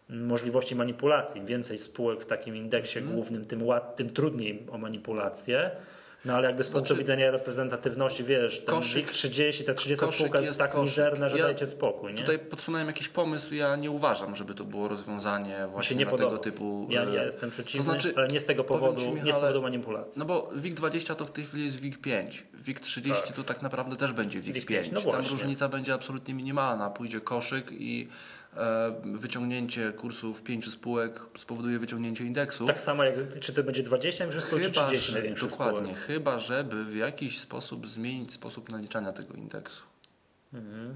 możliwości 0.09 0.77
manipulacji, 0.77 1.41
im 1.41 1.47
więcej 1.47 1.79
spółek 1.79 2.23
w 2.23 2.27
takim 2.27 2.57
indeksie 2.57 3.01
głównym, 3.01 3.45
tym, 3.45 3.63
tym 3.97 4.11
trudniej 4.11 4.67
o 4.71 4.79
manipulację. 4.79 5.71
No 6.29 6.35
ale 6.35 6.47
jakby 6.47 6.65
z 6.65 6.69
punktu 6.69 6.87
Znaczy- 6.87 7.03
widzenia 7.03 7.31
reprezentatywności, 7.31 8.25
wiesz, 8.25 8.65
ten 8.65 8.75
Koszyk- 8.75 8.95
WIG 8.97 9.11
30, 9.11 9.65
ta 9.65 9.75
30 9.75 10.01
koszyk 10.07 10.21
spółka 10.21 10.39
jest, 10.39 10.49
jest 10.49 10.59
tak 10.61 10.71
koszyk. 10.71 10.85
mizerna, 10.85 11.29
że 11.29 11.39
Ja 11.39 11.45
dajcie 11.45 11.67
spokój, 11.67 12.15
nie? 12.15 12.21
Tutaj 12.21 12.39
podsunąłem 12.39 12.87
jakiś 12.87 13.09
pomysł, 13.09 13.55
ja 13.55 13.77
nie 13.77 13.91
uważam, 13.91 14.37
żeby 14.37 14.55
to 14.55 14.65
było 14.65 14.89
rozwiązanie 14.89 15.69
właśnie 15.73 15.97
nie 15.97 16.07
tego 16.07 16.39
typu... 16.39 16.87
ja, 16.91 17.03
e, 17.03 17.15
ja 17.15 17.25
jestem 17.25 17.51
przeciwny, 17.51 17.85
to 17.85 17.91
znaczy, 17.91 18.13
ale 18.17 18.27
nie 18.27 18.41
z 18.41 18.45
tego 18.45 18.65
powodu, 18.65 19.01
ci, 19.01 19.11
nie 19.11 19.13
z 19.13 19.25
Michale, 19.25 19.41
powodu 19.41 19.63
manipulacji. 19.63 20.19
No 20.19 20.25
bo 20.25 20.51
WIG 20.57 20.75
20 20.75 21.15
to 21.15 21.25
w 21.25 21.31
tej 21.31 21.45
chwili 21.45 21.65
jest 21.65 21.81
WIG 21.81 21.99
5. 21.99 22.47
WIG 22.55 22.81
30 22.81 23.23
Tak. 23.27 23.37
to 23.37 23.45
tak 23.45 23.63
naprawdę 23.63 23.97
też 23.97 24.13
będzie 24.13 24.41
WIG, 24.41 24.55
WIG 24.55 24.67
5. 24.67 24.89
5, 24.91 25.05
no 25.05 25.13
Tam 25.13 25.27
różnica 25.27 25.69
będzie 25.69 25.95
absolutnie 25.95 26.35
minimalna. 26.35 26.91
Pójdzie 26.91 27.21
koszyk 27.21 27.73
i 27.73 28.09
e, 28.48 28.48
wyciągnięcie 29.05 29.93
kursów 29.93 30.43
pięciu 30.43 30.71
spółek 30.71 31.21
spowoduje 31.39 31.79
wyciągnięcie 31.79 32.25
indeksu. 32.25 32.67
Tak 32.67 32.81
samo 32.81 33.05
jak, 33.05 33.15
czy 33.41 33.53
to 33.53 33.63
będzie 33.65 33.83
20 33.83 34.25
największych 34.25 34.49
spółek, 34.49 34.65
czy 34.65 34.71
30 34.71 35.13
że, 35.13 35.49
dokładnie, 35.49 35.81
spółek. 35.81 35.99
chyba 35.99 36.39
żeby 36.39 36.85
w 36.85 36.97
jakiś 36.97 37.41
sposób 37.41 37.89
zmienić 37.89 38.33
sposób 38.33 38.69
naliczania 38.69 39.13
tego 39.13 39.35
indeksu. 39.35 39.83
Mhm. 40.55 40.95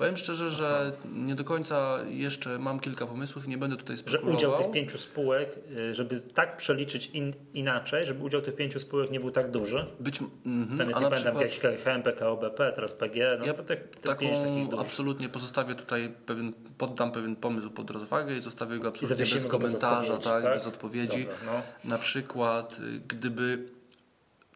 Powiem 0.00 0.16
szczerze, 0.16 0.50
że 0.50 0.92
nie 1.12 1.34
do 1.34 1.44
końca 1.44 1.98
jeszcze 2.08 2.58
mam 2.58 2.80
kilka 2.80 3.06
pomysłów, 3.06 3.48
nie 3.48 3.58
będę 3.58 3.76
tutaj 3.76 3.96
Że 3.96 4.02
spekulował. 4.02 4.34
udział 4.36 4.58
tych 4.58 4.70
pięciu 4.70 4.98
spółek, 4.98 5.58
y, 5.76 5.94
żeby 5.94 6.20
tak 6.20 6.56
przeliczyć 6.56 7.06
in, 7.06 7.32
inaczej, 7.54 8.04
żeby 8.04 8.24
udział 8.24 8.40
tych 8.40 8.56
pięciu 8.56 8.80
spółek 8.80 9.10
nie 9.10 9.20
był 9.20 9.30
tak 9.30 9.50
duży. 9.50 9.86
Być, 10.00 10.20
mhm, 10.46 10.78
Tam 10.78 10.88
jest, 10.88 11.00
nie 11.00 11.08
pamiętam, 11.08 11.12
przykład 11.12 11.42
jakieś 11.42 11.58
KHM, 11.58 12.02
PKO, 12.02 12.36
BP, 12.36 12.72
teraz 12.74 12.92
PG, 12.92 13.36
no 13.40 13.46
Ja 13.46 13.54
to 13.54 13.62
te, 13.62 13.76
te 13.76 14.08
taką 14.08 14.20
pięć 14.20 14.40
takich 14.40 14.68
dużych. 14.68 14.86
absolutnie 14.86 15.28
pozostawię 15.28 15.74
tutaj 15.74 16.12
pewien, 16.26 16.52
poddam 16.78 17.12
pewien 17.12 17.36
pomysł 17.36 17.70
pod 17.70 17.90
rozwagę 17.90 18.36
i 18.36 18.42
zostawię 18.42 18.78
go 18.78 18.88
absolutnie 18.88 19.24
bez 19.24 19.34
bez 19.34 19.46
komentarza, 19.46 19.96
odpowiedzi, 19.96 20.24
tak, 20.24 20.42
tak? 20.42 20.54
bez 20.54 20.66
odpowiedzi. 20.66 21.24
Dobra, 21.24 21.36
no. 21.46 21.62
Na 21.90 21.98
przykład, 21.98 22.78
y, 22.78 23.00
gdyby 23.08 23.66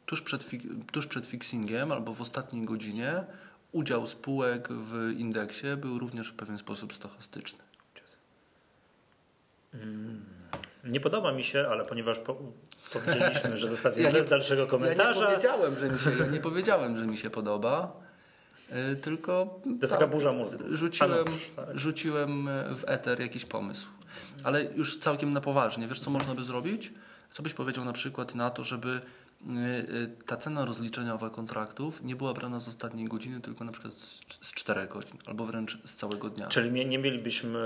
tuż 0.07 0.23
przed, 0.23 0.47
tuż 0.93 1.07
przed 1.07 1.27
fixingiem 1.27 1.93
albo 1.93 2.15
w 2.15 2.21
ostatniej 2.21 2.65
godzinie 2.65 3.25
udział 3.75 4.07
spółek 4.07 4.69
w 4.71 5.14
indeksie 5.19 5.66
był 5.76 5.99
również 5.99 6.28
w 6.28 6.35
pewien 6.35 6.59
sposób 6.59 6.93
stochastyczny. 6.93 7.59
Nie 10.85 11.00
podoba 11.00 11.33
mi 11.33 11.45
się, 11.45 11.66
ale 11.71 11.85
ponieważ 11.85 12.19
po, 12.19 12.37
powiedzieliśmy, 12.93 13.57
że 13.57 13.69
zostawimy 13.69 14.07
Ja 14.09 14.12
bez 14.12 14.26
dalszego 14.26 14.66
komentarza, 14.66 15.21
Ja 15.21 15.31
nie 15.31 15.37
powiedziałem, 15.37 15.78
że 15.81 15.88
mi 15.90 15.99
się, 15.99 16.11
ja 16.25 16.26
nie 16.26 16.40
powiedziałem, 16.40 16.99
że 16.99 17.07
mi 17.07 17.16
się 17.16 17.31
podoba, 17.31 17.93
y, 18.93 18.97
tylko 18.97 19.61
to 19.64 19.71
jest 19.71 19.93
taka 19.93 20.07
burza 20.07 20.33
mózgu. 20.33 20.64
rzuciłem, 20.71 21.25
tak. 21.57 21.78
rzuciłem 21.78 22.49
w 22.75 22.85
eter 22.87 23.21
jakiś 23.21 23.45
pomysł. 23.45 23.88
Ale 24.45 24.64
już 24.64 24.99
całkiem 24.99 25.33
na 25.33 25.40
poważnie. 25.40 25.88
Wiesz, 25.88 26.00
co 26.00 26.11
można 26.11 26.35
by 26.35 26.45
zrobić? 26.45 26.93
Co 27.31 27.43
byś 27.43 27.54
powiedział 27.54 27.85
na 27.85 27.93
przykład 27.93 28.35
na 28.35 28.50
to, 28.50 28.64
żeby 28.64 28.88
y, 28.88 28.90
y, 28.90 29.00
ta 30.27 30.37
cena 30.37 30.65
rozliczeniowa 30.65 31.31
kontraktów 31.31 32.03
nie 32.03 32.17
była 32.17 32.35
brana 32.35 32.61
z 32.61 32.69
ostatniej 32.69 33.07
godziny, 33.09 33.41
tylko 33.41 33.65
na 33.65 33.73
przykład 33.73 33.95
z, 33.95 34.21
z 34.47 34.53
4 34.55 34.87
godzin, 34.87 35.19
albo 35.27 35.47
wręcz 35.47 35.79
z 35.85 35.95
całego 35.95 36.31
dnia. 36.31 36.49
Czyli 36.49 36.87
nie, 36.87 36.99
mielibyśmy 36.99 37.59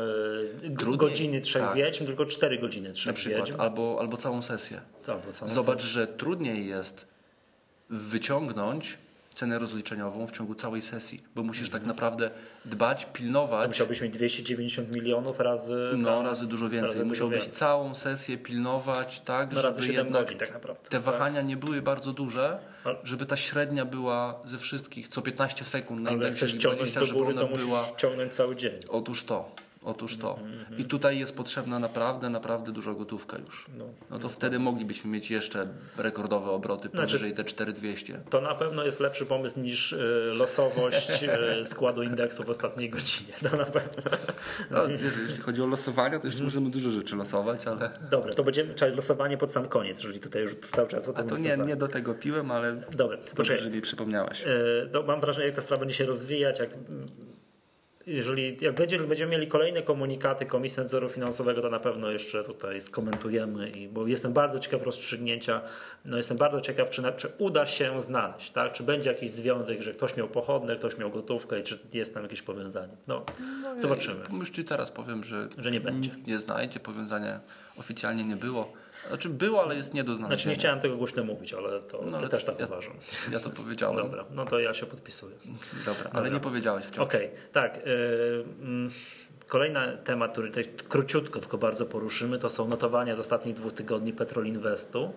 g- 0.60 0.76
Trudniej, 0.76 0.98
godziny 1.10 1.40
trzech 1.40 1.62
tak. 1.62 1.76
wiedźm, 1.76 2.06
tylko 2.06 2.26
cztery 2.26 2.58
godziny 2.58 2.88
na 2.88 2.94
trzech 2.94 3.14
przykład, 3.14 3.46
wiedźm. 3.48 3.60
albo, 3.60 3.96
albo 4.00 4.16
całą 4.16 4.42
sesję. 4.42 4.80
To, 5.04 5.20
bo 5.26 5.32
są- 5.32 5.48
Zobacz, 5.48 5.82
że 5.82 6.06
trudniej 6.06 6.66
jest 6.66 7.06
wyciągnąć 7.90 8.98
cenę 9.38 9.58
rozliczeniową 9.58 10.26
w 10.26 10.32
ciągu 10.32 10.54
całej 10.54 10.82
sesji, 10.82 11.20
bo 11.34 11.42
musisz 11.42 11.64
Mhm. 11.66 11.80
tak 11.82 11.88
naprawdę 11.88 12.30
dbać, 12.64 13.04
To 13.04 13.10
pilnować. 13.12 13.68
musiałbyś 13.68 14.00
mieć 14.00 14.12
290 14.12 14.96
milionów 14.96 15.40
razy... 15.40 15.90
No, 15.96 16.08
tam- 16.16 16.26
razy 16.26 16.46
dużo 16.46 16.64
więcej. 16.68 16.80
razy 16.82 16.98
dużo 16.98 17.08
Musiałbyś 17.08 17.38
więcej. 17.38 17.52
całą 17.54 17.94
sesję 17.94 18.38
pilnować, 18.38 19.20
tak, 19.20 19.52
No, 19.52 19.60
żeby 19.60 19.82
7 19.82 19.94
jednak 19.96 20.22
godzin 20.24 20.38
tak 20.38 20.52
naprawdę. 20.52 20.88
te 20.88 21.00
wahania 21.00 21.40
nie 21.42 21.56
były 21.56 21.82
bardzo 21.82 22.12
duże, 22.12 22.58
żeby 23.04 23.26
ta 23.26 23.36
średnia 23.36 23.84
była 23.84 24.40
ze 24.44 24.58
wszystkich 24.58 25.08
co 25.08 25.22
15 25.22 25.64
sekund 25.64 26.02
na 26.02 26.10
indeksie 26.10 26.36
chcesz 26.36 26.52
WIG 26.52 26.62
ciągnąć 26.62 26.90
20, 26.90 27.00
do 27.00 27.06
żeby 27.06 27.30
ona 27.30 27.40
to 27.40 27.56
była... 27.56 27.84
ciągnąć 27.96 28.34
cały 28.34 28.56
dzień. 28.56 28.72
Otóż 28.88 29.24
to. 29.24 29.50
Otóż 29.82 30.16
to. 30.16 30.38
Mhm, 30.38 30.78
I 30.78 30.84
tutaj 30.84 31.18
jest 31.18 31.36
potrzebna 31.36 31.78
naprawdę, 31.78 32.30
naprawdę 32.30 32.72
duża 32.72 32.94
gotówka 32.94 33.38
już. 33.38 33.66
No. 33.78 33.84
No 34.10 34.18
to 34.18 34.28
wtedy 34.28 34.58
moglibyśmy 34.58 35.10
mieć 35.10 35.30
jeszcze 35.30 35.66
rekordowe 35.96 36.50
obroty 36.50 36.88
Znaczy- 36.88 37.06
powyżej 37.06 37.34
te 37.34 37.44
4200. 37.44 38.20
To 38.30 38.40
na 38.40 38.54
pewno 38.54 38.84
jest 38.84 39.00
lepszy 39.00 39.26
pomysł 39.26 39.60
niż 39.60 39.92
y, 39.92 39.96
losowość 40.38 41.22
y, 41.60 41.64
składu 41.64 42.02
indeksu 42.02 42.44
w 42.44 42.50
ostatniej 42.50 42.90
godzinie. 42.90 43.32
To 43.50 43.56
na 43.56 43.64
pewno. 43.64 44.02
No, 44.70 44.78
jeśli 45.22 45.42
chodzi 45.42 45.62
o 45.62 45.66
losowania, 45.66 46.18
to 46.18 46.26
jeszcze 46.26 46.42
możemy 46.42 46.70
dużo 46.70 46.90
rzeczy 46.90 47.16
losować, 47.16 47.66
ale 47.66 47.90
Dobra, 48.10 48.34
to 48.34 48.44
będziemy 48.44 48.74
czyli 48.74 48.96
losowanie 48.96 49.36
pod 49.36 49.52
sam 49.52 49.68
koniec, 49.68 49.98
jeżeli 49.98 50.20
tutaj 50.20 50.42
już 50.42 50.56
cały 50.72 50.88
czas 50.88 51.08
o 51.08 51.10
a 51.10 51.14
tym 51.14 51.28
to 51.28 51.38
nie, 51.38 51.56
nie 51.56 51.76
do 51.76 51.88
tego 51.88 52.14
piłem, 52.14 52.50
ale 52.50 52.82
Dobra, 52.90 53.16
to 53.16 53.34
dobrze, 53.34 53.58
że 53.58 53.70
mi 53.70 53.80
przypomniałaś. 53.80 54.44
E, 54.46 54.88
to 54.92 55.02
mam 55.02 55.20
wrażenie, 55.20 55.46
jak 55.46 55.54
ta 55.56 55.60
sprawa 55.62 55.80
będzie 55.80 55.94
się 55.94 56.06
rozwijać, 56.06 56.58
jak, 56.58 56.70
jeżeli 58.08 58.56
jak 58.60 58.74
będzie, 58.74 58.98
będziemy 58.98 59.32
mieli 59.32 59.46
kolejne 59.46 59.82
komunikaty 59.82 60.46
Komisji 60.46 60.82
Nadzoru 60.82 61.08
Finansowego, 61.08 61.62
to 61.62 61.70
na 61.70 61.80
pewno 61.80 62.10
jeszcze 62.10 62.44
tutaj 62.44 62.80
skomentujemy, 62.80 63.70
i, 63.70 63.88
bo 63.88 64.06
jestem 64.06 64.32
bardzo 64.32 64.58
ciekaw 64.58 64.82
rozstrzygnięcia. 64.82 65.60
No 66.04 66.16
jestem 66.16 66.36
bardzo 66.36 66.60
ciekaw, 66.60 66.90
czy, 66.90 67.02
czy 67.16 67.28
uda 67.38 67.66
się 67.66 68.00
znaleźć, 68.00 68.50
tak? 68.50 68.72
czy 68.72 68.82
będzie 68.82 69.10
jakiś 69.10 69.30
związek, 69.30 69.82
że 69.82 69.92
ktoś 69.92 70.16
miał 70.16 70.28
pochodne, 70.28 70.76
ktoś 70.76 70.98
miał 70.98 71.10
gotówkę 71.10 71.60
i 71.60 71.62
czy 71.62 71.78
jest 71.92 72.14
tam 72.14 72.22
jakieś 72.22 72.42
powiązanie. 72.42 72.92
No, 73.08 73.24
zobaczymy. 73.76 74.20
Już 74.32 74.50
ci 74.50 74.64
teraz 74.64 74.90
powiem, 74.90 75.24
że, 75.24 75.48
Że 75.58 75.70
nie 75.70 75.80
będzie. 75.80 76.08
nikt 76.08 76.26
nie 76.26 76.38
znajdzie, 76.38 76.80
powiązania 76.80 77.40
oficjalnie 77.76 78.24
nie 78.24 78.36
było. 78.36 78.72
Znaczy 79.08 79.28
było, 79.28 79.62
ale 79.62 79.76
jest 79.76 79.94
nie 79.94 80.04
do 80.04 80.14
znalezienia. 80.14 80.36
Znaczy 80.36 80.48
nie 80.48 80.54
chciałem 80.54 80.80
tego 80.80 80.96
głośno 80.96 81.24
mówić, 81.24 81.52
ale 81.54 81.80
to 81.80 82.04
No, 82.10 82.18
ale 82.18 82.28
też 82.28 82.44
tak 82.44 82.60
ja- 82.60 82.66
uważam. 82.66 82.92
Ja 83.32 83.40
to 83.40 83.50
powiedziałem. 83.50 83.96
Dobra, 83.96 84.24
no 84.34 84.44
to 84.44 84.58
ja 84.60 84.74
się 84.74 84.86
podpisuję. 84.86 85.36
Dobra, 85.86 86.10
ale 86.12 86.30
nie 86.30 86.40
powiedziałeś 86.40 86.84
wciąż. 86.84 86.98
Okej, 87.04 87.30
tak. 87.52 87.76
y, 87.76 87.80
mm, 88.62 88.90
Kolejny 89.46 89.80
temat, 90.04 90.32
który 90.32 90.48
tutaj 90.48 90.64
króciutko, 90.88 91.40
tylko 91.40 91.58
bardzo 91.58 91.86
poruszymy, 91.86 92.38
to 92.38 92.48
są 92.48 92.68
notowania 92.68 93.14
z 93.14 93.20
ostatnich 93.20 93.54
dwóch 93.54 93.72
tygodni 93.72 94.12
Petrol 94.12 94.46
Investu. 94.46 95.12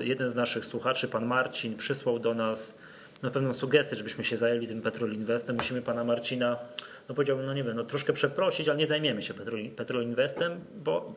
Y, 0.00 0.04
Jeden 0.06 0.30
z 0.30 0.34
naszych 0.34 0.66
słuchaczy, 0.66 1.08
pan 1.08 1.26
Marcin, 1.26 1.76
przysłał 1.76 2.18
do 2.18 2.34
nas 2.34 2.78
na 3.22 3.30
pewną 3.30 3.52
sugestię, 3.54 3.96
żebyśmy 3.96 4.24
się 4.24 4.36
zajęli 4.36 4.66
tym 4.68 4.82
Petrol 4.82 5.12
Investem. 5.12 5.56
Musimy 5.56 5.82
pana 5.82 6.04
Marcina, 6.04 6.56
no 7.08 7.14
powiedziałbym, 7.14 7.46
no 7.46 7.54
nie 7.54 7.64
wiem, 7.64 7.76
no 7.76 7.84
troszkę 7.84 8.12
przeprosić, 8.12 8.68
ale 8.68 8.78
nie 8.78 8.86
zajmiemy 8.86 9.22
się 9.22 9.34
Investem, 10.02 10.64
bo 10.74 11.14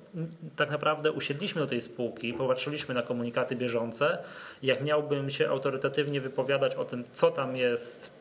tak 0.56 0.72
naprawdę 0.72 1.12
usiedliśmy 1.12 1.62
do 1.62 1.68
tej 1.68 1.82
spółki, 1.82 2.34
popatrzyliśmy 2.34 2.96
na 2.96 3.02
komunikaty 3.02 3.56
bieżące. 3.56 4.18
Jak 4.64 4.84
miałbym 4.84 5.30
się 5.30 5.50
autorytatywnie 5.50 6.22
wypowiadać 6.22 6.76
o 6.76 6.86
tym, 6.86 7.04
co 7.14 7.32
tam 7.32 7.56
jest, 7.56 8.12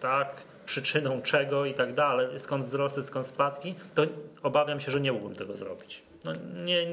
tak, 0.00 0.42
przyczyną 0.66 1.22
czego 1.22 1.64
i 1.64 1.74
tak 1.74 1.94
dalej, 1.94 2.26
skąd 2.38 2.64
wzrosty, 2.64 3.02
skąd 3.02 3.26
spadki, 3.26 3.74
to 3.94 4.02
obawiam 4.42 4.80
się, 4.80 4.92
że 4.92 5.00
nie 5.00 5.12
mógłbym 5.12 5.36
tego 5.36 5.56
zrobić. 5.56 6.02
No, 6.24 6.32
nie, 6.64 6.86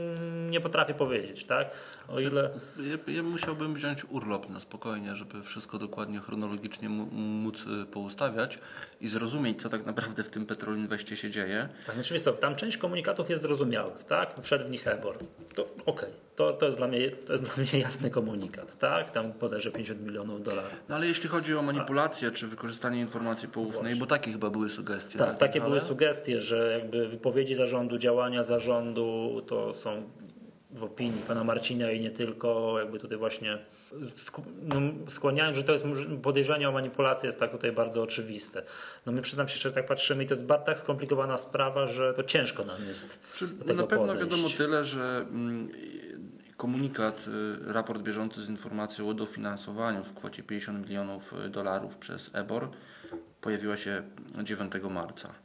nie 0.50 0.62
potrafię 0.62 0.94
powiedzieć, 0.94 1.46
tak? 1.46 1.72
O 2.08 2.20
ile. 2.20 2.50
Ja, 2.80 3.14
ja 3.14 3.24
musiałbym 3.24 3.74
wziąć 3.74 4.06
urlop 4.10 4.50
na 4.50 4.60
spokojnie, 4.60 5.16
żeby 5.16 5.44
wszystko 5.44 5.78
dokładnie 5.78 6.20
chronologicznie 6.20 6.90
móc 6.90 7.66
y, 7.66 7.86
poustawiać 7.86 8.58
i 9.02 9.08
zrozumieć, 9.08 9.62
co 9.62 9.70
tak 9.70 9.86
naprawdę 9.86 10.24
w 10.24 10.30
tym 10.30 10.46
Petrol 10.46 10.76
się 11.16 11.30
dzieje. 11.30 11.70
Tak, 11.86 11.96
znaczy, 11.96 12.14
wiesz 12.14 12.24
co, 12.24 12.34
tam 12.34 12.56
część 12.56 12.78
komunikatów 12.78 13.30
jest 13.30 13.42
zrozumiałych, 13.42 14.04
tak? 14.04 14.36
Wszedł 14.42 14.66
w 14.66 14.70
nich 14.70 14.88
Ebor. 14.88 15.18
To 15.56 15.66
okej, 15.86 16.10
to, 16.36 16.54
to, 16.54 16.66
jest 16.66 16.78
dla 16.78 16.88
mnie, 16.88 17.12
to 17.12 17.34
jest 17.34 17.46
dla 17.56 17.64
mnie 17.64 17.80
jasny 17.80 18.10
komunikat, 18.10 18.78
tak? 18.80 19.12
Tam 19.12 19.32
bodajże 19.32 19.72
50 19.72 20.02
milionów 20.02 20.44
dolarów. 20.44 20.72
No 20.90 20.96
ale 20.96 21.08
jeśli 21.08 21.30
chodzi 21.30 21.56
o 21.56 21.62
manipulację 21.62 22.32
czy 22.32 22.48
wykorzystanie 22.48 23.00
informacji 23.02 23.48
poufnej, 23.48 23.96
bo 23.96 24.06
takie 24.06 24.32
chyba 24.32 24.50
były 24.50 24.70
sugestie. 24.70 25.20
Tak, 25.20 25.38
takie 25.38 25.60
ale- 25.62 25.70
były 25.70 25.82
sugestie, 25.82 26.42
że 26.42 26.80
jakby 26.80 27.08
wypowiedzi 27.08 27.56
zarządu, 27.56 27.98
działania 27.98 28.44
zarządu 28.44 29.42
to 29.48 29.74
są 29.74 30.04
w 30.76 30.84
opinii 30.84 31.22
pana 31.28 31.44
Marcina 31.44 31.92
i 31.92 32.00
nie 32.00 32.12
tylko, 32.12 32.80
jakby 32.80 33.00
tutaj 33.00 33.18
właśnie 33.18 33.58
no, 34.62 34.82
skłaniają, 35.08 35.54
że 35.54 35.64
to 35.64 35.74
jest 35.74 35.86
podejrzenie 36.22 36.70
o 36.70 36.72
manipulację 36.72 37.28
jest 37.28 37.40
tak 37.40 37.52
tutaj 37.52 37.72
bardzo 37.72 38.02
oczywiste. 38.02 38.64
No 39.06 39.12
my 39.12 39.22
przyznam 39.22 39.48
się, 39.48 39.58
że 39.60 39.72
tak 39.72 39.86
patrzymy 39.86 40.24
i 40.24 40.28
to 40.28 40.34
jest 40.34 40.48
tak 40.66 40.80
skomplikowana 40.80 41.38
sprawa, 41.38 41.88
że 41.88 42.14
to 42.14 42.24
ciężko 42.24 42.64
nam 42.64 42.86
jest 42.88 43.20
Czy 43.34 43.48
do 43.48 43.66
tego 43.66 43.82
na 43.82 43.88
pewno 43.88 44.08
podejść. 44.08 44.30
wiadomo 44.30 44.50
tyle, 44.58 44.86
że 44.86 45.26
mm, 45.32 45.70
komunikat, 46.58 47.26
y, 47.68 47.74
raport 47.74 48.02
bieżący 48.02 48.44
z 48.44 48.50
informacją 48.50 49.10
o 49.10 49.14
dofinansowaniu 49.14 50.04
w 50.04 50.14
kwocie 50.14 50.44
50 50.44 50.86
milionów 50.86 51.34
dolarów 51.50 51.98
przez 51.98 52.30
EBOR 52.34 52.70
pojawiła 53.42 53.78
się 53.78 54.04
9 54.44 54.72
marca. 54.90 55.45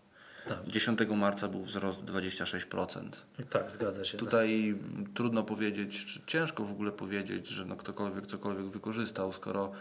Tak. 0.50 0.66
10 0.66 0.98
marca 1.16 1.48
był 1.48 1.62
wzrost 1.62 2.00
26%. 2.00 3.08
Tak, 3.50 3.70
zgadza 3.70 4.04
się. 4.04 4.18
Tutaj 4.18 4.78
trudno 5.14 5.42
powiedzieć, 5.42 6.04
czy 6.04 6.20
ciężko 6.26 6.64
w 6.64 6.70
ogóle 6.70 6.92
powiedzieć, 6.92 7.48
że 7.48 7.64
no 7.64 7.76
ktokolwiek 7.76 8.26
cokolwiek 8.26 8.66
wykorzystał, 8.66 9.32
skoro 9.32 9.72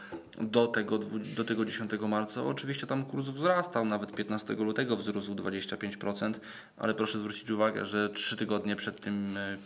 do 0.42 0.68
tego, 0.68 1.00
do 1.36 1.46
tego 1.46 1.66
10 1.66 1.92
marca 2.08 2.44
oczywiście 2.44 2.88
tam 2.88 3.06
kurs 3.06 3.28
wzrastał, 3.28 3.86
nawet 3.86 4.16
15 4.16 4.54
lutego 4.54 4.98
wzrósł 4.98 5.36
25%, 5.36 6.34
ale 6.78 6.94
proszę 6.94 7.18
zwrócić 7.18 7.50
uwagę, 7.50 7.86
że 7.86 8.10
trzy 8.10 8.38
tygodnie 8.38 8.76
przed 8.76 9.02
tym 9.02 9.38
y, 9.38 9.58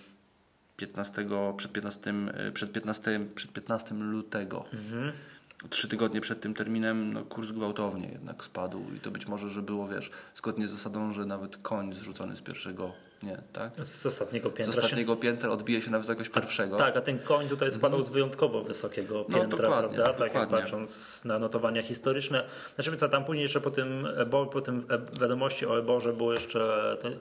15, 0.78 1.26
przed, 1.58 1.72
15, 1.72 2.14
przed, 2.54 2.72
15, 2.72 3.20
przed 3.36 3.52
15 3.54 3.96
lutego. 3.96 4.66
Trzy 5.70 5.88
tygodnie 5.88 6.22
przed 6.22 6.42
tym 6.42 6.54
terminem 6.54 7.14
no, 7.14 7.26
kurs 7.26 7.52
gwałtownie 7.52 8.08
jednak 8.08 8.44
spadł 8.44 8.82
i 8.98 9.00
to 9.00 9.12
być 9.12 9.28
może, 9.28 9.50
że 9.50 9.62
było, 9.62 9.88
wiesz, 9.88 10.12
zgodnie 10.36 10.68
z 10.68 10.72
zasadą, 10.72 11.12
że 11.12 11.26
nawet 11.26 11.58
koń 11.58 11.94
zrzucony 11.94 12.36
z 12.36 12.42
pierwszego 12.42 12.92
nie, 13.24 13.38
tak? 13.54 13.86
Z 13.86 14.06
ostatniego 14.06 14.50
piętra. 14.50 14.74
Z 14.74 14.78
ostatniego 14.78 15.16
piętra 15.16 15.50
odbije 15.50 15.82
się 15.82 15.92
na 15.92 16.00
wysokość 16.00 16.30
pierwszego. 16.30 16.78
Tak, 16.78 16.98
a 16.98 17.02
ten 17.02 17.20
koń 17.20 17.48
tutaj 17.48 17.72
spadał 17.72 18.00
Mhm. 18.00 18.04
z 18.04 18.14
wyjątkowo 18.14 18.64
wysokiego 18.64 19.26
No, 19.30 19.40
piętra, 19.40 19.58
dokładnie, 19.58 19.96
prawda? 19.98 20.14
Tak 20.14 20.20
jak 20.20 20.28
dokładnie. 20.34 20.58
patrząc 20.58 21.22
na 21.26 21.40
notowania 21.40 21.82
historyczne. 21.84 22.44
Znaczy, 22.76 22.98
co 22.98 23.10
tam 23.10 23.26
później 23.26 23.44
jeszcze 23.44 23.62
po 23.62 23.72
tym, 23.72 24.08
Ebo, 24.18 24.46
po 24.46 24.62
tym 24.62 24.86
e- 24.90 25.20
wiadomości 25.22 25.66
o 25.66 25.80
Eborze 25.80 26.14
było 26.14 26.34
jeszcze 26.34 26.60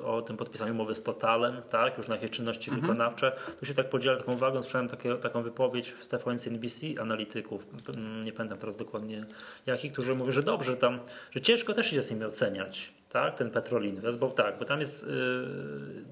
o 0.04 0.22
tym 0.22 0.36
podpisaniu 0.36 0.72
umowy 0.72 0.94
z 0.94 1.02
Totalem, 1.02 1.62
tak? 1.70 1.98
Już 1.98 2.08
na 2.08 2.14
jakieś 2.14 2.30
czynności 2.30 2.70
Mhm. 2.70 2.80
wykonawcze. 2.82 3.32
Tu 3.60 3.66
się 3.66 3.74
tak 3.74 3.88
podziela 3.90 4.16
taką 4.16 4.32
uwagą, 4.32 4.62
słyszałem 4.62 4.88
takie, 4.88 5.14
taką 5.16 5.42
wypowiedź 5.42 5.88
w 5.88 6.08
TVN 6.08 6.38
NBC 6.46 6.86
analityków, 7.00 7.66
mm, 7.96 8.24
nie 8.24 8.32
pamiętam 8.32 8.58
teraz 8.58 8.76
dokładnie 8.76 9.26
jakich, 9.66 9.92
którzy 9.92 10.14
mówią, 10.14 10.32
że 10.32 10.42
dobrze 10.42 10.76
tam, 10.76 10.98
że 11.30 11.40
ciężko 11.40 11.74
też 11.74 11.90
się 11.90 12.02
z 12.02 12.10
nimi 12.10 12.24
oceniać. 12.24 12.92
Tak, 13.12 13.35
ten 13.35 13.51
Petrol 13.51 13.85
Invest, 13.85 14.18
bo 14.18 14.31
tak, 14.31 14.59
bo 14.59 14.64
tam 14.64 14.81
jest 14.81 15.03
y, 15.05 15.09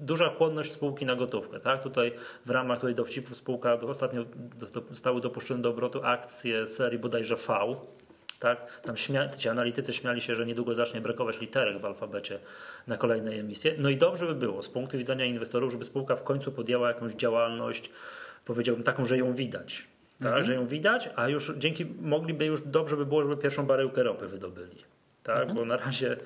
duża 0.01 0.29
chłonność 0.29 0.71
spółki 0.71 1.05
na 1.05 1.15
gotówkę. 1.15 1.59
Tak? 1.59 1.83
Tutaj 1.83 2.11
w 2.45 2.49
ramach 2.49 2.79
tutaj 2.79 2.95
dowcipów 2.95 3.37
spółka 3.37 3.73
ostatnio 3.73 4.25
do- 4.73 4.81
zostały 4.89 5.21
dopuszczone 5.21 5.61
do 5.61 5.69
obrotu 5.69 5.99
akcje 6.03 6.67
serii 6.67 6.99
bodajże 6.99 7.35
V. 7.35 7.75
Tak? 8.39 8.81
Tam 8.81 8.95
śmia- 8.95 9.37
ci 9.37 9.49
analitycy 9.49 9.93
śmiali 9.93 10.21
się, 10.21 10.35
że 10.35 10.45
niedługo 10.45 10.75
zacznie 10.75 11.01
brakować 11.01 11.39
literek 11.41 11.79
w 11.81 11.85
alfabecie 11.85 12.39
na 12.87 12.97
kolejnej 12.97 13.39
emisji. 13.39 13.71
No 13.77 13.89
i 13.89 13.97
dobrze 13.97 14.25
by 14.25 14.35
było 14.35 14.61
z 14.63 14.69
punktu 14.69 14.97
widzenia 14.97 15.25
inwestorów, 15.25 15.71
żeby 15.71 15.83
spółka 15.83 16.15
w 16.15 16.23
końcu 16.23 16.51
podjęła 16.51 16.87
jakąś 16.87 17.13
działalność, 17.13 17.89
powiedziałbym 18.45 18.83
taką, 18.83 19.05
że 19.05 19.17
ją 19.17 19.33
widać. 19.33 19.87
Tak, 20.23 20.45
że 20.45 20.53
ją 20.53 20.67
widać, 20.67 21.09
a 21.15 21.29
już 21.29 21.53
dzięki 21.57 21.85
mogliby 22.01 22.45
już 22.45 22.61
dobrze 22.61 22.97
by 22.97 23.05
było, 23.05 23.21
żeby 23.21 23.37
pierwszą 23.37 23.65
baryłkę 23.65 24.03
ropy 24.03 24.27
wydobyli. 24.27 24.75
Tak, 25.23 25.53
bo 25.53 25.65
na 25.65 25.77
razie 25.77 26.17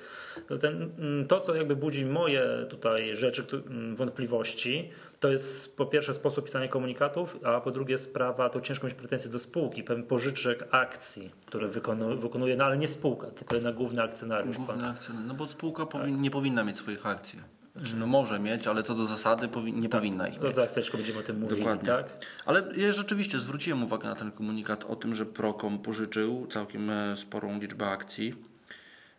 to, 0.48 0.58
ten, 0.58 0.90
mm, 0.98 1.26
to, 1.26 1.40
co 1.40 1.54
jakby 1.54 1.76
budzi 1.76 2.06
moje 2.06 2.42
tutaj 2.70 3.16
rzeczy, 3.16 3.44
mm, 3.66 3.96
wątpliwości, 3.96 4.90
to 5.20 5.28
jest 5.30 5.76
po 5.76 5.86
pierwsze 5.86 6.12
sposób 6.14 6.44
pisania 6.44 6.68
komunikatów, 6.68 7.36
a 7.44 7.60
po 7.60 7.70
drugie 7.70 7.98
sprawa, 7.98 8.48
to 8.50 8.60
ciężko 8.60 8.86
mieć 8.86 8.96
pretensje 8.96 9.30
do 9.30 9.38
spółki, 9.38 9.82
pewien 9.84 10.02
pożyczek 10.04 10.64
akcji, 10.70 11.30
które 11.46 11.68
wykonuje, 11.68 12.16
wykonuje 12.16 12.56
no 12.56 12.64
ale 12.64 12.78
nie 12.78 12.88
spółka, 12.88 13.26
tylko 13.30 13.54
jednak 13.54 13.74
główny 13.74 14.02
akcjonariusz. 14.02 14.56
pan- 14.56 14.66
Główny 14.66 14.88
akcjonariusz. 14.88 15.28
No 15.28 15.34
bo 15.34 15.48
spółka 15.48 15.86
powin- 15.86 16.20
nie 16.20 16.30
powinna 16.30 16.64
mieć 16.64 16.76
swoich 16.76 17.06
akcji. 17.06 17.38
Znaczy, 17.76 17.96
no 17.96 18.06
może 18.06 18.38
mieć, 18.40 18.66
ale 18.66 18.82
co 18.82 18.94
do 18.94 19.04
zasady 19.06 19.48
powi- 19.48 19.72
nie 19.74 19.88
powinna 19.88 20.28
ich 20.28 20.38
To 20.38 20.46
mieć. 20.46 20.56
za 20.56 20.66
chwileczkę 20.66 20.96
będziemy 20.96 21.18
o 21.18 21.22
tym 21.22 21.40
mówili, 21.40 21.60
Dokładnie. 21.60 21.88
tak? 21.88 22.18
Ale 22.46 22.62
ja 22.76 22.92
rzeczywiście 22.92 23.38
zwróciłem 23.40 23.84
uwagę 23.84 24.08
na 24.08 24.14
ten 24.14 24.30
komunikat 24.32 24.84
o 24.84 24.96
tym, 24.96 25.14
że 25.14 25.26
Procom 25.26 25.78
pożyczył 25.78 26.46
całkiem 26.50 26.90
e, 26.90 27.16
sporą 27.16 27.58
liczbę 27.60 27.86
akcji. 27.90 28.28
Tutaj 28.30 28.40
E, 28.40 28.44
dwóm 28.44 28.44
podmiotom. 28.44 29.15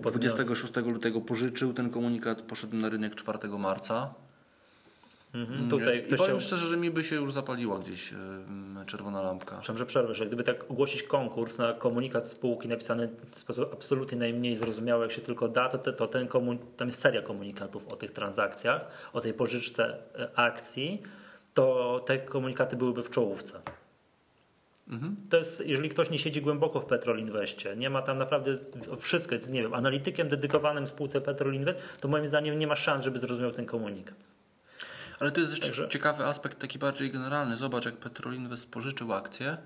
26 0.00 0.76
lutego 0.76 1.20
pożyczył 1.20 1.74
ten 1.74 1.90
komunikat, 1.90 2.42
poszedł 2.42 2.76
na 2.76 2.88
rynek 2.88 3.14
4 3.14 3.48
marca. 3.48 4.14
Mhm. 5.34 5.68
Tutaj 5.68 5.98
I 5.98 6.02
ktoś 6.02 6.18
powiem 6.18 6.36
chciał... 6.36 6.46
szczerze, 6.46 6.66
że 6.66 6.76
mi 6.76 6.90
by 6.90 7.04
się 7.04 7.16
już 7.16 7.32
zapaliła 7.32 7.78
gdzieś 7.78 8.12
e, 8.12 8.16
czerwona 8.86 9.22
lampka. 9.22 9.46
Przepraszam, 9.46 9.78
że 9.78 9.86
przerwę, 9.86 10.14
że 10.14 10.26
gdyby 10.26 10.44
tak 10.44 10.70
ogłosić 10.70 11.02
konkurs 11.02 11.58
na 11.58 11.72
komunikat 11.72 12.28
spółki 12.28 12.68
napisany 12.68 13.08
w 13.30 13.38
sposób 13.38 13.70
absolutnie 13.72 14.18
najmniej 14.18 14.56
zrozumiały, 14.56 15.02
jak 15.02 15.12
się 15.12 15.20
tylko 15.20 15.48
da, 15.48 15.68
to, 15.68 15.92
to 15.92 16.06
ten 16.06 16.26
komun- 16.26 16.58
tam 16.76 16.88
jest 16.88 17.00
seria 17.00 17.22
komunikatów 17.22 17.88
o 17.88 17.96
tych 17.96 18.10
transakcjach, 18.10 19.10
o 19.12 19.20
tej 19.20 19.34
pożyczce 19.34 19.98
e, 20.18 20.38
akcji, 20.38 21.02
to 21.54 22.00
te 22.06 22.18
komunikaty 22.18 22.76
byłyby 22.76 23.02
w 23.02 23.10
czołówce. 23.10 23.60
Mhm. 24.90 25.16
To 25.30 25.36
jest, 25.36 25.62
jeżeli 25.66 25.88
ktoś 25.88 26.10
nie 26.10 26.18
siedzi 26.18 26.42
głęboko 26.42 26.80
w 26.80 26.84
Petrol 26.84 27.18
Investie, 27.18 27.76
nie 27.76 27.90
ma 27.90 28.02
tam 28.02 28.18
naprawdę 28.18 28.56
wszystko, 28.98 29.34
jest, 29.34 29.50
nie 29.50 29.62
wiem, 29.62 29.74
analitykiem 29.74 30.28
dedykowanym 30.28 30.86
spółce 30.86 31.20
Petrol 31.20 31.54
Invest, 31.54 31.80
to 32.00 32.08
moim 32.08 32.28
zdaniem 32.28 32.58
nie 32.58 32.66
ma 32.66 32.76
szans, 32.76 33.04
żeby 33.04 33.18
zrozumiał 33.18 33.52
ten 33.52 33.66
komunikat. 33.66 34.16
Ale 35.20 35.32
to 35.32 35.40
jest 35.40 35.52
jeszcze 35.52 35.66
Także- 35.66 35.88
ciekawy 35.88 36.24
aspekt, 36.24 36.58
taki 36.58 36.78
bardziej 36.78 37.10
generalny. 37.10 37.56
Zobacz, 37.56 37.84
jak 37.84 37.96
Petrol 37.96 38.34
Invest 38.34 38.70
pożyczył 38.70 39.12
akcje. 39.12 39.56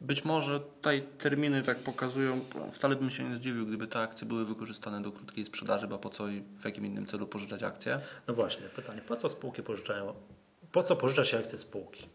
Być 0.00 0.24
może 0.24 0.60
tutaj 0.60 1.02
terminy 1.18 1.62
tak 1.62 1.78
pokazują, 1.78 2.40
wcale 2.72 2.96
bym 2.96 3.10
się 3.10 3.24
nie 3.24 3.36
zdziwił, 3.36 3.66
gdyby 3.66 3.86
te 3.86 4.00
akcje 4.00 4.26
były 4.26 4.44
wykorzystane 4.44 5.02
do 5.02 5.12
krótkiej 5.12 5.46
sprzedaży, 5.46 5.88
bo 5.88 5.98
po 5.98 6.10
co 6.10 6.28
i 6.28 6.42
w 6.58 6.64
jakim 6.64 6.86
innym 6.86 7.06
celu 7.06 7.26
pożyczać 7.26 7.62
akcje. 7.62 8.00
No 8.28 8.34
właśnie, 8.34 8.62
pytanie, 8.76 9.00
po 9.00 9.16
co 9.16 9.28
spółki 9.28 9.62
pożyczają? 9.62 10.14
Po 10.72 10.82
co 10.82 10.96
pożycza 10.96 11.24
się 11.24 11.38
akcje 11.38 11.58
spółki? 11.58 12.06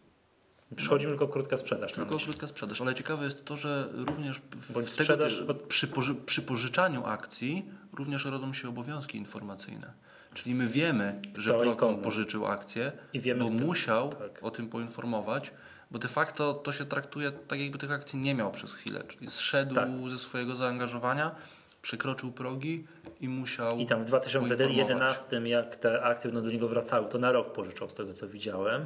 Przychodzi 0.75 1.05
tylko 1.05 1.27
krótka 1.27 1.57
sprzedaż. 1.57 1.91
Tylko 1.93 2.17
krótka 2.17 2.47
sprzedaż. 2.47 2.81
Ale 2.81 2.95
ciekawe 2.95 3.25
jest 3.25 3.45
to, 3.45 3.57
że 3.57 3.89
również 3.93 4.41
w 4.51 4.73
Bądź 4.73 4.95
tego, 4.95 5.03
sprzedaż- 5.03 5.47
ty- 5.47 5.53
przy, 5.67 5.87
przy 6.25 6.41
pożyczaniu 6.41 7.05
akcji 7.05 7.65
również 7.93 8.25
rodzą 8.25 8.53
się 8.53 8.69
obowiązki 8.69 9.17
informacyjne. 9.17 9.93
Czyli 10.33 10.55
my 10.55 10.67
wiemy, 10.67 11.21
że 11.37 11.53
komu. 11.77 11.97
pożyczył 11.97 12.45
akcję, 12.47 12.91
I 13.13 13.19
wiemy, 13.21 13.43
bo 13.43 13.49
kto- 13.49 13.65
musiał 13.65 14.09
tak. 14.09 14.43
o 14.43 14.51
tym 14.51 14.69
poinformować, 14.69 15.51
bo 15.91 15.99
de 15.99 16.07
facto 16.07 16.53
to 16.53 16.71
się 16.71 16.85
traktuje 16.85 17.31
tak, 17.31 17.59
jakby 17.59 17.77
tych 17.77 17.91
akcji 17.91 18.19
nie 18.19 18.35
miał 18.35 18.51
przez 18.51 18.73
chwilę. 18.73 19.03
Czyli 19.07 19.29
zszedł 19.31 19.75
Tak. 19.75 19.89
ze 20.09 20.17
swojego 20.17 20.55
zaangażowania, 20.55 21.35
przekroczył 21.81 22.31
progi 22.31 22.85
i 23.19 23.29
musiał. 23.29 23.77
I 23.77 23.85
tam 23.85 24.03
w 24.03 24.05
2011, 24.05 25.47
jak 25.47 25.75
te 25.75 26.03
akcje 26.03 26.31
będą 26.31 26.45
do 26.47 26.51
niego 26.53 26.67
wracały, 26.67 27.09
to 27.09 27.17
na 27.17 27.31
rok 27.31 27.53
pożyczał 27.53 27.89
z 27.89 27.93
tego 27.93 28.13
co 28.13 28.27
widziałem, 28.27 28.85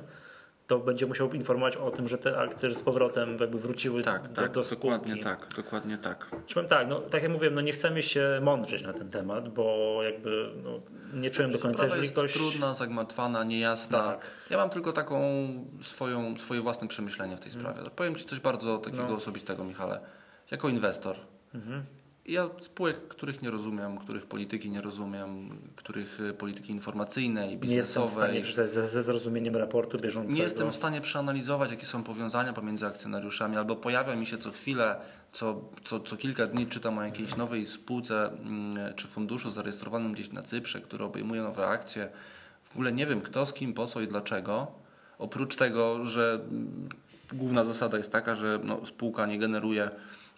to 0.69 0.79
będzie 0.79 1.05
musiał 1.05 1.33
informować 1.33 1.77
o 1.77 1.91
tym, 1.91 2.07
że 2.07 2.17
te 2.17 2.37
akcje 2.37 2.73
z 2.73 2.81
powrotem 2.83 3.37
jakby 3.39 3.59
wróciły 3.59 4.03
Tak, 4.03 4.27
do, 4.27 4.41
tak, 4.41 4.51
do 4.51 4.61
dokładnie 4.61 5.17
tak, 5.17 5.47
dokładnie 5.55 5.97
tak. 5.97 6.29
Powiem 6.53 6.69
tak, 6.69 6.87
no, 6.87 6.99
tak 6.99 7.23
jak 7.23 7.31
mówiłem, 7.31 7.55
no 7.55 7.61
nie 7.61 7.71
chcemy 7.71 8.03
się 8.03 8.39
mądrzeć 8.41 8.83
na 8.83 8.93
ten 8.93 9.09
temat, 9.09 9.49
bo 9.49 9.99
jakby 10.03 10.49
no, 10.63 10.79
nie 11.13 11.29
czułem 11.29 11.51
do 11.51 11.59
końca, 11.59 11.77
Sprawa 11.77 11.95
jeżeli 11.95 12.03
jest 12.03 12.13
ktoś... 12.13 12.33
trudna, 12.33 12.73
zagmatwana, 12.73 13.43
niejasna. 13.43 14.03
Tak. 14.03 14.25
Ja 14.49 14.57
mam 14.57 14.69
tylko 14.69 14.93
taką 14.93 15.21
swoją, 15.81 16.37
swoje 16.37 16.61
własne 16.61 16.87
przemyślenie 16.87 17.37
w 17.37 17.39
tej 17.39 17.51
sprawie. 17.51 17.81
Powiem 17.95 18.15
Ci 18.15 18.25
coś 18.25 18.39
bardzo 18.39 18.77
takiego 18.77 19.07
No. 19.07 19.15
osobistego, 19.15 19.63
Michale. 19.63 19.99
Jako 20.51 20.69
inwestor. 20.69 21.15
Mhm. 21.53 21.85
Ja 22.29 22.49
spółek, 22.59 23.07
których 23.07 23.41
nie 23.41 23.51
rozumiem, 23.51 23.97
których 23.97 24.25
polityki 24.25 24.71
nie 24.71 24.81
rozumiem, 24.81 25.49
których 25.75 26.19
y, 26.19 26.33
polityki 26.33 26.71
informacyjnej, 26.71 27.59
Nie 27.59 27.75
jestem 27.75 28.07
w 28.07 28.11
stanie 28.11 28.27
biznesowej. 28.27 28.41
przeczytać 28.41 28.69
ze, 28.69 28.87
ze 28.87 29.01
zrozumieniem 29.01 29.55
raportu 29.55 29.99
bieżącego. 29.99 30.35
Nie 30.35 30.43
jestem 30.43 30.71
w 30.71 30.75
stanie 30.75 31.01
przeanalizować, 31.01 31.71
jakie 31.71 31.85
są 31.85 32.03
powiązania 32.03 32.53
pomiędzy 32.53 32.87
akcjonariuszami, 32.87 33.57
albo 33.57 33.75
pojawia 33.75 34.15
mi 34.15 34.25
się 34.25 34.37
co 34.37 34.51
chwilę, 34.51 34.95
co, 35.33 35.61
co, 35.83 35.99
co 35.99 36.17
kilka 36.17 36.47
dni 36.47 36.67
czytam 36.67 36.97
o 36.97 37.03
jakiejś 37.03 37.35
nowej 37.35 37.65
spółce 37.65 38.31
mm, 38.31 38.93
czy 38.95 39.07
funduszu 39.07 39.49
zarejestrowanym 39.49 40.13
gdzieś 40.13 40.31
na 40.31 40.43
Cyprze, 40.43 40.81
który 40.81 41.03
obejmuje 41.03 41.41
nowe 41.41 41.67
akcje. 41.67 42.09
W 42.63 42.71
ogóle 42.71 42.91
nie 42.91 43.05
wiem 43.05 43.21
kto, 43.21 43.45
z 43.45 43.53
kim, 43.53 43.73
po 43.73 43.87
co 43.87 44.01
i 44.01 44.07
dlaczego. 44.07 44.67
Oprócz 45.17 45.55
tego, 45.55 46.05
że 46.05 46.39
mm, 46.51 46.89
główna 47.33 47.63
zasada 47.63 47.97
jest 47.97 48.11
taka, 48.11 48.35
że 48.35 48.59
no, 48.63 48.85
spółka 48.85 49.25
nie 49.25 49.39
generuje 49.39 49.89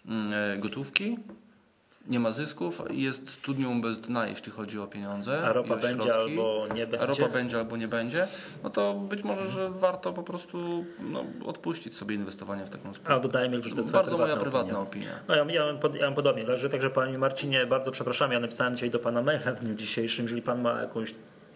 mm, 0.06 0.32
e, 0.32 0.58
gotówki, 0.58 1.18
nie 2.06 2.20
ma 2.20 2.30
zysków 2.30 2.82
i 2.90 3.02
jest 3.02 3.30
studnią 3.30 3.80
bez 3.80 4.00
dna, 4.00 4.26
jeśli 4.26 4.52
chodzi 4.52 4.78
o 4.78 4.86
pieniądze. 4.86 5.42
A 5.44 5.52
ropa 5.52 5.76
będzie 5.76 6.04
środki 6.04 6.10
albo 6.10 6.66
nie 6.74 6.86
będzie. 6.86 7.00
a 7.00 7.06
ropa 7.06 7.28
będzie 7.28 7.58
albo 7.58 7.76
nie 7.76 7.88
będzie, 7.88 8.28
no 8.62 8.70
to 8.70 8.94
być 8.94 9.24
może, 9.24 9.48
że 9.48 9.70
warto 9.70 10.12
po 10.12 10.22
prostu 10.22 10.84
no, 11.00 11.24
odpuścić 11.46 11.94
sobie 11.94 12.14
inwestowanie 12.14 12.64
w 12.64 12.70
taką 12.70 12.94
spółkę. 12.94 13.14
A 13.14 13.20
dodajmy, 13.20 13.62
że 13.62 13.70
to 13.70 13.80
jest 13.80 13.90
Bardzo 13.90 14.18
moja 14.18 14.36
prywatna 14.36 14.78
opinia. 14.78 15.08
opinia. 15.08 15.24
No 15.28 15.34
ja, 15.34 15.44
mam 15.44 15.54
ja 15.94 16.04
mam 16.06 16.14
podobnie, 16.14 16.44
także, 16.44 16.68
także 16.68 16.90
Panie 16.90 17.18
Marcinie, 17.18 17.66
bardzo 17.66 17.90
przepraszam, 17.90 18.32
ja 18.32 18.40
napisałem 18.40 18.74
dzisiaj 18.74 18.90
do 18.90 18.98
Pana 18.98 19.22
maila 19.22 19.52
w 19.52 19.60
dniu 19.60 19.74
dzisiejszym, 19.74 20.24
jeżeli 20.24 20.42
Pan 20.42 20.62
ma 20.62 20.80
jakąś 20.80 21.14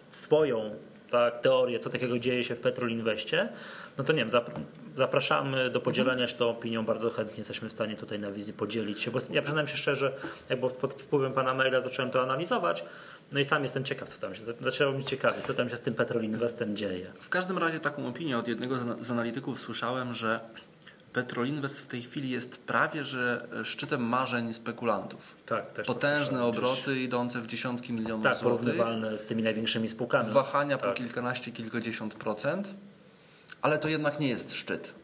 swoją 0.09 0.71
tak, 1.11 1.41
teorię, 1.41 1.79
co 1.79 1.91
takiego 1.91 2.19
dzieje 2.19 2.45
się 2.45 2.55
w 2.55 2.61
Petrol 2.61 2.91
Inweście, 2.91 3.49
no 3.99 4.05
to 4.05 4.13
nie 4.13 4.19
wiem, 4.19 4.31
zap, 4.31 4.51
zapraszamy 4.97 5.71
do 5.71 5.81
podzielenia 5.81 6.29
się 6.29 6.35
tą 6.35 6.49
opinią, 6.51 6.85
bardzo 6.85 7.11
chętnie 7.11 7.39
jesteśmy 7.39 7.69
w 7.69 7.73
stanie 7.73 7.97
tutaj 7.97 8.19
na 8.19 8.31
wizji 8.31 8.53
podzielić 8.53 9.03
się, 9.03 9.11
bo 9.11 9.19
ja 9.31 9.43
przyznam 9.43 9.69
się 9.69 9.77
szczerze, 9.77 10.13
jakby 10.49 10.71
pod 10.71 10.95
wpływem 10.95 11.33
Pana 11.33 11.55
maila 11.55 11.81
zacząłem 11.81 12.11
to 12.11 12.23
analizować, 12.23 12.85
no 13.33 13.41
i 13.41 13.45
sam 13.45 13.63
jestem 13.63 13.85
ciekaw, 13.85 14.09
co 14.09 14.21
tam 14.21 14.35
się, 14.35 14.43
zaczęło 14.43 14.93
mi 14.93 15.05
ciekawić, 15.05 15.47
co 15.47 15.55
tam 15.55 15.71
się 15.71 15.77
z 15.77 15.81
tym 15.81 15.95
Petrol 15.95 16.25
Investem 16.25 16.77
dzieje. 16.77 17.07
W 17.21 17.29
każdym 17.29 17.59
razie 17.59 17.81
taką 17.81 18.09
opinię 18.09 18.39
od 18.39 18.49
jednego 18.49 18.77
z 19.01 19.11
analityków 19.11 19.61
słyszałem, 19.61 20.15
że 20.15 20.41
Petrolinvest 21.17 21.81
w 21.81 21.87
tej 21.87 22.03
chwili 22.03 22.31
jest 22.31 22.59
prawie 22.59 23.05
że 23.05 23.47
szczytem 23.65 24.03
marzeń 24.03 24.53
spekulantów. 24.53 25.37
Tak, 25.47 25.73
też 25.73 25.87
Potężne 25.87 26.27
słyszałem 26.27 26.51
gdzieś. 26.51 26.59
obroty 26.65 26.99
idące 27.01 27.41
w 27.41 27.47
dziesiątki 27.47 27.93
milionów 27.93 28.25
Tak, 28.25 28.37
złotych. 28.37 28.61
porównywalne 28.61 29.19
z 29.19 29.23
tymi 29.23 29.43
największymi 29.43 29.89
spółkami. 29.89 30.31
Wahania 30.33 30.79
po 30.79 30.85
tak. 30.85 30.95
kilkanaście, 30.95 31.53
kilkadziesiąt 31.53 32.15
procent, 32.15 32.75
ale 33.63 33.79
to 33.79 33.89
jednak 33.89 34.21
nie 34.21 34.29
jest 34.29 34.55
szczyt. 34.55 34.95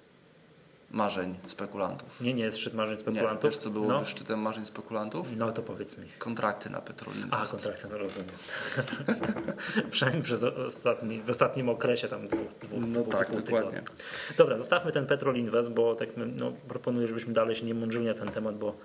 Marzeń 0.92 1.35
spekulantów. 1.46 2.20
Nie, 2.20 2.35
nie 2.35 2.44
jest 2.44 2.59
szczyt 2.59 2.74
marzeń 2.74 2.96
Nie, 2.96 3.00
spekulantów. 3.00 3.50
wiesz 3.50 3.57
co 3.57 3.70
byłoby 3.70 3.92
no. 3.92 4.05
szczytem 4.05 4.40
marzeń 4.40 4.66
spekulantów? 4.66 5.37
no 5.37 5.52
to 5.52 5.62
powiedz 5.62 5.98
mi. 5.98 6.09
Kontrakty 6.18 6.70
na 6.70 6.81
Petrol 6.81 7.14
A, 7.31 7.46
kontrakty, 7.46 7.88
no 7.90 7.98
rozumiem. 7.98 8.28
Przynajmniej 9.90 10.24
przez 10.24 10.42
ostatni, 10.42 11.22
w 11.22 11.31
ostatnim 11.31 11.68
okresie 11.68 12.09
tam 12.09 12.26
dwóch, 12.26 12.48
dwóch, 12.62 12.81
No 12.81 12.87
dwóch 12.87 13.09
tak, 13.14 13.26
pół 13.26 13.40
dokładnie. 13.40 13.70
tygodnia. 13.70 13.94
Dobra, 14.38 14.59
zostawmy 14.59 14.92
ten 14.92 15.07
Petrol 15.07 15.37
Invest, 15.37 15.70
bo 15.70 15.94
tak 15.94 16.09
no, 16.16 16.52
proponuję, 16.68 17.07
żebyśmy 17.07 17.33
dalej 17.33 17.57
się 17.57 17.66
nie 17.66 17.74
mądrzyli 17.74 18.07
na 18.07 18.14
ten 18.14 18.28
temat, 18.28 18.59
bo 18.59 18.76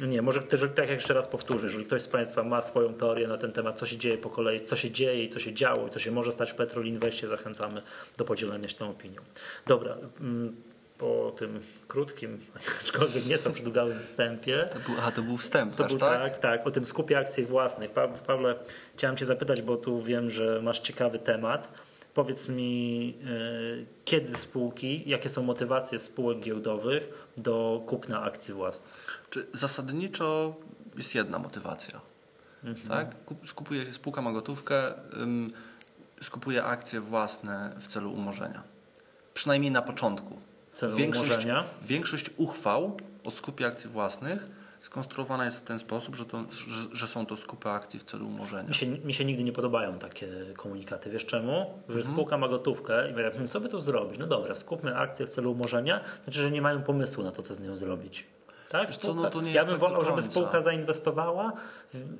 no 0.00 0.06
nie, 0.06 0.22
może 0.22 0.42
też, 0.42 0.60
tak 0.60 0.78
jak 0.78 0.90
jeszcze 0.90 1.14
raz 1.14 1.28
powtórzę, 1.28 1.66
jeżeli 1.66 1.84
ktoś 1.84 2.02
z 2.02 2.08
Państwa 2.08 2.42
ma 2.42 2.60
swoją 2.60 2.94
teorię 2.94 3.28
na 3.28 3.38
ten 3.38 3.52
temat, 3.52 3.78
co 3.78 3.86
się 3.86 3.96
dzieje 3.96 4.18
po 4.18 4.30
kolei, 4.30 4.64
co 4.64 4.76
się 4.76 4.90
dzieje 4.90 5.24
i 5.24 5.28
co 5.28 5.40
się 5.40 5.54
działo 5.54 5.86
i 5.86 5.90
co 5.90 5.98
się 5.98 6.10
może 6.10 6.32
stać 6.32 6.52
w 6.52 6.54
Petrol 6.54 6.86
Investie, 6.86 7.28
zachęcamy 7.28 7.82
do 8.16 8.24
podzielenia 8.24 8.68
się 8.68 8.76
tą 8.76 8.90
opinią. 8.90 9.22
Dobra, 9.66 9.96
mm, 10.20 10.56
po 10.98 11.34
tym 11.38 11.60
krótkim, 11.88 12.40
aczkolwiek 12.82 13.26
nieco 13.26 13.50
przydługawym 13.50 13.98
wstępie, 14.00 14.68
To 14.72 14.78
był, 14.78 14.94
aha, 14.98 15.12
to 15.12 15.22
był 15.22 15.36
wstęp, 15.36 15.74
to 15.74 15.84
aż 15.84 15.90
był, 15.90 15.98
tak? 16.00 16.20
tak, 16.22 16.38
tak, 16.38 16.66
o 16.66 16.70
tym 16.70 16.84
skupie 16.84 17.18
akcji 17.18 17.44
własnych. 17.46 17.90
Pa, 17.90 18.08
Pawle, 18.08 18.54
chciałem 18.96 19.16
Cię 19.16 19.26
zapytać, 19.26 19.62
bo 19.62 19.76
tu 19.76 20.02
wiem, 20.02 20.30
że 20.30 20.60
masz 20.62 20.80
ciekawy 20.80 21.18
temat. 21.18 21.68
Powiedz 22.14 22.48
mi, 22.48 23.14
y, 23.80 23.86
kiedy 24.04 24.36
spółki, 24.36 25.02
jakie 25.06 25.28
są 25.28 25.42
motywacje 25.42 25.98
spółek 25.98 26.40
giełdowych 26.40 27.28
do 27.36 27.82
kupna 27.86 28.22
akcji 28.22 28.54
własnych? 28.54 29.24
Czy 29.30 29.46
zasadniczo 29.52 30.54
jest 30.96 31.14
jedna 31.14 31.38
motywacja. 31.38 32.00
Mhm. 32.64 32.88
Tak? 32.88 33.24
Kup- 33.26 33.48
Skupuje, 33.48 33.92
spółka 33.92 34.22
ma 34.22 34.32
gotówkę, 34.32 34.92
ym, 35.22 35.52
skupuje 36.22 36.64
akcje 36.64 37.00
własne 37.00 37.72
w 37.80 37.86
celu 37.88 38.12
umorzenia. 38.12 38.62
Przynajmniej 39.34 39.70
na 39.70 39.82
początku. 39.82 40.38
Celu 40.76 40.96
większość, 40.96 41.30
umorzenia? 41.30 41.64
większość 41.82 42.30
uchwał 42.36 42.96
o 43.24 43.30
skupie 43.30 43.66
akcji 43.66 43.90
własnych 43.90 44.48
skonstruowana 44.80 45.44
jest 45.44 45.58
w 45.60 45.64
ten 45.64 45.78
sposób, 45.78 46.16
że, 46.16 46.24
to, 46.24 46.44
że, 46.50 46.96
że 46.96 47.06
są 47.06 47.26
to 47.26 47.36
skupy 47.36 47.68
akcji 47.68 48.00
w 48.00 48.02
celu 48.02 48.26
umorzenia. 48.26 48.68
Mi 48.68 48.74
się, 48.74 48.86
mi 48.86 49.14
się 49.14 49.24
nigdy 49.24 49.44
nie 49.44 49.52
podobają 49.52 49.98
takie 49.98 50.28
komunikaty. 50.56 51.10
Wiesz 51.10 51.26
czemu? 51.26 51.52
Że 51.88 51.96
Mhm. 51.98 52.14
spółka 52.14 52.38
ma 52.38 52.48
gotówkę 52.48 53.08
i 53.08 53.10
mówię, 53.10 53.30
"Hmm, 53.30 53.48
co 53.48 53.60
by 53.60 53.68
tu 53.68 53.80
zrobić? 53.80 54.18
No 54.18 54.26
dobra, 54.26 54.54
skupmy 54.54 54.96
akcję 54.96 55.26
w 55.26 55.30
celu 55.30 55.52
umorzenia, 55.52 56.00
znaczy, 56.24 56.38
że 56.42 56.50
nie 56.50 56.62
mają 56.62 56.82
pomysłu 56.82 57.24
na 57.24 57.32
to, 57.32 57.42
co 57.42 57.54
z 57.54 57.60
nią 57.60 57.76
zrobić. 57.76 58.24
Tak? 58.68 58.90
Co, 58.90 59.14
no 59.14 59.30
to 59.30 59.40
nie 59.40 59.52
ja 59.52 59.64
bym 59.64 59.70
tak 59.70 59.80
wolał, 59.80 60.04
żeby 60.04 60.22
spółka 60.22 60.60
zainwestowała 60.60 61.52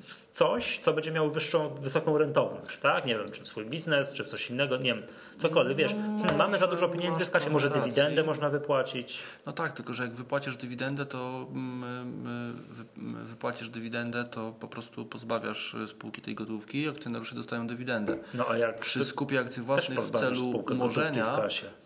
w 0.01 0.13
coś, 0.31 0.79
co 0.79 0.93
będzie 0.93 1.11
miało 1.11 1.29
wyższą, 1.29 1.75
wysoką 1.75 2.17
rentowność, 2.17 2.77
tak? 2.77 3.05
Nie 3.05 3.17
wiem, 3.17 3.31
czy 3.31 3.41
w 3.41 3.47
swój 3.47 3.65
biznes, 3.65 4.13
czy 4.13 4.23
w 4.23 4.27
coś 4.27 4.49
innego, 4.49 4.77
nie 4.77 4.83
wiem, 4.83 5.03
cokolwiek, 5.37 5.77
wiesz, 5.77 5.91
hmm, 5.91 6.37
mamy 6.37 6.57
za 6.57 6.67
dużo 6.67 6.89
pieniędzy 6.89 7.25
w 7.25 7.31
kasie, 7.31 7.49
może 7.49 7.69
rację. 7.69 7.81
dywidendę 7.81 8.23
można 8.23 8.49
wypłacić. 8.49 9.19
No 9.45 9.53
tak, 9.53 9.71
tylko 9.71 9.93
że 9.93 10.03
jak 10.03 10.13
wypłacisz 10.13 10.57
dywidendę, 10.57 11.05
to 11.05 11.47
mm, 11.51 11.83
mm, 11.83 12.63
mm, 12.97 13.25
wypłacisz 13.25 13.69
dywidendę, 13.69 14.23
to 14.23 14.51
po 14.51 14.67
prostu 14.67 15.05
pozbawiasz 15.05 15.73
y, 15.73 15.87
spółki 15.87 16.21
tej 16.21 16.35
gotówki, 16.35 16.89
akcjonariusze 16.89 17.35
dostają 17.35 17.67
dywidendę. 17.67 18.17
No 18.33 18.49
a 18.49 18.57
jak 18.57 18.79
Przy 18.79 19.05
skupie 19.05 19.39
akcji 19.39 19.63
własnych 19.63 19.99
w 19.99 20.11
celu 20.11 20.63
umorzenia, 20.71 21.39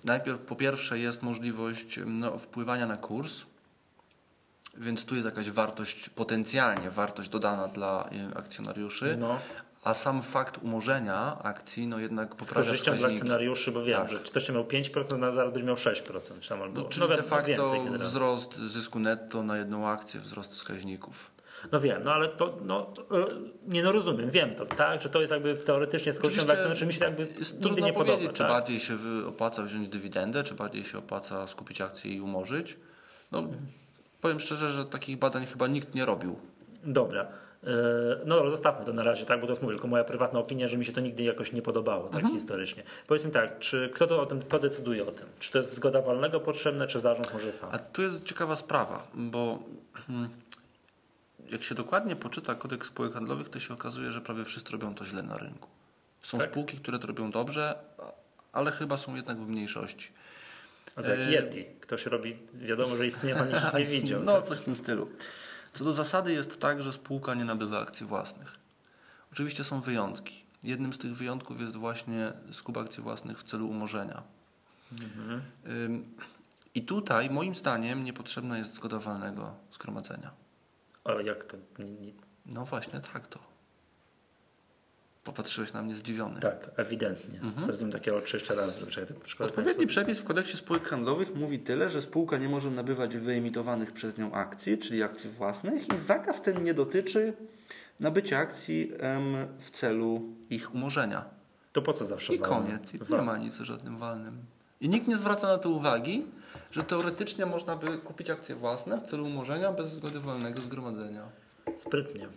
najpierw 0.04 0.40
po 0.40 0.56
pierwsze 0.56 1.00
jest 1.00 1.24
możliwość 1.24 2.00
no, 2.06 2.38
wpływania 2.38 2.88
na 2.88 2.98
kurs, 2.98 3.46
więc 4.78 5.06
tu 5.06 5.16
jest 5.16 5.26
jakaś 5.26 5.50
wartość, 5.50 6.10
potencjalnie 6.10 6.92
wartość 6.92 7.30
dodana 7.30 7.68
dla 7.68 8.10
akcjonariuszy, 8.36 9.16
no, 9.20 9.40
a 9.84 9.94
sam 9.94 10.22
fakt 10.22 10.58
umorzenia 10.64 11.38
akcji 11.44 11.88
no 11.88 12.00
jednak 12.00 12.34
z 12.34 12.36
poprawia 12.36 12.54
korzyścią 12.68 12.96
dla 12.96 13.08
akcjonariuszy, 13.08 13.72
bo 13.72 13.82
wiem, 13.84 14.02
Tak. 14.02 14.10
że 14.10 14.18
ktoś 14.18 14.50
miał 14.50 14.64
5%, 14.64 15.26
a 15.26 15.32
zaraz 15.32 15.54
będzie 15.54 15.68
miał 15.68 15.76
6%, 15.76 16.40
czy 16.40 16.50
tam 16.50 16.62
albo 16.62 16.82
No, 16.82 16.90
czyli 16.90 17.10
no, 17.10 17.16
de 17.16 17.24
facto 17.24 17.74
wzrost 18.00 18.58
zysku 18.58 19.00
netto 19.00 19.44
na 19.44 19.58
jedną 19.58 19.90
akcję, 19.90 20.20
wzrost 20.20 20.52
wskaźników. 20.52 21.32
No 21.72 21.80
wiem, 21.80 22.02
no 22.06 22.14
ale 22.14 22.28
to, 22.28 22.58
no, 22.62 22.94
e, 23.12 23.26
nie 23.68 23.84
no 23.84 23.92
rozumiem, 23.92 24.32
wiem 24.32 24.54
to, 24.54 24.66
tak, 24.66 25.02
że 25.02 25.10
to 25.10 25.22
jest 25.22 25.34
jakby 25.34 25.56
teoretycznie 25.56 26.14
z 26.14 26.20
korzyścią 26.20 26.46
dla 26.46 26.54
akcjonariuszy, 26.54 26.86
mi 26.86 26.94
się 26.94 27.06
jakby 27.06 27.28
Jest 27.40 27.60
nigdy 27.62 27.82
nie 27.82 27.94
powiedzieć, 27.94 28.16
podoba, 28.18 28.34
czy 28.34 28.44
tak? 28.44 28.52
bardziej 28.52 28.80
się 28.80 28.98
opłaca 29.28 29.64
wziąć 29.64 29.88
dywidendę, 29.88 30.44
czy 30.44 30.56
bardziej 30.56 30.86
się 30.86 30.98
opłaca 30.98 31.48
skupić 31.48 31.82
akcje 31.82 32.12
i 32.12 32.22
umorzyć. 32.22 32.78
No, 33.32 33.44
powiem 34.22 34.40
szczerze, 34.40 34.72
że 34.72 34.86
takich 34.86 35.18
badań 35.18 35.46
chyba 35.46 35.68
nikt 35.68 35.96
nie 35.96 36.06
robił. 36.06 36.36
Dobra. 36.84 37.22
E, 37.64 37.68
No 38.26 38.36
dobra, 38.36 38.50
zostawmy 38.52 38.86
to 38.86 38.94
na 38.94 39.04
razie, 39.04 39.26
tak, 39.26 39.40
bo 39.42 39.48
to 39.48 39.52
jest 39.52 39.62
mówię, 39.62 39.74
tylko 39.76 39.88
moja 39.88 40.04
prywatna 40.04 40.40
opinia, 40.40 40.68
że 40.68 40.78
mi 40.78 40.86
się 40.86 40.92
to 40.92 41.02
nigdy 41.02 41.24
jakoś 41.24 41.52
nie 41.52 41.62
podobało, 41.62 42.04
tak 42.08 42.16
Mhm. 42.16 42.34
historycznie. 42.34 42.84
Powiedz 43.08 43.26
mi 43.26 43.32
tak, 43.32 43.60
czy 43.60 43.90
kto 43.94 44.08
to 44.08 44.22
o 44.22 44.26
tym, 44.26 44.40
kto 44.40 44.60
decyduje 44.60 45.08
o 45.08 45.12
tym? 45.12 45.28
Czy 45.40 45.52
to 45.52 45.58
jest 45.58 45.74
zgoda 45.76 46.02
walnego 46.02 46.40
potrzebna, 46.40 46.88
czy 46.88 47.00
zarząd 47.00 47.34
może 47.34 47.52
sam? 47.52 47.70
A 47.74 47.80
tu 47.80 48.02
jest 48.02 48.24
ciekawa 48.24 48.56
sprawa, 48.56 49.08
bo 49.14 49.60
hmm, 50.08 50.30
jak 51.52 51.64
się 51.64 51.76
dokładnie 51.76 52.16
poczyta 52.16 52.56
kodeks 52.56 52.88
spółek 52.88 53.14
handlowych, 53.14 53.50
to 53.50 53.60
się 53.60 53.74
okazuje, 53.74 54.12
że 54.12 54.22
prawie 54.22 54.44
wszyscy 54.46 54.72
robią 54.72 54.96
to 54.96 55.06
źle 55.06 55.24
na 55.24 55.38
rynku. 55.38 55.68
Są 56.22 56.38
Tak? 56.38 56.50
spółki, 56.50 56.78
które 56.78 57.00
to 57.00 57.08
robią 57.08 57.32
dobrze, 57.32 57.76
ale 58.54 58.72
chyba 58.72 58.98
są 58.98 59.16
jednak 59.16 59.38
w 59.38 59.48
mniejszości. 59.48 60.10
A 60.96 61.02
to 61.04 61.10
jak 61.16 61.20
e, 61.20 61.32
Yeti, 61.32 61.66
ktoś 61.80 62.06
robi, 62.06 62.38
wiadomo, 62.54 62.96
że 62.96 63.08
istnieje, 63.08 63.40
a 63.40 63.46
nikt 63.46 63.74
nie 63.74 63.86
widział. 64.02 64.24
No, 64.24 64.36
tak? 64.38 64.46
coś 64.46 64.58
w 64.60 64.64
tym 64.64 64.76
stylu. 64.76 65.10
Co 65.74 65.84
do 65.84 65.94
zasady 65.94 66.34
jest 66.34 66.60
tak, 66.60 66.84
że 66.84 66.94
spółka 66.94 67.34
nie 67.34 67.46
nabywa 67.46 67.80
akcji 67.80 68.06
własnych. 68.06 68.56
Oczywiście 69.34 69.64
są 69.64 69.82
wyjątki. 69.82 70.44
Jednym 70.64 70.94
z 70.94 70.98
tych 70.98 71.16
wyjątków 71.16 71.62
jest 71.62 71.76
właśnie 71.76 72.34
skup 72.52 72.78
akcji 72.78 73.04
własnych 73.04 73.40
w 73.40 73.44
celu 73.44 73.70
umorzenia. 73.70 74.24
Mhm. 74.92 75.42
I 76.76 76.82
tutaj, 76.86 77.30
moim 77.30 77.56
zdaniem, 77.56 78.04
niepotrzebna 78.04 78.58
jest 78.58 78.74
zgoda 78.74 79.00
walnego 79.00 79.56
zgromadzenia. 79.74 80.32
Ale 81.04 81.24
jak 81.24 81.44
to? 81.44 81.58
No 82.46 82.66
właśnie, 82.66 83.00
tak 83.14 83.28
to. 83.28 83.40
Popatrzyłeś 85.24 85.74
na 85.74 85.82
mnie 85.82 85.96
zdziwiony. 85.96 86.40
tak, 86.40 86.72
ewidentnie. 86.78 87.40
Mhm. 87.40 87.68
To 87.68 87.72
jest 87.72 87.84
takie 87.92 88.16
oczy 88.16 88.38
jeszcze 88.38 88.56
raz. 88.56 88.80
Przykład 89.24 89.50
Odpowiedni 89.50 89.88
przepis 89.88 90.20
w 90.20 90.24
kodeksie 90.24 90.58
spółek 90.58 90.88
handlowych 90.90 91.36
mówi 91.36 91.60
tyle, 91.60 91.90
że 91.90 92.02
spółka 92.02 92.38
nie 92.38 92.50
może 92.50 92.72
nabywać 92.72 93.18
wyemitowanych 93.18 93.92
przez 93.92 94.18
nią 94.18 94.32
akcji, 94.34 94.78
czyli 94.78 95.04
akcji 95.04 95.30
własnych 95.30 95.94
i 95.94 95.98
zakaz 95.98 96.42
ten 96.42 96.64
nie 96.64 96.74
dotyczy 96.74 97.34
nabycia 98.00 98.38
akcji 98.38 98.92
em, 99.00 99.36
w 99.60 99.70
celu 99.70 100.22
Ich 100.50 100.76
umorzenia. 100.76 101.26
To 101.74 101.82
po 101.82 101.94
co 101.94 102.06
zawsze 102.06 102.34
I 102.36 102.38
walny? 102.38 102.68
koniec. 102.72 102.94
I 102.94 102.98
nie 103.00 103.06
Wa- 103.06 103.22
ma 103.24 103.38
nic 103.38 103.62
o 103.62 103.66
żadnym 103.66 103.98
walnym. 103.98 104.38
I 104.82 104.90
nikt 104.90 105.08
nie 105.08 105.18
zwraca 105.18 105.48
na 105.48 105.58
to 105.58 105.70
uwagi, 105.70 106.26
że 106.72 106.84
teoretycznie 106.84 107.46
można 107.46 107.76
by 107.76 107.98
kupić 107.98 108.30
akcje 108.30 108.56
własne 108.56 108.98
w 109.00 109.04
celu 109.04 109.26
umorzenia 109.26 109.72
bez 109.72 109.90
zgody 109.94 110.20
walnego 110.20 110.62
zgromadzenia. 110.62 111.24
Sprytnie. 111.76 112.28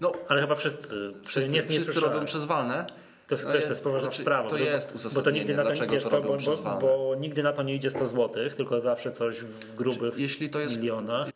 No, 0.00 0.12
Ale 0.28 0.40
chyba 0.40 0.54
wszyscy, 0.54 1.12
wszyscy, 1.24 1.48
nie, 1.50 1.54
nie 1.58 1.62
wszyscy 1.62 1.84
słyszałem. 1.84 2.12
robią 2.14 2.26
przez 2.26 2.44
walne. 2.44 2.86
To 3.26 3.34
jest, 3.34 3.44
No 3.46 3.52
wiesz, 3.52 3.60
je- 3.60 3.66
to 3.66 3.72
jest 3.72 3.84
poważna 3.84 4.08
znaczy, 4.10 4.22
sprawa. 4.22 4.48
to 4.48 4.56
bo- 4.56 4.62
jest 4.64 4.86
bo 4.86 4.92
to 4.92 4.96
uzasadnienie, 5.08 5.38
nigdy 5.38 5.54
na 5.54 5.62
to, 5.62 5.68
dlaczego 5.68 5.92
wiesz 5.92 6.02
to 6.04 6.10
co, 6.10 6.16
robią 6.16 6.28
bo, 6.28 6.36
przez 6.36 6.58
bo, 6.58 6.78
bo 6.80 7.14
nigdy 7.20 7.42
na 7.42 7.52
to 7.52 7.62
nie 7.62 7.74
idzie 7.74 7.90
100 7.90 8.06
zł, 8.06 8.30
tylko 8.56 8.80
zawsze 8.80 9.10
coś 9.10 9.40
w 9.40 9.74
grubych 9.74 10.18
Jeśli 10.18 10.50
to 10.50 10.60
jest 10.60 10.76
milionach. 10.76 11.28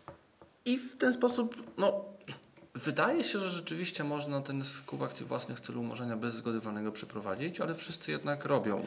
I 0.64 0.78
w 0.78 0.98
ten 0.98 1.12
sposób, 1.12 1.56
no, 1.78 2.04
wydaje 2.74 3.24
się, 3.24 3.38
że 3.38 3.48
rzeczywiście 3.48 4.04
można 4.04 4.40
ten 4.40 4.64
skup 4.64 5.02
akcji 5.02 5.26
własnych 5.26 5.58
w 5.58 5.60
celu 5.60 5.80
umorzenia 5.80 6.16
bez 6.16 6.34
zgody 6.34 6.60
walnego 6.60 6.92
przeprowadzić, 6.92 7.60
ale 7.60 7.74
wszyscy 7.74 8.10
jednak 8.10 8.44
robią. 8.44 8.82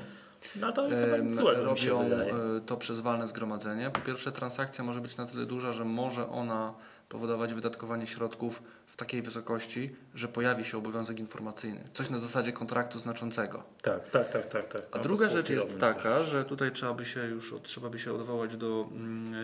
No 0.56 0.72
to 0.72 0.88
nic 1.22 1.38
złego 1.38 1.64
robią 1.64 2.02
e, 2.02 2.26
to 2.66 2.78
przez 2.78 3.00
walne 3.00 3.28
zgromadzenie. 3.28 3.90
Po 3.90 4.00
pierwsze, 4.02 4.32
transakcja 4.32 4.84
może 4.84 5.02
być 5.02 5.18
na 5.18 5.26
tyle 5.26 5.46
duża, 5.46 5.72
że 5.72 5.86
może 5.86 6.30
ona 6.30 6.74
powodować 7.10 7.54
wydatkowanie 7.54 8.08
środków 8.08 8.64
w 8.86 8.96
takiej 8.96 9.22
wysokości, 9.22 9.96
że 10.16 10.28
pojawi 10.28 10.66
się 10.66 10.78
obowiązek 10.78 11.20
informacyjny. 11.20 11.84
Coś 11.94 12.10
na 12.10 12.20
zasadzie 12.20 12.52
kontraktu 12.54 13.00
znaczącego. 13.00 13.64
Tak, 13.82 14.10
tak, 14.10 14.30
tak, 14.30 14.46
tak. 14.46 14.68
tak. 14.68 14.82
A 14.92 14.98
No, 14.98 15.04
druga 15.04 15.30
rzecz 15.30 15.50
jest 15.50 15.80
taka, 15.80 16.24
że 16.24 16.46
tutaj 16.46 16.72
trzeba 16.72 16.94
by 16.94 17.06
się 17.06 17.26
już, 17.28 17.54
trzeba 17.64 17.90
by 17.90 18.00
się 18.00 18.14
odwołać 18.14 18.58
do 18.58 18.88
mm, 18.92 19.34
y, 19.34 19.38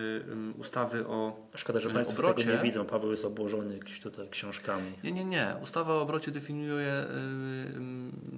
y, 0.56 0.60
ustawy 0.60 1.06
o 1.06 1.36
Szkoda, 1.56 1.78
że 1.80 1.88
w 1.88 1.92
Państwo 1.94 2.14
obrocie. 2.18 2.44
tego 2.44 2.56
nie 2.56 2.62
widzą. 2.62 2.84
Paweł 2.84 3.10
jest 3.10 3.24
obłożony 3.24 3.74
jakimiś 3.74 4.00
tutaj 4.00 4.28
książkami. 4.28 4.92
Nie, 5.04 5.12
nie, 5.12 5.24
nie. 5.24 5.54
Ustawa 5.62 5.92
o 5.94 6.00
obrocie 6.02 6.30
definiuje, 6.30 7.04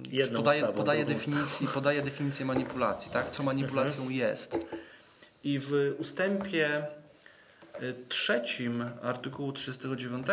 yy, 0.03 0.11
Jedną 0.11 0.39
podaje, 0.39 0.61
ustawą, 0.61 0.77
podaje, 0.77 1.05
drugą 1.05 1.19
definicji, 1.19 1.67
podaje 1.67 2.01
definicję 2.01 2.45
manipulacji, 2.45 3.11
tak? 3.11 3.31
co 3.31 3.43
manipulacją 3.43 4.01
Mhm. 4.01 4.11
jest. 4.11 4.57
I 5.43 5.59
w 5.59 5.95
ustępie 5.99 6.77
y, 6.77 7.06
trzecim 8.09 8.83
artykułu 9.03 9.51
39 9.51 10.27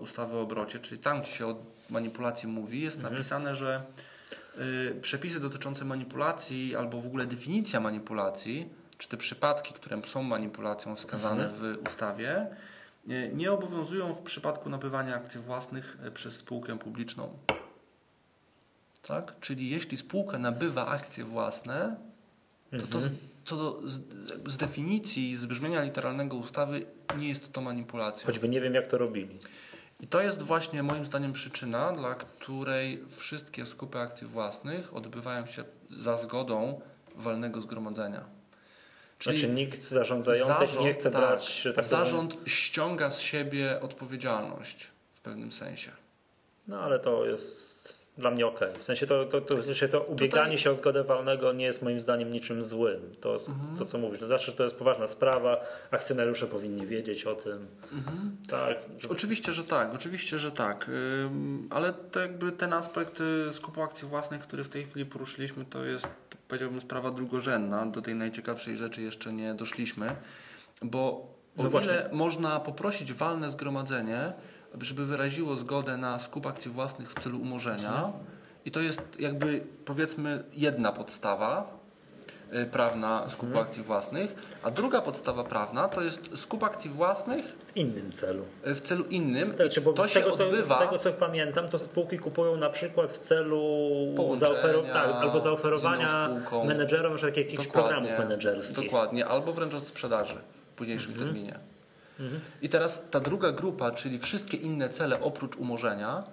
ustawy 0.00 0.36
o 0.36 0.40
obrocie, 0.40 0.78
czyli 0.78 1.00
tam, 1.00 1.20
gdzie 1.22 1.30
się 1.32 1.46
o 1.46 1.56
manipulacji 1.90 2.48
mówi, 2.48 2.80
jest 2.80 2.96
Mhm. 2.96 3.14
napisane, 3.14 3.56
że 3.56 3.82
y, 4.58 5.00
przepisy 5.02 5.40
dotyczące 5.40 5.84
manipulacji 5.84 6.76
albo 6.76 7.00
w 7.00 7.06
ogóle 7.06 7.26
definicja 7.26 7.80
manipulacji, 7.80 8.68
czy 8.98 9.08
te 9.08 9.16
przypadki, 9.16 9.74
które 9.74 10.02
są 10.04 10.22
manipulacją 10.22 10.96
wskazane 10.96 11.44
Mhm. 11.48 11.76
w 11.76 11.88
ustawie, 11.88 12.46
y, 13.10 13.30
nie 13.34 13.52
obowiązują 13.52 14.14
w 14.14 14.22
przypadku 14.22 14.70
nabywania 14.70 15.14
akcji 15.16 15.40
własnych 15.40 15.98
y, 16.06 16.10
przez 16.10 16.36
spółkę 16.36 16.78
publiczną. 16.78 17.38
Tak? 19.02 19.34
Czyli 19.40 19.70
jeśli 19.70 19.96
spółka 19.96 20.38
nabywa 20.38 20.86
akcje 20.86 21.24
własne, 21.24 21.96
to, 22.70 22.86
to, 22.86 22.98
Mhm. 22.98 23.16
Co 23.44 23.56
do 23.56 23.80
z, 23.84 24.00
z 24.46 24.56
definicji, 24.56 25.36
z 25.36 25.46
brzmienia 25.46 25.82
literalnego 25.82 26.36
ustawy 26.36 26.86
nie 27.18 27.28
jest 27.28 27.52
to 27.52 27.60
manipulacja. 27.60 28.26
Choćby 28.26 28.48
nie 28.48 28.60
wiem, 28.60 28.74
jak 28.74 28.86
to 28.86 28.98
robili. 28.98 29.38
I 30.00 30.06
to 30.06 30.20
jest 30.20 30.42
właśnie 30.42 30.82
moim 30.82 31.06
zdaniem 31.06 31.32
przyczyna, 31.32 31.92
dla 31.92 32.14
której 32.14 33.04
wszystkie 33.08 33.66
skupy 33.66 33.98
akcji 33.98 34.26
własnych 34.26 34.94
odbywają 34.96 35.46
się 35.46 35.64
za 35.90 36.16
zgodą 36.16 36.80
walnego 37.16 37.60
zgromadzenia. 37.60 38.24
Czyli 39.18 39.38
znaczy 39.38 39.52
nikt 39.54 39.80
zarządzający 39.80 40.54
zarząd, 40.54 40.80
nie 40.80 40.92
chce 40.92 41.10
tak, 41.10 41.20
brać... 41.20 41.68
Tak 41.74 41.84
zarząd 41.84 42.30
powiem... 42.34 42.48
ściąga 42.48 43.10
z 43.10 43.20
siebie 43.20 43.80
odpowiedzialność 43.80 44.90
w 45.10 45.20
pewnym 45.20 45.52
sensie. 45.52 45.90
No 46.68 46.80
ale 46.80 47.00
to 47.00 47.26
jest 47.26 47.79
dla 48.18 48.30
mnie 48.30 48.46
ok. 48.46 48.60
W 48.78 48.84
sensie 48.84 49.06
to, 49.06 49.24
to, 49.24 49.40
to, 49.40 49.56
w 49.56 49.64
sensie 49.64 49.88
to 49.88 50.00
ubieganie 50.00 50.44
Tutaj... 50.44 50.58
się 50.58 50.70
o 50.70 50.74
zgodę 50.74 51.04
walnego 51.04 51.52
nie 51.52 51.64
jest 51.64 51.82
moim 51.82 52.00
zdaniem 52.00 52.30
niczym 52.30 52.62
złym. 52.62 53.00
To, 53.20 53.32
mhm. 53.32 53.76
to 53.78 53.84
co 53.84 53.98
mówisz. 53.98 54.20
To 54.20 54.26
znaczy, 54.26 54.46
że 54.46 54.52
to 54.52 54.64
jest 54.64 54.76
poważna 54.76 55.06
sprawa. 55.06 55.60
Akcjonariusze 55.90 56.46
powinni 56.46 56.86
wiedzieć 56.86 57.24
o 57.24 57.34
tym. 57.34 57.66
Mhm. 57.92 58.36
Tak, 58.48 58.76
żeby... 58.98 59.14
Oczywiście, 59.14 59.52
że 59.52 59.64
tak. 59.64 59.94
Oczywiście, 59.94 60.38
że 60.38 60.52
tak. 60.52 60.90
Ale 61.70 61.92
to 61.92 62.20
jakby 62.20 62.52
ten 62.52 62.72
aspekt 62.72 63.20
y, 63.48 63.52
skupu 63.52 63.82
akcji 63.82 64.08
własnych, 64.08 64.42
który 64.42 64.64
w 64.64 64.68
tej 64.68 64.84
chwili 64.84 65.06
poruszyliśmy, 65.06 65.64
to 65.64 65.84
jest 65.84 66.08
powiedziałbym 66.48 66.80
sprawa 66.80 67.10
drugorzędna. 67.10 67.86
Do 67.86 68.02
tej 68.02 68.14
najciekawszej 68.14 68.76
rzeczy 68.76 69.02
jeszcze 69.02 69.32
nie 69.32 69.54
doszliśmy. 69.54 70.16
Bo 70.82 71.30
o 71.56 71.62
no 71.62 71.80
ile 71.80 72.08
można 72.12 72.60
poprosić 72.60 73.12
walne 73.12 73.50
zgromadzenie, 73.50 74.32
żeby 74.80 75.06
wyraziło 75.06 75.56
zgodę 75.56 75.96
na 75.96 76.18
skup 76.18 76.46
akcji 76.46 76.70
własnych 76.70 77.10
w 77.12 77.22
celu 77.22 77.40
umorzenia. 77.40 78.12
I 78.64 78.70
to 78.70 78.80
jest 78.80 79.02
jakby 79.18 79.60
powiedzmy 79.84 80.44
jedna 80.52 80.92
podstawa 80.92 81.78
y, 82.54 82.66
prawna 82.66 83.28
skupu 83.28 83.46
mhm. 83.46 83.66
akcji 83.66 83.82
własnych, 83.82 84.34
a 84.62 84.70
druga 84.70 85.00
podstawa 85.00 85.44
prawna 85.44 85.88
to 85.88 86.02
jest 86.02 86.38
skup 86.38 86.64
akcji 86.64 86.90
własnych 86.90 87.44
w 87.44 87.76
innym 87.76 88.12
celu. 88.12 88.44
Y, 88.66 88.74
w 88.74 88.80
celu 88.80 89.04
innym. 89.04 89.54
Tak, 89.54 89.76
I 89.76 89.82
to 89.94 90.08
się 90.08 90.20
tego, 90.20 90.32
odbywa. 90.32 90.78
Co, 90.78 90.84
z 90.84 90.86
tego 90.86 90.98
co 90.98 91.12
pamiętam, 91.12 91.68
to 91.68 91.78
spółki 91.78 92.18
kupują 92.18 92.56
na 92.56 92.70
przykład 92.70 93.10
w 93.10 93.18
celu 93.18 93.60
zaofer- 94.16 94.92
tak, 94.92 95.10
albo 95.10 95.40
zaoferowania 95.40 96.30
menedżerom 96.64 97.16
jakichś 97.36 97.66
programów 97.66 98.10
menedżerskich. 98.18 98.84
Dokładnie, 98.84 99.26
albo 99.26 99.52
wręcz 99.52 99.74
od 99.74 99.86
sprzedaży 99.86 100.34
w 100.54 100.62
późniejszym 100.62 101.12
mhm. 101.12 101.28
terminie. 101.28 101.69
I 102.62 102.68
teraz 102.68 103.04
ta 103.10 103.20
druga 103.20 103.52
grupa, 103.52 103.90
czyli 103.90 104.18
wszystkie 104.18 104.56
inne 104.56 104.88
cele 104.88 105.20
oprócz 105.20 105.56
umorzenia, 105.56 106.24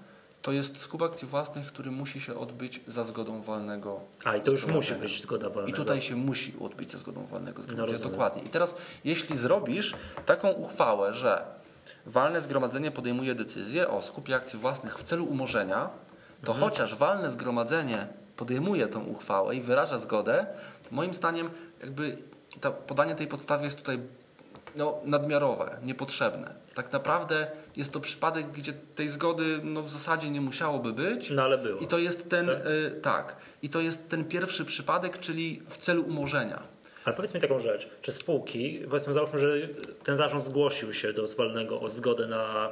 to 0.42 0.52
jest 0.52 0.78
skup 0.78 1.02
akcji 1.02 1.28
własnych, 1.28 1.68
który 1.68 1.92
musi 1.92 2.22
się 2.22 2.40
odbyć 2.40 2.82
za 2.88 3.04
zgodą 3.04 3.42
walnego. 3.42 4.00
A 4.24 4.36
i 4.36 4.42
to 4.42 4.52
już 4.52 4.68
musi 4.68 4.96
być 4.96 5.22
zgoda 5.22 5.50
walnego. 5.50 5.70
I 5.70 5.74
tutaj 5.74 6.02
się 6.02 6.16
musi 6.16 6.54
odbyć 6.62 6.92
za 6.92 6.98
zgodą 6.98 7.26
walnego 7.26 7.64
zgromadzenia. 7.64 8.00
No 8.04 8.10
Dokładnie. 8.10 8.44
I 8.44 8.50
teraz, 8.50 8.78
jeśli 9.04 9.38
zrobisz 9.38 9.96
taką 10.26 10.50
uchwałę, 10.50 11.14
że 11.14 11.46
walne 12.06 12.42
zgromadzenie 12.42 12.92
podejmuje 12.92 13.36
decyzję 13.36 13.88
o 13.88 14.02
skupie 14.02 14.36
akcji 14.36 14.60
własnych 14.60 14.98
w 14.98 15.04
celu 15.04 15.26
umorzenia, 15.26 15.90
to 16.44 16.52
mhm. 16.52 16.70
chociaż 16.70 16.96
walne 16.96 17.32
zgromadzenie 17.32 18.08
podejmuje 18.36 18.88
tą 18.88 19.04
uchwałę 19.04 19.56
i 19.56 19.62
wyraża 19.62 19.98
zgodę, 19.98 20.48
to 20.90 20.96
moim 20.96 21.14
zdaniem 21.14 21.50
jakby 21.82 22.18
podanie 22.88 23.16
tej 23.16 23.28
podstawy 23.28 23.66
jest 23.66 23.78
tutaj 23.78 24.00
no, 24.78 25.00
nadmiarowe, 25.06 25.78
niepotrzebne. 25.84 26.56
Tak 26.74 26.94
naprawdę 26.94 27.48
jest 27.76 27.94
to 27.94 28.00
przypadek, 28.00 28.52
gdzie 28.52 28.74
tej 28.74 29.10
zgody 29.10 29.60
no, 29.64 29.82
w 29.82 29.90
zasadzie 29.90 30.30
nie 30.30 30.42
musiałoby 30.42 30.94
być. 30.94 31.30
No 31.30 31.44
ale 31.44 31.58
było. 31.58 31.80
I 31.80 31.88
to 31.88 31.98
jest 31.98 32.30
ten, 32.30 32.48
tak? 32.48 32.66
Y, 32.68 32.92
tak. 33.02 33.36
I 33.62 33.70
to 33.70 33.82
jest 33.82 34.10
ten 34.10 34.26
pierwszy 34.26 34.66
przypadek, 34.66 35.20
czyli 35.20 35.62
w 35.70 35.78
celu 35.78 36.04
umorzenia. 36.04 36.64
Ale 37.06 37.16
powiedz 37.16 37.34
mi 37.34 37.42
taką 37.42 37.60
rzecz, 37.60 37.90
czy 38.02 38.12
spółki, 38.12 38.82
powiedzmy 38.90 39.14
załóżmy, 39.14 39.40
że 39.40 39.54
ten 40.04 40.18
zarząd 40.18 40.44
zgłosił 40.44 40.94
się 40.94 41.14
do 41.14 41.28
zwalnego 41.28 41.82
o 41.82 41.90
zgodę 41.90 42.28
na 42.28 42.72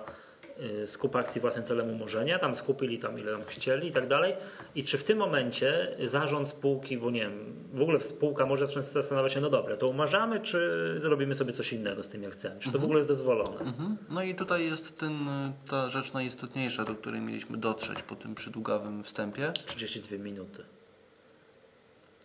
skup 0.88 1.16
akcji 1.16 1.42
własnym 1.42 1.66
celem 1.66 1.90
umorzenia, 1.90 2.40
tam 2.40 2.56
skupili 2.56 3.00
tam 3.00 3.20
ile 3.20 3.32
tam 3.32 3.42
chcieli 3.48 3.88
i 3.88 3.92
tak 3.92 4.08
dalej. 4.08 4.34
I 4.76 4.84
czy 4.84 4.98
w 4.98 5.04
tym 5.04 5.18
momencie 5.18 5.88
zarząd 6.04 6.50
spółki, 6.50 6.98
bo 6.98 7.12
nie 7.12 7.22
wiem, 7.22 7.54
w 7.74 7.82
ogóle 7.82 8.02
spółka 8.02 8.46
może 8.46 8.68
zacząć 8.68 8.86
zastanawiać 8.86 9.34
się, 9.34 9.42
no 9.42 9.50
dobra, 9.50 9.78
to 9.78 9.88
umarzamy, 9.88 10.40
czy 10.40 11.00
robimy 11.04 11.36
sobie 11.36 11.54
coś 11.54 11.74
innego 11.74 12.04
z 12.04 12.10
tym, 12.10 12.24
jak 12.24 12.34
chcemy? 12.34 12.56
Czy 12.60 12.66
to 12.66 12.70
mhm. 12.70 12.82
w 12.82 12.86
ogóle 12.86 13.00
jest 13.00 13.10
dozwolone? 13.10 13.60
Mhm. 13.60 13.98
No 14.10 14.24
i 14.24 14.36
tutaj 14.36 14.66
jest 14.66 15.00
ten, 15.00 15.28
ta 15.70 15.90
rzecz 15.90 16.14
najistotniejsza, 16.14 16.86
do 16.86 16.96
której 16.96 17.22
mieliśmy 17.22 17.58
dotrzeć 17.58 18.02
po 18.02 18.16
tym 18.16 18.36
przydługawym 18.36 19.04
wstępie. 19.04 19.54
32 19.66 20.18
minuty. 20.18 20.64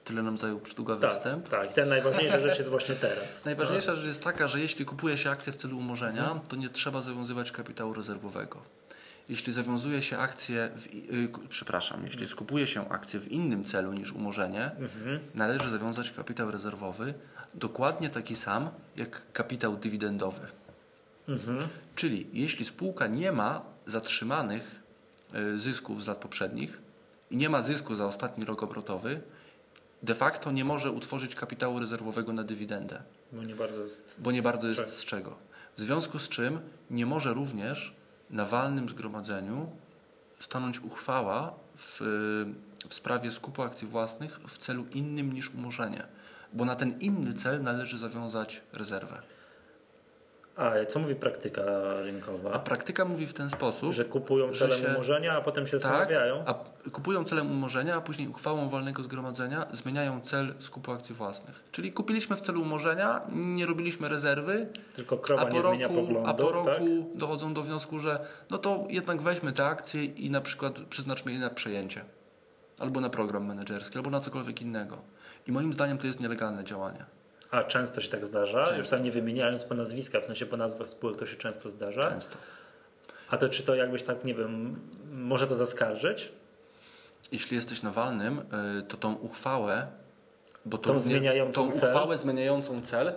Tyle 0.05 0.23
nam 0.23 0.39
zajął 0.39 0.61
przydługawy 0.61 1.01
tak, 1.01 1.13
wstęp. 1.13 1.49
Tak, 1.49 1.71
i 1.71 1.75
ta 1.75 1.85
najważniejsza 1.85 2.41
rzecz 2.41 2.59
jest 2.59 2.71
właśnie 2.71 2.95
teraz. 2.95 3.45
Najważniejsza 3.45 3.91
no. 3.91 3.97
rzecz 3.97 4.07
jest 4.07 4.25
taka, 4.25 4.49
że 4.49 4.61
jeśli 4.61 4.85
kupuje 4.85 5.17
się 5.17 5.31
akcję 5.31 5.53
w 5.53 5.57
celu 5.57 5.79
umorzenia, 5.79 6.23
mhm. 6.23 6.41
to 6.41 6.57
nie 6.57 6.69
trzeba 6.69 7.03
zawiązywać 7.03 7.53
kapitału 7.53 7.95
rezerwowego. 7.95 8.63
Jeśli 9.29 9.53
zawiązuje 9.53 10.03
się 10.03 10.19
akcję, 10.19 10.71
w, 10.77 10.95
yy, 10.95 11.29
przepraszam, 11.49 12.05
jeśli 12.05 12.29
skupuje 12.29 12.67
się 12.67 12.89
akcję 12.89 13.21
w 13.21 13.33
innym 13.33 13.65
celu 13.65 13.93
niż 13.93 14.13
umorzenie, 14.13 14.65
mhm. 14.65 15.21
należy 15.35 15.71
zawiązać 15.71 16.11
kapitał 16.11 16.51
rezerwowy 16.51 17.15
dokładnie 17.55 18.11
taki 18.11 18.37
sam 18.37 18.71
jak 18.97 19.33
kapitał 19.33 19.77
dywidendowy. 19.77 20.47
Mhm. 21.29 21.69
Czyli 21.95 22.27
jeśli 22.33 22.65
spółka 22.65 23.07
nie 23.07 23.33
ma 23.33 23.63
zatrzymanych 23.87 24.83
y, 25.35 25.59
zysków 25.59 26.05
z 26.05 26.07
lat 26.07 26.19
poprzednich 26.19 26.81
i 27.31 27.37
nie 27.37 27.49
ma 27.49 27.63
zysku 27.63 27.95
za 27.95 28.07
ostatni 28.07 28.45
rok 28.45 28.63
obrotowy, 28.63 29.21
de 30.03 30.15
facto 30.15 30.53
nie 30.53 30.65
może 30.65 30.91
utworzyć 30.91 31.35
kapitału 31.35 31.81
rezerwowego 31.81 32.33
na 32.33 32.45
dywidendę. 32.45 33.03
Bo 33.33 33.43
nie 33.43 33.55
bardzo 33.55 33.83
jest, 33.83 34.15
bo 34.19 34.33
nie 34.33 34.43
bardzo 34.43 34.69
jest 34.69 34.99
z 34.99 35.05
czego. 35.05 35.37
W 35.77 35.81
związku 35.81 36.19
z 36.19 36.29
czym 36.29 36.61
nie 36.91 37.07
może 37.07 37.35
również 37.35 37.95
na 38.31 38.45
walnym 38.45 38.89
zgromadzeniu 38.89 39.71
stanąć 40.41 40.81
uchwała 40.81 41.55
w, 41.77 42.01
w 42.89 42.95
sprawie 42.95 43.31
skupu 43.31 43.63
akcji 43.63 43.89
własnych 43.89 44.41
w 44.49 44.59
celu 44.59 44.87
innym 44.95 45.33
niż 45.33 45.51
umorzenie, 45.51 46.07
bo 46.53 46.65
na 46.65 46.75
ten 46.75 47.01
inny 47.01 47.35
cel 47.35 47.63
należy 47.63 47.99
zawiązać 47.99 48.63
rezerwę. 48.73 49.23
A 50.57 50.73
co 50.89 50.99
mówi 50.99 51.15
praktyka 51.15 51.63
rynkowa? 52.03 52.53
A 52.53 52.59
praktyka 52.59 53.05
mówi 53.05 53.27
w 53.27 53.35
ten 53.35 53.51
sposób, 53.51 53.93
że 53.93 54.05
kupują 54.05 54.53
celem 54.53 54.79
że 54.79 54.85
się, 54.85 54.91
umorzenia, 54.93 55.33
a 55.33 55.41
potem 55.41 55.67
się 55.67 55.73
tak, 55.73 55.81
zamawiają. 55.81 56.45
A 56.47 56.55
kupują 56.93 57.25
celem 57.25 57.51
umorzenia, 57.51 57.97
a 57.97 58.01
później 58.01 58.29
uchwałą 58.29 58.69
walnego 58.69 59.03
zgromadzenia 59.03 59.67
zmieniają 59.73 60.21
cel 60.21 60.55
skupu 60.59 60.93
akcji 60.93 61.15
własnych. 61.15 61.65
Czyli 61.73 61.93
kupiliśmy 61.93 62.37
w 62.37 62.41
celu 62.41 62.63
umorzenia, 62.63 63.21
nie 63.33 63.67
robiliśmy 63.67 64.09
rezerwy, 64.09 64.67
tylko 64.97 65.19
krowa 65.19 65.43
a 65.43 65.47
po 65.47 65.53
nie 65.53 65.63
roku, 65.63 65.75
zmienia 65.75 65.89
poglądów, 65.89 66.29
a 66.29 66.35
po 66.35 66.53
roku 66.53 66.67
tak? 66.67 67.19
dochodzą 67.19 67.55
do 67.55 67.63
wniosku, 67.63 67.99
że 67.99 68.27
no 68.51 68.59
to 68.59 68.85
jednak 68.89 69.23
weźmy 69.23 69.53
te 69.53 69.67
akcje 69.67 70.05
i 70.05 70.31
na 70.31 70.41
przykład 70.41 70.81
przeznaczmy 70.81 71.33
je 71.33 71.39
na 71.39 71.51
przejęcie. 71.51 72.05
Albo 72.79 73.01
na 73.01 73.11
program 73.11 73.47
menedżerski, 73.47 73.97
albo 73.97 74.11
na 74.11 74.21
cokolwiek 74.21 74.63
innego. 74.63 74.99
I 75.47 75.53
moim 75.53 75.73
zdaniem 75.73 75.99
to 75.99 76.07
jest 76.07 76.21
nielegalne 76.21 76.65
działanie. 76.65 77.05
A 77.51 77.65
często 77.65 78.01
się 78.01 78.09
tak 78.09 78.25
zdarza? 78.25 78.65
Często. 78.65 78.79
Już 78.79 78.89
tam 78.89 79.03
nie 79.03 79.13
wymieniając 79.13 79.65
po 79.65 79.75
nazwiskach, 79.75 80.23
w 80.23 80.27
sensie 80.27 80.47
po 80.47 80.57
nazwach 80.57 80.89
spółek 80.89 81.17
to 81.17 81.27
się 81.27 81.37
często 81.37 81.71
zdarza? 81.71 82.03
Często. 82.03 82.37
A 83.31 83.37
to 83.37 83.49
czy 83.49 83.63
to 83.63 83.75
jakbyś 83.75 84.03
tak, 84.03 84.25
nie 84.25 84.35
wiem, 84.35 84.81
może 85.13 85.47
to 85.47 85.57
zaskarżyć? 85.57 86.33
Jeśli 87.33 87.57
jesteś 87.57 87.83
nawalnym, 87.83 88.39
y, 88.79 88.83
to 88.83 88.97
tą 88.97 89.15
uchwałę, 89.15 89.87
bo 90.67 90.79
to 90.79 90.93
tą, 90.93 91.01
zmieniającą 91.01 91.69
tą 91.69 91.77
cel? 91.77 91.89
uchwałę 91.89 92.19
zmieniającą 92.19 92.83
cel 92.83 93.13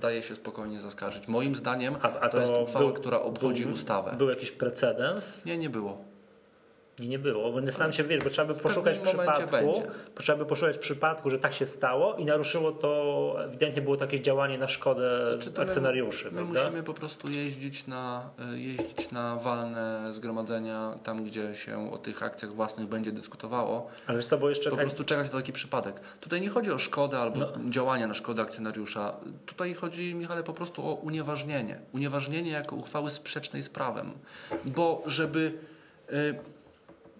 daje 0.00 0.22
się 0.22 0.34
spokojnie 0.34 0.80
zaskarżyć. 0.80 1.28
Moim 1.28 1.56
zdaniem 1.56 1.96
a, 2.02 2.20
a 2.20 2.28
to, 2.28 2.36
to, 2.36 2.40
jest 2.40 2.52
uchwała, 2.52 2.84
był, 2.84 2.94
która 2.94 3.20
obchodzi 3.20 3.64
był, 3.64 3.72
ustawę. 3.72 4.14
Był 4.18 4.30
jakiś 4.30 4.50
precedens? 4.50 5.44
Nie, 5.44 5.58
nie 5.58 5.70
było. 5.70 6.13
I 7.00 7.08
nie 7.08 7.18
było, 7.18 7.52
bo 7.52 7.72
sam 7.72 7.92
się 7.92 8.04
wiesz, 8.04 8.24
bo 8.24 8.30
trzeba 8.30 8.54
by 8.54 8.60
poszukać 8.60 8.98
przypadku, 8.98 9.82
trzeba 10.18 10.38
by 10.38 10.46
poszukać 10.46 10.78
przypadku, 10.78 11.30
że 11.30 11.38
tak 11.38 11.54
się 11.54 11.66
stało 11.66 12.14
i 12.14 12.24
naruszyło 12.24 12.72
to, 12.72 13.36
ewidentnie 13.44 13.82
było 13.82 13.96
takie 13.96 14.20
działanie 14.20 14.58
na 14.58 14.68
szkodę 14.68 15.38
znaczy 15.42 15.62
akcjonariuszy. 15.62 16.30
My, 16.32 16.44
my 16.44 16.52
musimy 16.52 16.82
po 16.82 16.94
prostu 16.94 17.30
jeździć 17.30 17.86
na, 17.86 18.30
e, 18.52 18.58
jeździć 18.58 19.10
na 19.10 19.36
walne 19.36 20.08
zgromadzenia, 20.12 20.98
tam 21.02 21.24
gdzie 21.24 21.56
się 21.56 21.92
o 21.92 21.98
tych 21.98 22.22
akcjach 22.22 22.52
własnych 22.52 22.86
będzie 22.86 23.12
dyskutowało. 23.12 23.90
Ale 24.06 24.22
co, 24.22 24.38
bo 24.38 24.48
jeszcze 24.48 24.70
po 24.70 24.76
tak... 24.76 24.86
prostu 24.86 25.04
czekać 25.04 25.32
na 25.32 25.38
taki 25.38 25.52
przypadek. 25.52 26.00
Tutaj 26.20 26.40
nie 26.40 26.48
chodzi 26.48 26.70
o 26.70 26.78
szkodę 26.78 27.18
albo 27.18 27.40
no. 27.40 27.52
działania 27.70 28.06
na 28.06 28.14
szkodę 28.14 28.42
akcjonariusza. 28.42 29.16
Tutaj 29.46 29.74
chodzi, 29.74 30.14
Michale, 30.14 30.42
po 30.42 30.52
prostu 30.52 30.88
o 30.88 30.94
unieważnienie. 30.94 31.80
Unieważnienie 31.92 32.50
jako 32.50 32.76
uchwały 32.76 33.10
sprzecznej 33.10 33.62
z 33.62 33.68
prawem. 33.68 34.12
Bo 34.64 35.02
żeby... 35.06 35.52
Yy, 36.10 36.53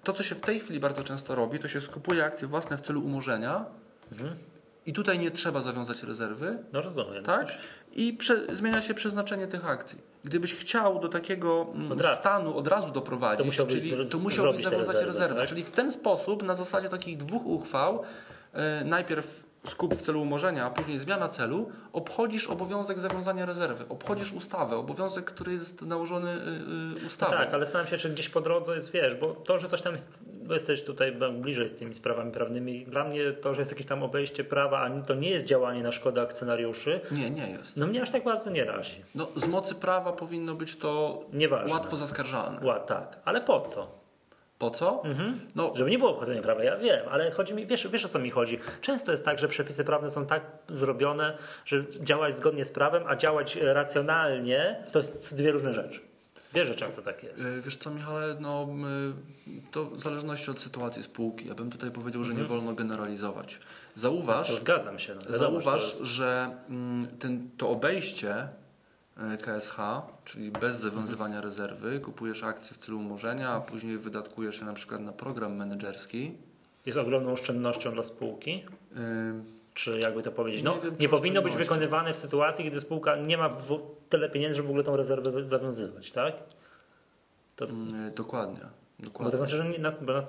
to, 0.05 0.13
co 0.13 0.23
się 0.23 0.35
w 0.35 0.41
tej 0.41 0.61
chwili 0.61 0.81
bardzo 0.81 1.05
często 1.05 1.35
robi, 1.35 1.59
to 1.59 1.69
się 1.69 1.81
skupuje 1.81 2.25
akcje 2.25 2.49
własne 2.49 2.77
w 2.77 2.81
celu 2.81 3.05
umorzenia 3.05 3.65
mhm. 4.13 4.37
i 4.87 4.93
tutaj 4.93 5.19
nie 5.19 5.31
trzeba 5.31 5.63
zawiązać 5.63 6.03
rezerwy. 6.03 6.59
No 6.73 6.83
rozumiem. 6.83 7.25
Tak? 7.25 7.47
I 7.93 8.13
prze, 8.13 8.57
zmienia 8.57 8.83
się 8.83 8.95
przeznaczenie 8.95 9.47
tych 9.47 9.67
akcji. 9.67 9.99
Gdybyś 10.25 10.55
chciał 10.55 11.01
do 11.01 11.09
takiego 11.09 11.67
mm, 11.75 11.93
od 11.93 12.03
stanu 12.03 12.57
od 12.57 12.69
razu 12.69 12.91
doprowadzić, 12.91 13.39
to 13.39 13.45
musiałbyś, 13.45 13.91
czyli, 13.91 14.11
to 14.11 14.19
musiałbyś 14.19 14.65
zawiązać 14.65 14.87
rezerwę. 14.87 15.07
rezerwę. 15.07 15.41
Tak? 15.41 15.49
Czyli 15.49 15.65
w 15.65 15.73
ten 15.73 15.91
sposób, 15.91 16.43
na 16.43 16.55
zasadzie 16.55 16.89
takich 16.89 17.17
dwóch 17.17 17.47
uchwał, 17.47 18.03
yy, 18.55 18.61
najpierw 18.85 19.45
skup 19.67 19.95
w 19.95 20.03
celu 20.03 20.23
umorzenia, 20.23 20.67
a 20.67 20.71
później 20.71 20.99
zmiana 20.99 21.29
celu, 21.29 21.71
obchodzisz 21.93 22.47
obowiązek 22.47 22.99
zawiązania 22.99 23.47
rezerwy, 23.47 23.85
obchodzisz 23.89 24.33
ustawę, 24.33 24.77
obowiązek, 24.77 25.25
który 25.25 25.53
jest 25.53 25.83
nałożony 25.83 26.31
yy, 26.31 27.01
yy, 27.01 27.07
ustawą. 27.07 27.33
Tak, 27.33 27.55
ale 27.55 27.67
sam 27.67 27.87
się, 27.87 27.99
czy 27.99 28.11
gdzieś 28.11 28.29
po 28.29 28.41
drodze 28.41 28.75
jest, 28.75 28.93
wiesz, 28.93 29.15
bo 29.15 29.27
to, 29.27 29.59
że 29.59 29.69
coś 29.69 29.83
tam 29.83 29.93
jest, 29.93 30.25
bo 30.47 30.55
jesteś 30.55 30.83
tutaj 30.83 31.17
bliżej 31.33 31.69
z 31.69 31.73
tymi 31.73 31.95
sprawami 31.95 32.33
prawnymi, 32.33 32.87
dla 32.87 33.05
mnie 33.05 33.33
to, 33.33 33.55
że 33.55 33.61
jest 33.61 33.71
jakieś 33.71 33.87
tam 33.87 34.03
obejście 34.03 34.45
prawa, 34.45 34.81
a 34.81 35.01
to 35.03 35.15
nie 35.15 35.31
jest 35.31 35.47
działanie 35.47 35.83
na 35.83 35.93
szkodę 35.93 36.23
akcjonariuszy. 36.23 37.01
Nie, 37.11 37.31
nie 37.31 37.51
jest. 37.51 37.77
No 37.77 37.87
mnie 37.87 38.03
aż 38.03 38.11
tak 38.11 38.25
bardzo 38.25 38.51
nie 38.51 38.65
razi. 38.65 39.05
No, 39.15 39.29
z 39.37 39.47
mocy 39.47 39.75
prawa 39.75 40.13
powinno 40.13 40.55
być 40.55 40.77
to 40.77 41.21
Nieważne. 41.33 41.73
łatwo 41.73 41.97
zaskarżalne. 41.97 42.61
Ła, 42.67 42.81
tak, 42.81 43.19
ale 43.25 43.41
po 43.41 43.61
co? 43.61 44.04
Po 44.59 44.71
co? 44.71 45.05
Mhm. 45.05 45.41
No, 45.55 45.73
Żeby 45.77 45.91
nie 45.91 45.99
było 45.99 46.11
obchodzenia 46.11 46.43
prawa, 46.43 46.65
ja 46.65 46.77
wiem, 46.77 47.07
ale 47.11 47.31
chodzi 47.31 47.55
mi, 47.55 47.67
wiesz, 47.67 47.89
wiesz 47.89 48.05
o 48.05 48.09
co 48.09 48.19
mi 48.19 48.31
chodzi. 48.31 48.59
Często 48.81 49.11
jest 49.13 49.25
tak, 49.25 49.39
że 49.39 49.49
przepisy 49.49 49.85
prawne 49.85 50.11
są 50.11 50.27
tak 50.27 50.43
zrobione, 50.69 51.39
że 51.65 51.85
działać 51.89 52.37
zgodnie 52.37 52.65
z 52.65 52.71
prawem, 52.71 53.03
a 53.07 53.17
działać 53.17 53.57
racjonalnie 53.63 54.85
to 54.93 54.99
jest 54.99 55.37
dwie 55.37 55.53
różne 55.53 55.75
rzeczy. 55.75 56.01
Wiesz, 56.55 56.69
że 56.69 56.75
często 56.75 57.03
tak 57.03 57.23
jest. 57.23 57.45
y, 57.45 57.63
wiesz 57.65 57.77
co, 57.77 57.91
Michale, 57.91 58.37
no, 58.41 58.69
to 59.71 59.85
w 59.85 60.01
zależności 60.01 60.51
od 60.51 60.61
sytuacji 60.61 61.03
spółki. 61.03 61.49
Ja 61.49 61.55
bym 61.55 61.71
tutaj 61.71 61.91
powiedział, 61.91 62.25
że 62.25 62.35
nie 62.35 62.41
Mhm. 62.41 62.49
wolno 62.59 62.75
generalizować. 62.75 63.59
Zauważ, 63.95 64.61
zgadzam 64.61 64.99
się. 64.99 65.15
No, 65.31 65.37
Zauważ, 65.39 65.83
jest- 65.83 66.01
że 66.03 66.51
mm, 66.71 67.07
ten, 67.07 67.51
to 67.57 67.69
obejście 67.69 68.31
e, 68.35 68.49
KSH, 69.43 69.77
czyli 70.25 70.51
bez 70.51 70.77
zawiązywania 70.77 71.41
rezerwy, 71.41 72.01
kupujesz 72.01 72.43
akcje 72.43 72.77
w 72.77 72.79
celu 72.79 72.99
umorzenia, 72.99 73.49
a 73.51 73.61
później 73.61 73.99
wydatkujesz 73.99 74.59
je 74.59 74.65
na 74.65 74.73
przykład 74.73 75.01
na 75.01 75.13
program 75.13 75.57
menedżerski. 75.57 76.33
jest 76.87 76.99
ogromną 76.99 77.33
oszczędnością 77.33 77.93
dla 77.95 78.03
spółki. 78.03 78.65
Ym, 78.97 79.45
Czy 79.75 79.99
jakby 80.03 80.23
to 80.23 80.33
powiedzieć? 80.33 80.63
No, 80.63 80.75
Nie 80.75 80.81
wiem, 80.81 80.97
nie 81.01 81.09
powinno 81.09 81.43
być 81.43 81.57
wykonywane 81.57 82.15
w 82.15 82.19
sytuacji, 82.19 82.65
kiedy 82.65 82.81
spółka 82.81 83.17
nie 83.17 83.39
ma 83.39 83.57
tyle 84.09 84.31
pieniędzy, 84.31 84.57
żeby 84.57 84.67
w 84.67 84.71
ogóle 84.71 84.85
tą 84.85 84.97
rezerwę 84.97 85.31
za- 85.31 85.49
zawiązywać, 85.49 86.13
tak? 86.13 86.35
To, 87.57 87.65
y, 87.65 87.69
dokładnie. 88.17 88.61
bo 88.99 89.05
Dokładnie. 89.05 89.31
to 89.31 89.37
znaczy, 89.37 89.57
że 89.57 89.69
nie, 89.69 89.79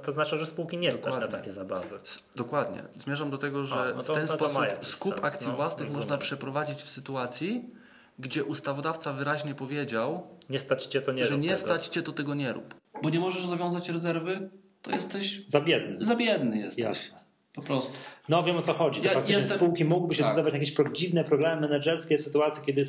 to 0.01 0.13
znaczy, 0.13 0.37
że 0.39 0.45
spółki 0.45 0.77
nie 0.77 0.91
stać 0.91 1.03
na 1.05 1.11
Dokładnie. 1.11 1.37
takie 1.37 1.53
zabawy. 1.53 1.99
S- 2.03 2.23
Dokładnie. 2.35 2.83
Zmierzam 2.99 3.29
do 3.29 3.37
tego, 3.37 3.65
że 3.65 3.75
A, 3.75 3.85
no 3.97 4.03
to- 4.03 4.13
w 4.13 4.15
ten 4.15 4.25
no 4.25 4.33
sposób 4.35 4.61
skup 4.81 5.13
sens, 5.13 5.25
akcji 5.25 5.47
no, 5.47 5.55
własnych 5.55 5.91
można 5.91 6.17
przeprowadzić 6.17 6.83
w 6.83 6.89
sytuacji, 6.89 7.69
gdzie 8.19 8.43
ustawodawca 8.43 9.13
wyraźnie 9.13 9.55
powiedział, 9.55 10.27
Nie 10.49 10.59
stać 10.59 10.85
cię 10.85 11.01
to 11.01 11.11
nie 11.11 11.25
że 11.25 11.31
rób 11.31 11.41
nie 11.41 11.47
tego. 11.49 11.59
stać 11.61 11.87
cię, 11.87 12.01
to 12.01 12.11
tego 12.11 12.33
nie 12.35 12.53
rób. 12.53 12.75
Bo 13.03 13.09
nie 13.09 13.19
możesz 13.19 13.45
zawiązać 13.45 13.89
rezerwy, 13.89 14.49
to 14.81 14.91
jesteś 14.91 15.41
Za 15.47 15.61
biedny. 15.61 16.05
za 16.05 16.15
biedny 16.15 16.57
jesteś. 16.57 16.83
Jasne. 16.83 17.25
Po 17.53 17.61
prostu. 17.61 17.93
No 18.29 18.43
wiem 18.43 18.57
o 18.57 18.61
co 18.61 18.73
chodzi. 18.73 19.01
To 19.01 19.07
Ja 19.07 19.13
faktycznie 19.13 19.39
jestem- 19.41 19.57
spółki 19.57 19.85
mógłby 19.85 20.15
się 20.15 20.23
tak. 20.23 20.43
na 20.45 20.49
jakieś 20.49 20.71
pro- 20.71 20.89
dziwne 20.91 21.23
programy 21.23 21.61
menedżerskie 21.61 22.17
w 22.17 22.21
sytuacji, 22.21 22.63
kiedy 22.65 22.83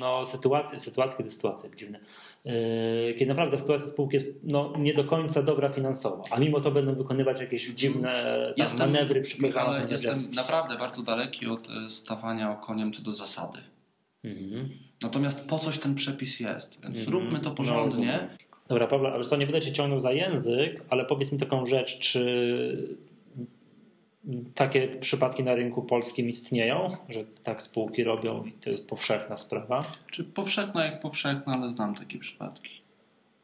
no, 0.00 0.24
sytuacja, 0.26 0.80
sytuacja, 0.80 1.16
kiedy 1.16 1.30
sytuacja 1.30 1.70
dziwne. 1.76 2.00
Yy, 2.44 3.14
kiedy 3.18 3.26
naprawdę 3.28 3.58
sytuacja 3.58 3.86
spółki 3.86 4.16
jest 4.16 4.26
no, 4.42 4.72
nie 4.78 4.94
do 4.94 5.04
końca 5.04 5.42
dobra 5.42 5.68
finansowo, 5.68 6.22
a 6.30 6.38
mimo 6.40 6.60
to 6.60 6.70
będą 6.70 6.94
wykonywać 6.94 7.40
jakieś 7.40 7.68
dziwne 7.68 8.36
tam, 8.78 8.92
manewry 8.92 9.22
przy 9.22 9.38
programach 9.38 9.90
jestem 9.90 10.18
naprawdę 10.34 10.76
bardzo 10.76 11.02
daleki 11.02 11.46
od 11.46 11.68
e, 11.70 11.90
stawania 11.90 12.54
koniem 12.54 12.92
co 12.92 13.02
do 13.02 13.12
zasady. 13.12 13.58
Mhm. 14.24 14.68
Natomiast 15.02 15.46
po 15.46 15.58
coś 15.58 15.78
ten 15.78 15.94
przepis 15.94 16.40
jest, 16.40 16.80
więc 16.82 16.98
Mhm. 16.98 17.12
róbmy 17.12 17.40
to 17.40 17.48
No, 17.48 17.54
porządnie. 17.54 17.84
rozumiem. 17.84 18.28
Dobra, 18.68 18.86
Pawle, 18.86 19.12
ale 19.12 19.24
co, 19.24 19.36
nie 19.36 19.46
będę 19.46 19.60
cię 19.60 19.72
ciągnął 19.72 20.00
za 20.00 20.12
język, 20.12 20.84
ale 20.90 21.04
powiedz 21.04 21.32
mi 21.32 21.38
taką 21.38 21.66
rzecz, 21.66 21.98
czy 21.98 22.96
takie 24.54 24.88
przypadki 24.88 25.44
na 25.44 25.54
rynku 25.54 25.82
polskim 25.82 26.28
istnieją, 26.28 26.96
że 27.08 27.24
tak 27.42 27.62
spółki 27.62 28.04
robią 28.04 28.44
i 28.44 28.52
to 28.52 28.70
jest 28.70 28.88
powszechna 28.88 29.36
sprawa? 29.36 29.92
Czy 30.10 30.24
powszechna 30.24 30.84
jak 30.84 31.00
powszechna, 31.00 31.54
ale 31.54 31.70
znam 31.70 31.94
takie 31.94 32.18
przypadki. 32.18 32.70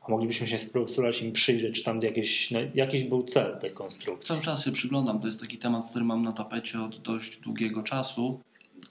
A 0.00 0.10
moglibyśmy 0.10 0.48
się 0.48 0.58
spróbować 0.58 1.22
im 1.22 1.32
przyjrzeć, 1.32 1.74
czy 1.76 1.84
tam 1.84 2.02
jakiś, 2.02 2.50
no, 2.50 2.58
jakiś 2.74 3.04
był 3.04 3.22
cel 3.22 3.58
tej 3.60 3.70
konstrukcji. 3.70 4.28
Cały 4.28 4.40
czas 4.40 4.64
się 4.64 4.72
przyglądam, 4.72 5.20
to 5.20 5.26
jest 5.26 5.40
taki 5.40 5.58
temat, 5.58 5.90
który 5.90 6.04
mam 6.04 6.22
na 6.22 6.32
tapecie 6.32 6.82
od 6.82 6.98
dość 7.02 7.36
długiego 7.36 7.82
czasu. 7.82 8.40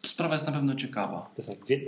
Sprawa 0.05 0.33
jest 0.33 0.45
na 0.45 0.51
pewno 0.51 0.75
ciekawa. 0.75 1.29
To 1.35 1.41
tak, 1.41 1.65
wie, 1.65 1.79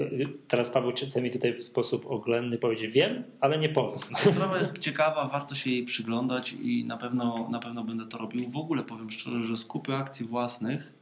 teraz 0.47 0.69
Paweł 0.69 0.91
chce 0.91 1.21
mi 1.21 1.31
tutaj 1.31 1.53
w 1.53 1.63
sposób 1.63 2.05
oględny 2.07 2.57
powiedzieć, 2.57 2.93
wiem, 2.93 3.23
ale 3.39 3.57
nie 3.57 3.69
powiem. 3.69 3.99
Sprawa 4.17 4.57
jest 4.57 4.79
ciekawa, 4.79 5.27
warto 5.27 5.55
się 5.55 5.69
jej 5.69 5.85
przyglądać 5.85 6.53
i 6.53 6.85
na 6.85 6.97
pewno, 6.97 7.47
na 7.51 7.59
pewno 7.59 7.83
będę 7.83 8.05
to 8.05 8.17
robił. 8.17 8.49
W 8.49 8.57
ogóle 8.57 8.83
powiem 8.83 9.11
szczerze, 9.11 9.43
że 9.43 9.57
skupy 9.57 9.95
akcji 9.95 10.25
własnych 10.25 10.93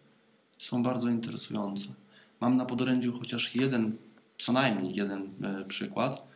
są 0.60 0.84
bardzo 0.84 1.10
interesujące. 1.10 1.88
Mam 2.42 2.58
na 2.58 2.66
podorędziu 2.66 3.20
chociaż 3.20 3.56
jeden, 3.56 3.98
co 4.38 4.54
najmniej 4.54 4.96
jeden 4.96 5.30
e, 5.44 5.66
przykład, 5.66 6.28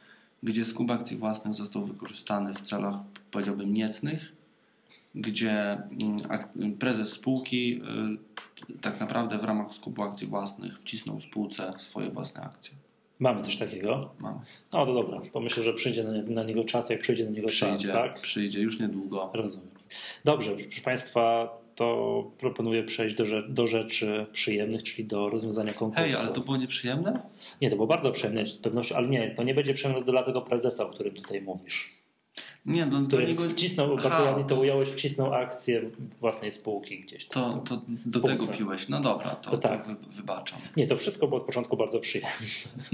gdzie 0.44 0.66
skup 0.66 0.92
akcji 0.92 1.18
własnych 1.18 1.56
został 1.56 1.86
wykorzystany 1.86 2.54
w 2.54 2.62
celach, 2.62 2.96
powiedziałbym, 3.32 3.74
niecnych, 3.74 4.41
gdzie 5.16 5.78
mm, 6.56 6.78
prezes 6.80 7.12
spółki 7.12 7.82
y, 8.70 8.78
tak 8.82 9.00
naprawdę 9.00 9.38
w 9.38 9.44
ramach 9.44 9.74
skupu 9.74 10.04
akcji 10.04 10.28
własnych 10.28 10.80
wcisnął 10.80 11.22
spółce 11.22 11.74
swoje 11.78 12.10
własne 12.10 12.42
akcje. 12.42 12.74
Mamy 13.20 13.42
coś 13.44 13.58
takiego. 13.58 14.10
Mamy. 14.20 14.40
No 14.74 14.86
to 14.86 14.94
dobra, 14.94 15.22
to 15.32 15.40
myślę, 15.40 15.64
że 15.64 15.74
przyjdzie 15.74 16.04
na, 16.28 16.44
niego 16.44 16.64
czas, 16.64 16.90
jak 16.90 17.02
przyjdzie 17.02 17.26
na 17.26 17.32
niego 17.32 17.48
Przyjdzie, 17.48 17.88
czas, 17.88 17.96
tak? 17.96 18.22
przyjdzie 18.22 18.62
już 18.62 18.80
niedługo. 18.80 19.32
Rozumiem. 19.34 19.70
Dobrze, 20.26 20.52
proszę 20.52 20.82
Państwa, 20.82 21.50
to 21.76 22.32
proponuję 22.38 22.84
przejść 22.84 23.16
do, 23.16 23.24
rze- 23.24 23.50
do 23.50 23.68
rzeczy 23.68 24.26
przyjemnych, 24.32 24.84
czyli 24.84 25.08
do 25.08 25.30
rozwiązania 25.30 25.74
konkursu. 25.74 26.04
Hej, 26.04 26.16
ale 26.16 26.28
to 26.28 26.42
było 26.42 26.58
nieprzyjemne? 26.58 27.22
Nie, 27.62 27.70
to 27.70 27.76
było 27.76 27.88
bardzo 27.88 28.12
przyjemne 28.12 28.46
z 28.46 28.58
pewnością, 28.58 28.96
ale 28.96 29.08
nie, 29.10 29.32
to 29.32 29.44
nie 29.44 29.54
będzie 29.54 29.74
przyjemne 29.74 30.04
dla 30.04 30.24
tego 30.24 30.42
prezesa, 30.42 30.86
o 30.86 30.90
którym 30.90 31.14
tutaj 31.14 31.42
mówisz. 31.42 32.01
Nie, 32.66 32.86
do, 32.86 33.00
do 33.00 33.08
Który 33.08 33.28
niego... 33.28 33.44
wcisnął, 33.44 33.96
bardzo 33.98 34.24
ładnie 34.24 34.44
to 34.44 34.50
to- 34.56 34.62
ująłeś, 34.62 34.90
wcisnął 34.90 35.34
akcję 35.34 35.90
własnej 36.20 36.52
spółki 36.52 37.00
gdzieś. 37.00 37.26
tam. 37.26 37.52
To, 37.52 37.60
to 37.60 37.82
do 38.06 38.20
Spółce. 38.20 38.38
tego 38.38 38.48
piłeś. 38.58 38.90
No 38.90 39.00
dobra, 39.00 39.30
to, 39.30 39.52
To 39.52 39.58
to, 39.58 39.68
tak. 39.70 39.88
wy, 39.88 39.96
wybaczam. 40.16 40.60
Nie, 40.78 40.88
to 40.88 40.96
wszystko 40.98 41.28
było 41.28 41.40
od 41.40 41.46
początku 41.46 41.78
bardzo 41.78 42.00
przyjemne. 42.00 42.32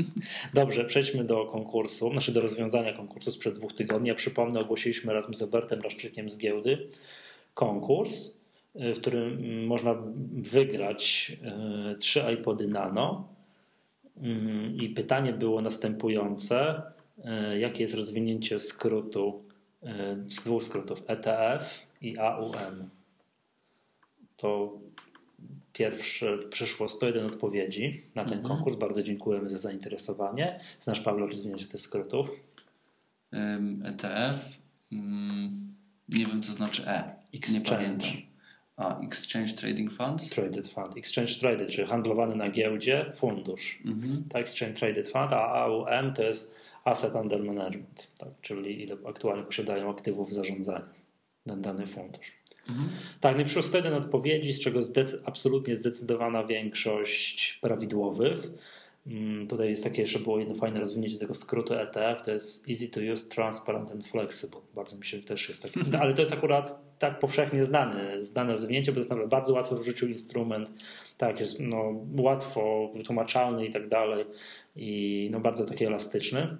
Dobrze, 0.53 0.85
przejdźmy 0.85 1.23
do 1.23 1.45
konkursu, 1.45 2.11
znaczy 2.11 2.31
do 2.31 2.41
rozwiązania 2.41 2.93
konkursu 2.93 3.31
sprzed 3.31 3.55
dwóch 3.55 3.73
tygodni. 3.73 4.07
Ja 4.09 4.15
przypomnę, 4.15 4.59
ogłosiliśmy 4.59 5.13
razem 5.13 5.33
z 5.33 5.41
Robertem 5.41 5.81
Raszczykiem 5.81 6.29
z 6.29 6.37
giełdy 6.37 6.87
konkurs, 7.53 8.33
y, 8.75 8.93
w 8.93 8.97
którym 9.01 9.65
można 9.65 9.95
wygrać 10.33 11.31
y, 11.93 11.97
trzy 11.97 12.21
iPody 12.33 12.67
Nano. 12.67 13.27
Mm, 14.21 14.75
I 14.75 14.89
pytanie 14.89 15.33
było 15.33 15.61
następujące. 15.61 16.81
y, 17.53 17.59
Jakie 17.59 17.81
jest 17.81 17.95
rozwinięcie 17.95 18.59
skrótu, 18.59 19.46
dwóch 20.45 20.63
skrótów 20.63 20.99
ETF 21.07 21.79
i 22.01 22.17
AUM? 22.17 22.89
To 24.37 24.79
Pierwsze 25.73 26.37
przyszło 26.37 26.89
101 26.89 27.25
odpowiedzi 27.25 28.03
na 28.15 28.23
ten 28.25 28.33
Mhm. 28.37 28.55
konkurs. 28.55 28.75
Bardzo 28.75 29.01
dziękujemy 29.03 29.49
za 29.49 29.57
zainteresowanie. 29.57 30.59
Znasz 30.79 30.99
Pawle 31.01 31.25
rozwinięcie 31.27 31.65
tych 31.67 31.81
skrótów? 31.81 32.29
ETF, 33.85 34.57
mm, 34.91 35.75
nie 36.09 36.25
wiem 36.25 36.41
co 36.41 36.51
znaczy 36.51 36.87
E. 36.87 37.15
Nie 37.33 37.39
Exchange. 37.39 37.69
pamiętam. 37.69 38.09
A, 38.75 38.99
Exchange 38.99 39.53
Trading 39.53 39.93
Funds? 39.93 40.29
Traded 40.29 40.67
Fund. 40.67 40.97
Exchange 40.97 41.33
Traded, 41.39 41.69
czyli 41.69 41.87
handlowany 41.87 42.35
na 42.35 42.49
giełdzie 42.49 43.11
fundusz. 43.15 43.79
Mhm. 43.85 44.23
Tak, 44.29 44.41
Exchange 44.41 44.73
Traded 44.73 45.07
Fund, 45.07 45.33
a 45.33 45.47
AUM 45.53 46.13
to 46.15 46.23
jest 46.23 46.55
Asset 46.87 47.15
Under 47.15 47.43
Management, 47.43 48.07
tak, 48.17 48.29
czyli 48.41 48.83
ile 48.83 48.97
aktualnie 49.05 49.43
posiadają 49.43 49.89
aktywów 49.89 50.29
w 50.29 50.33
zarządzaniu 50.33 50.85
ten 51.47 51.61
dany 51.61 51.87
fundusz. 51.87 52.31
Mhm. 52.69 52.89
Tak, 53.21 53.37
no 53.37 53.43
i 53.43 53.63
101 53.63 53.93
odpowiedzi, 53.93 54.53
z 54.53 54.59
czego 54.59 54.79
zdecy- 54.79 55.21
absolutnie 55.25 55.75
zdecydowana 55.75 56.43
większość 56.43 57.59
prawidłowych. 57.61 58.49
Mm, 59.07 59.47
Tutaj 59.47 59.69
jest 59.69 59.83
takie, 59.83 60.01
jeszcze 60.01 60.19
było 60.19 60.39
jedno 60.39 60.55
fajne 60.55 60.79
rozwinięcie 60.79 61.17
tego 61.17 61.33
skrótu 61.35 61.73
ETF, 61.73 62.21
to 62.25 62.31
jest 62.31 62.69
Easy 62.69 62.87
to 62.87 62.99
Use, 63.13 63.29
Transparent 63.29 63.91
and 63.91 64.07
Flexible. 64.07 64.59
Bardzo 64.75 64.97
mi 64.97 65.05
się 65.05 65.19
też 65.21 65.49
jest 65.49 65.63
taki, 65.63 65.79
ale 66.01 66.13
to 66.13 66.21
jest 66.21 66.33
akurat 66.33 66.79
tak 66.99 67.19
powszechnie 67.19 67.65
znane, 67.65 68.25
znane 68.25 68.51
rozwinięcie, 68.51 68.91
bo 68.91 68.97
jest 68.97 69.09
naprawdę 69.09 69.29
bardzo 69.29 69.53
łatwy 69.53 69.75
w 69.75 69.85
życiu 69.85 70.07
instrument, 70.07 70.83
tak, 71.17 71.39
jest 71.39 71.59
no, 71.59 72.05
łatwo 72.17 72.91
wytłumaczalny 72.95 73.65
i 73.65 73.71
tak 73.71 73.89
dalej 73.89 74.25
i 74.75 75.29
no, 75.31 75.39
bardzo 75.39 75.65
taki 75.65 75.85
elastyczny. 75.85 76.57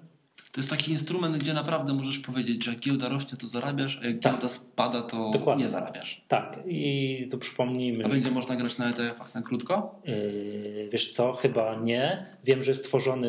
To 0.52 0.60
jest 0.60 0.70
taki 0.70 0.92
instrument, 0.92 1.36
gdzie 1.38 1.54
naprawdę 1.54 1.94
możesz 1.94 2.18
powiedzieć, 2.18 2.64
że 2.64 2.70
jak 2.70 2.80
giełda 2.80 3.08
rośnie, 3.08 3.38
to 3.38 3.46
zarabiasz, 3.46 4.00
a 4.02 4.06
jak 4.06 4.18
Tak. 4.20 4.32
giełda 4.32 4.48
spada, 4.48 5.02
to 5.02 5.30
Dokładnie. 5.30 5.64
nie 5.64 5.70
zarabiasz. 5.70 6.22
Tak, 6.28 6.58
i 6.66 7.28
tu 7.30 7.38
przypomnijmy. 7.38 8.04
A 8.04 8.08
będzie 8.08 8.30
można 8.30 8.56
grać 8.56 8.78
na 8.78 8.92
ETF-ach 8.92 9.34
na 9.34 9.42
krótko? 9.42 10.00
Yy, 10.04 10.88
wiesz 10.92 11.10
co, 11.10 11.32
chyba 11.32 11.74
nie. 11.76 12.26
Wiem, 12.44 12.62
że 12.62 12.70
jest 12.70 12.84
tworzony, 12.84 13.28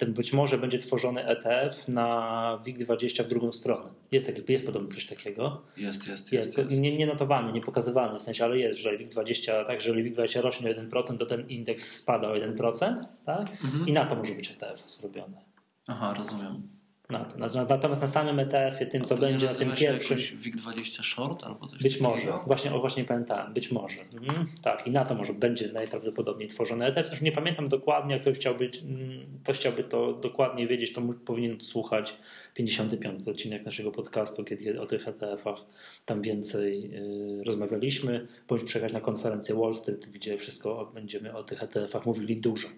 yy, 0.00 0.06
być 0.06 0.32
może 0.32 0.58
będzie 0.58 0.78
tworzony 0.78 1.26
ETF 1.26 1.88
na 1.88 2.58
WIG20 2.66 3.24
w 3.24 3.28
drugą 3.28 3.52
stronę. 3.52 3.90
Jest, 4.12 4.26
taki, 4.26 4.52
jest 4.52 4.66
podobno 4.66 4.88
coś 4.88 5.06
takiego. 5.06 5.62
Jest, 5.76 6.08
jest, 6.08 6.32
Jest, 6.32 6.58
jest. 6.58 6.70
jest. 6.70 6.82
Nie, 6.82 6.96
nie 6.96 7.06
notowany, 7.06 7.52
nie 7.52 7.60
pokazywany, 7.60 8.18
w 8.18 8.22
sensie, 8.22 8.44
ale 8.44 8.58
jest, 8.58 8.78
że 8.78 8.98
WIG20, 8.98 9.66
tak, 9.66 9.80
że 9.80 9.88
jeżeli 9.88 10.12
WIG20 10.14 10.40
rośnie 10.40 10.70
o 10.70 10.74
1%, 10.74 11.18
to 11.18 11.26
ten 11.26 11.48
indeks 11.48 11.96
spada 11.96 12.28
o 12.28 12.34
1%, 12.34 13.04
tak? 13.26 13.50
Mhm. 13.64 13.88
I 13.88 13.92
na 13.92 14.04
to 14.04 14.16
może 14.16 14.34
być 14.34 14.50
ETF 14.50 14.82
zrobione. 14.90 15.49
Aha, 15.90 16.14
rozumiem. 16.18 16.62
Na 17.10 17.24
to. 17.24 17.38
Natomiast- 17.38 18.00
na 18.00 18.06
samym 18.06 18.38
ETF-ie, 18.38 18.86
tym 18.90 19.04
co 19.04 19.16
będzie 19.16 19.46
na 19.46 19.54
tym 19.54 19.72
pierwszym, 19.72 20.18
jakoś 20.18 20.34
WIG20 20.34 21.02
Short 21.02 21.44
albo 21.44 21.66
coś 21.66 21.82
być 21.82 22.00
może, 22.00 22.32
właśnie, 22.46 22.74
o 22.74 22.80
właśnie 22.80 23.04
pamiętałem, 23.04 23.54
być 23.54 23.70
może. 23.70 24.00
Mhm. 24.00 24.46
Tak, 24.62 24.86
i 24.86 24.90
na 24.90 25.04
to 25.04 25.14
może 25.14 25.34
będzie 25.34 25.72
najprawdopodobniej 25.72 26.48
tworzony 26.48 26.84
ETF. 26.84 27.10
Też 27.10 27.20
nie 27.20 27.32
pamiętam 27.32 27.68
dokładnie, 27.68 28.12
jak 28.12 28.22
ktoś 28.22 28.36
chciałby, 28.36 28.70
mm, 28.84 29.26
ktoś 29.44 29.58
chciałby 29.58 29.84
to 29.84 30.12
dokładnie 30.12 30.66
wiedzieć, 30.66 30.92
to 30.92 31.02
powinien 31.24 31.60
słuchać 31.60 32.16
55 32.54 33.28
odcinek 33.28 33.64
naszego 33.64 33.90
podcastu, 33.90 34.44
kiedy 34.44 34.80
o 34.80 34.86
tych 34.86 35.08
ETF-ach 35.08 35.66
tam 36.06 36.22
więcej 36.22 36.90
yy, 36.90 37.44
rozmawialiśmy, 37.44 38.26
bądź 38.48 38.64
przyjechać 38.64 38.92
na 38.92 39.00
konferencję 39.00 39.54
Wall 39.54 39.74
Street, 39.74 40.06
gdzie 40.06 40.38
wszystko 40.38 40.90
będziemy 40.94 41.36
o 41.36 41.42
tych 41.42 41.62
ETF-ach 41.62 42.06
mówili 42.06 42.36
dużo. 42.36 42.68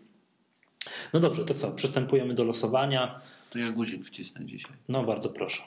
No 1.13 1.21
dobrze, 1.21 1.45
to 1.45 1.55
co? 1.55 1.71
Przystępujemy 1.71 2.35
do 2.35 2.45
losowania. 2.45 3.21
To 3.51 3.59
ja 3.59 3.71
guzik 3.71 4.05
wcisnę 4.05 4.47
dzisiaj. 4.47 4.77
No 4.89 5.05
bardzo 5.05 5.29
proszę. 5.29 5.63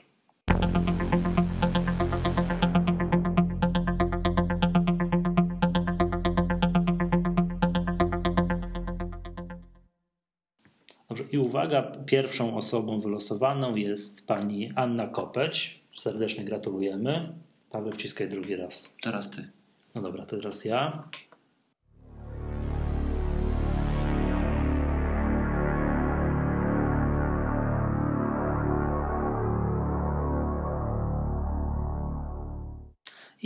Dobrze, 11.09 11.23
i 11.31 11.37
uwaga, 11.37 11.81
pierwszą 12.05 12.57
osobą 12.57 13.01
wylosowaną 13.01 13.75
jest 13.75 14.27
pani 14.27 14.71
Anna 14.75 15.07
Kopeć. 15.07 15.81
Serdecznie 15.95 16.45
gratulujemy. 16.45 17.33
Paweł, 17.69 17.93
wciskaj 17.93 18.29
drugi 18.29 18.55
raz. 18.55 18.93
Teraz 19.01 19.31
ty. 19.31 19.49
No 19.95 20.01
dobra, 20.01 20.25
to 20.25 20.37
teraz 20.37 20.65
ja. 20.65 21.09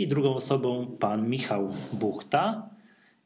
I 0.00 0.08
drugą 0.08 0.34
osobą 0.34 0.86
pan 0.98 1.28
Michał 1.28 1.74
Buchta. 1.92 2.70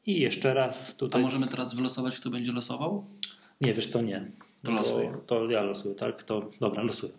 I 0.05 0.19
jeszcze 0.19 0.53
raz 0.53 0.91
A 0.95 0.99
tutaj. 0.99 1.21
możemy 1.21 1.47
teraz 1.47 1.75
wylosować, 1.75 2.19
kto 2.19 2.29
będzie 2.29 2.51
losował? 2.51 3.05
Nie, 3.61 3.73
wiesz 3.73 3.87
co, 3.87 4.01
nie. 4.01 4.31
To 4.63 4.71
losuj. 4.71 5.07
To 5.25 5.51
ja 5.51 5.61
losuję, 5.61 5.95
tak? 5.95 6.23
To 6.23 6.49
dobra, 6.59 6.83
losuję. 6.83 7.13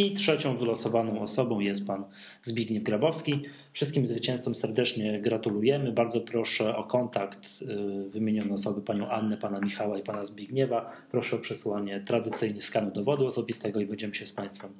I 0.00 0.14
trzecią 0.14 0.56
wylosowaną 0.56 1.20
osobą 1.20 1.60
jest 1.60 1.86
pan 1.86 2.04
Zbigniew 2.42 2.82
Grabowski. 2.82 3.42
Wszystkim 3.72 4.06
zwycięzcom 4.06 4.54
serdecznie 4.54 5.20
gratulujemy. 5.20 5.92
Bardzo 5.92 6.20
proszę 6.20 6.76
o 6.76 6.84
kontakt 6.84 7.62
y, 7.62 8.10
wymienione 8.10 8.54
osoby, 8.54 8.82
panią 8.82 9.08
Annę, 9.08 9.36
pana 9.36 9.60
Michała 9.60 9.98
i 9.98 10.02
pana 10.02 10.24
Zbigniewa. 10.24 10.92
Proszę 11.10 11.36
o 11.36 11.38
przesłanie 11.38 12.00
tradycyjnie 12.06 12.62
skanu 12.62 12.90
dowodu 12.90 13.26
osobistego 13.26 13.80
i 13.80 13.86
będziemy 13.86 14.14
się 14.14 14.26
z 14.26 14.32
państwem 14.32 14.72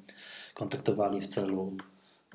kontaktowali 0.53 1.21
w 1.21 1.27
celu, 1.27 1.77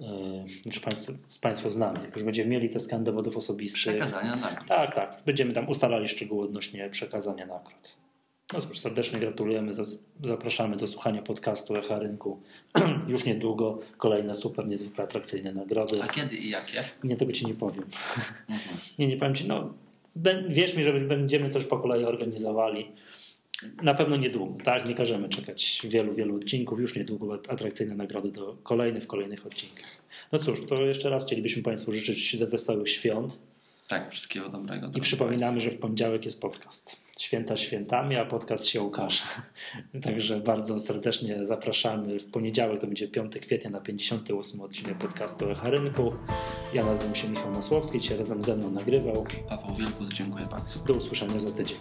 y, 0.01 0.73
że 0.73 0.81
państwo, 0.81 1.13
z 1.27 1.39
państwo 1.39 1.71
znamy. 1.71 1.99
Jak 2.05 2.15
już 2.15 2.25
będziemy 2.25 2.51
mieli 2.51 2.71
te 2.71 2.81
skan 2.81 3.05
dowodów 3.05 3.37
osobistych. 3.37 3.81
Przekazania 3.83 4.37
nagród. 4.37 4.69
Tak, 4.69 4.95
tak. 4.95 5.23
Będziemy 5.27 5.53
tam 5.53 5.69
ustalali 5.69 6.09
szczegóły 6.09 6.45
odnośnie 6.45 6.91
przekazania 6.91 7.47
nagród. 7.47 8.06
No 8.53 8.61
cóż, 8.61 8.79
serdecznie 8.79 9.19
gratulujemy. 9.19 9.73
Zapraszamy 10.23 10.77
do 10.77 10.87
słuchania 10.87 11.23
podcastu 11.23 11.77
Echa 11.77 11.99
Rynku. 11.99 12.43
Już 13.09 13.25
niedługo 13.25 13.81
kolejne 13.99 14.35
super, 14.35 14.67
niezwykle 14.67 15.05
atrakcyjne 15.05 15.53
nagrody. 15.53 16.03
A 16.03 16.09
kiedy 16.09 16.37
i 16.37 16.51
jakie? 16.51 16.85
Nie, 17.05 17.17
tego 17.17 17.33
Ci 17.33 17.47
nie 17.47 17.55
powiem. 17.55 17.85
Mhm. 18.49 18.79
Nie, 18.99 19.07
nie 19.07 19.17
powiem 19.17 19.35
Ci, 19.35 19.49
no 19.49 19.75
wierz 20.49 20.77
mi, 20.77 20.83
że 20.83 20.93
będziemy 20.93 21.49
coś 21.49 21.65
po 21.65 21.79
kolei 21.79 22.05
organizowali. 22.05 22.93
Na 23.83 23.95
pewno 23.95 24.17
niedługo, 24.17 24.65
tak? 24.65 24.89
Nie 24.89 24.95
każemy 24.95 25.29
czekać 25.29 25.83
wielu, 25.85 26.15
wielu 26.15 26.37
odcinków. 26.37 26.81
Już 26.81 26.97
niedługo 26.97 27.39
atrakcyjne 27.49 27.95
nagrody 27.95 28.31
do 28.31 28.57
kolejnych, 28.63 29.03
w 29.03 29.07
kolejnych 29.07 29.47
odcinkach. 29.47 29.87
No 30.33 30.39
cóż, 30.39 30.67
to 30.67 30.87
jeszcze 30.87 31.11
raz 31.11 31.27
chcielibyśmy 31.27 31.63
Państwu 31.63 31.93
życzyć 31.93 32.39
ze 32.39 32.47
wesołych 32.47 32.91
świąt. 32.91 33.39
Tak, 33.89 34.13
wszystkiego 34.13 34.49
dobrego. 34.49 34.91
I 34.95 35.01
przypominamy, 35.01 35.61
że 35.61 35.71
w 35.71 35.79
poniedziałek 35.79 36.25
jest 36.25 36.41
podcast. 36.41 37.06
Święta 37.19 37.57
świętami, 37.57 38.17
a 38.17 38.25
podcast 38.25 38.67
się 38.67 38.83
ukaże. 38.83 39.23
Także 40.03 40.41
bardzo 40.41 40.81
serdecznie 40.81 41.47
zapraszamy. 41.47 42.19
W 42.19 42.31
poniedziałek 42.31 42.81
to 42.81 42.87
będzie 42.87 43.09
5 43.09 43.33
kwietnia 43.37 43.71
na 43.71 43.81
58 43.81 44.61
odcinek 44.61 44.99
podcastu 44.99 45.51
Echa 45.51 45.71
Rynku. 45.71 46.13
Ja 46.75 46.85
nazywam 46.85 47.15
się 47.15 47.29
Michał 47.29 47.53
Masłowski, 47.53 48.01
dzisiaj 48.01 48.19
razem 48.19 48.43
ze 48.43 48.57
mną 48.57 48.71
nagrywał. 48.71 49.27
Paweł 49.49 49.75
Wielkus, 49.75 50.09
dziękuję 50.09 50.47
bardzo. 50.51 50.79
Do 50.79 50.95
usłyszenia 50.95 51.41
za 51.41 51.51
tydzień. 51.51 51.79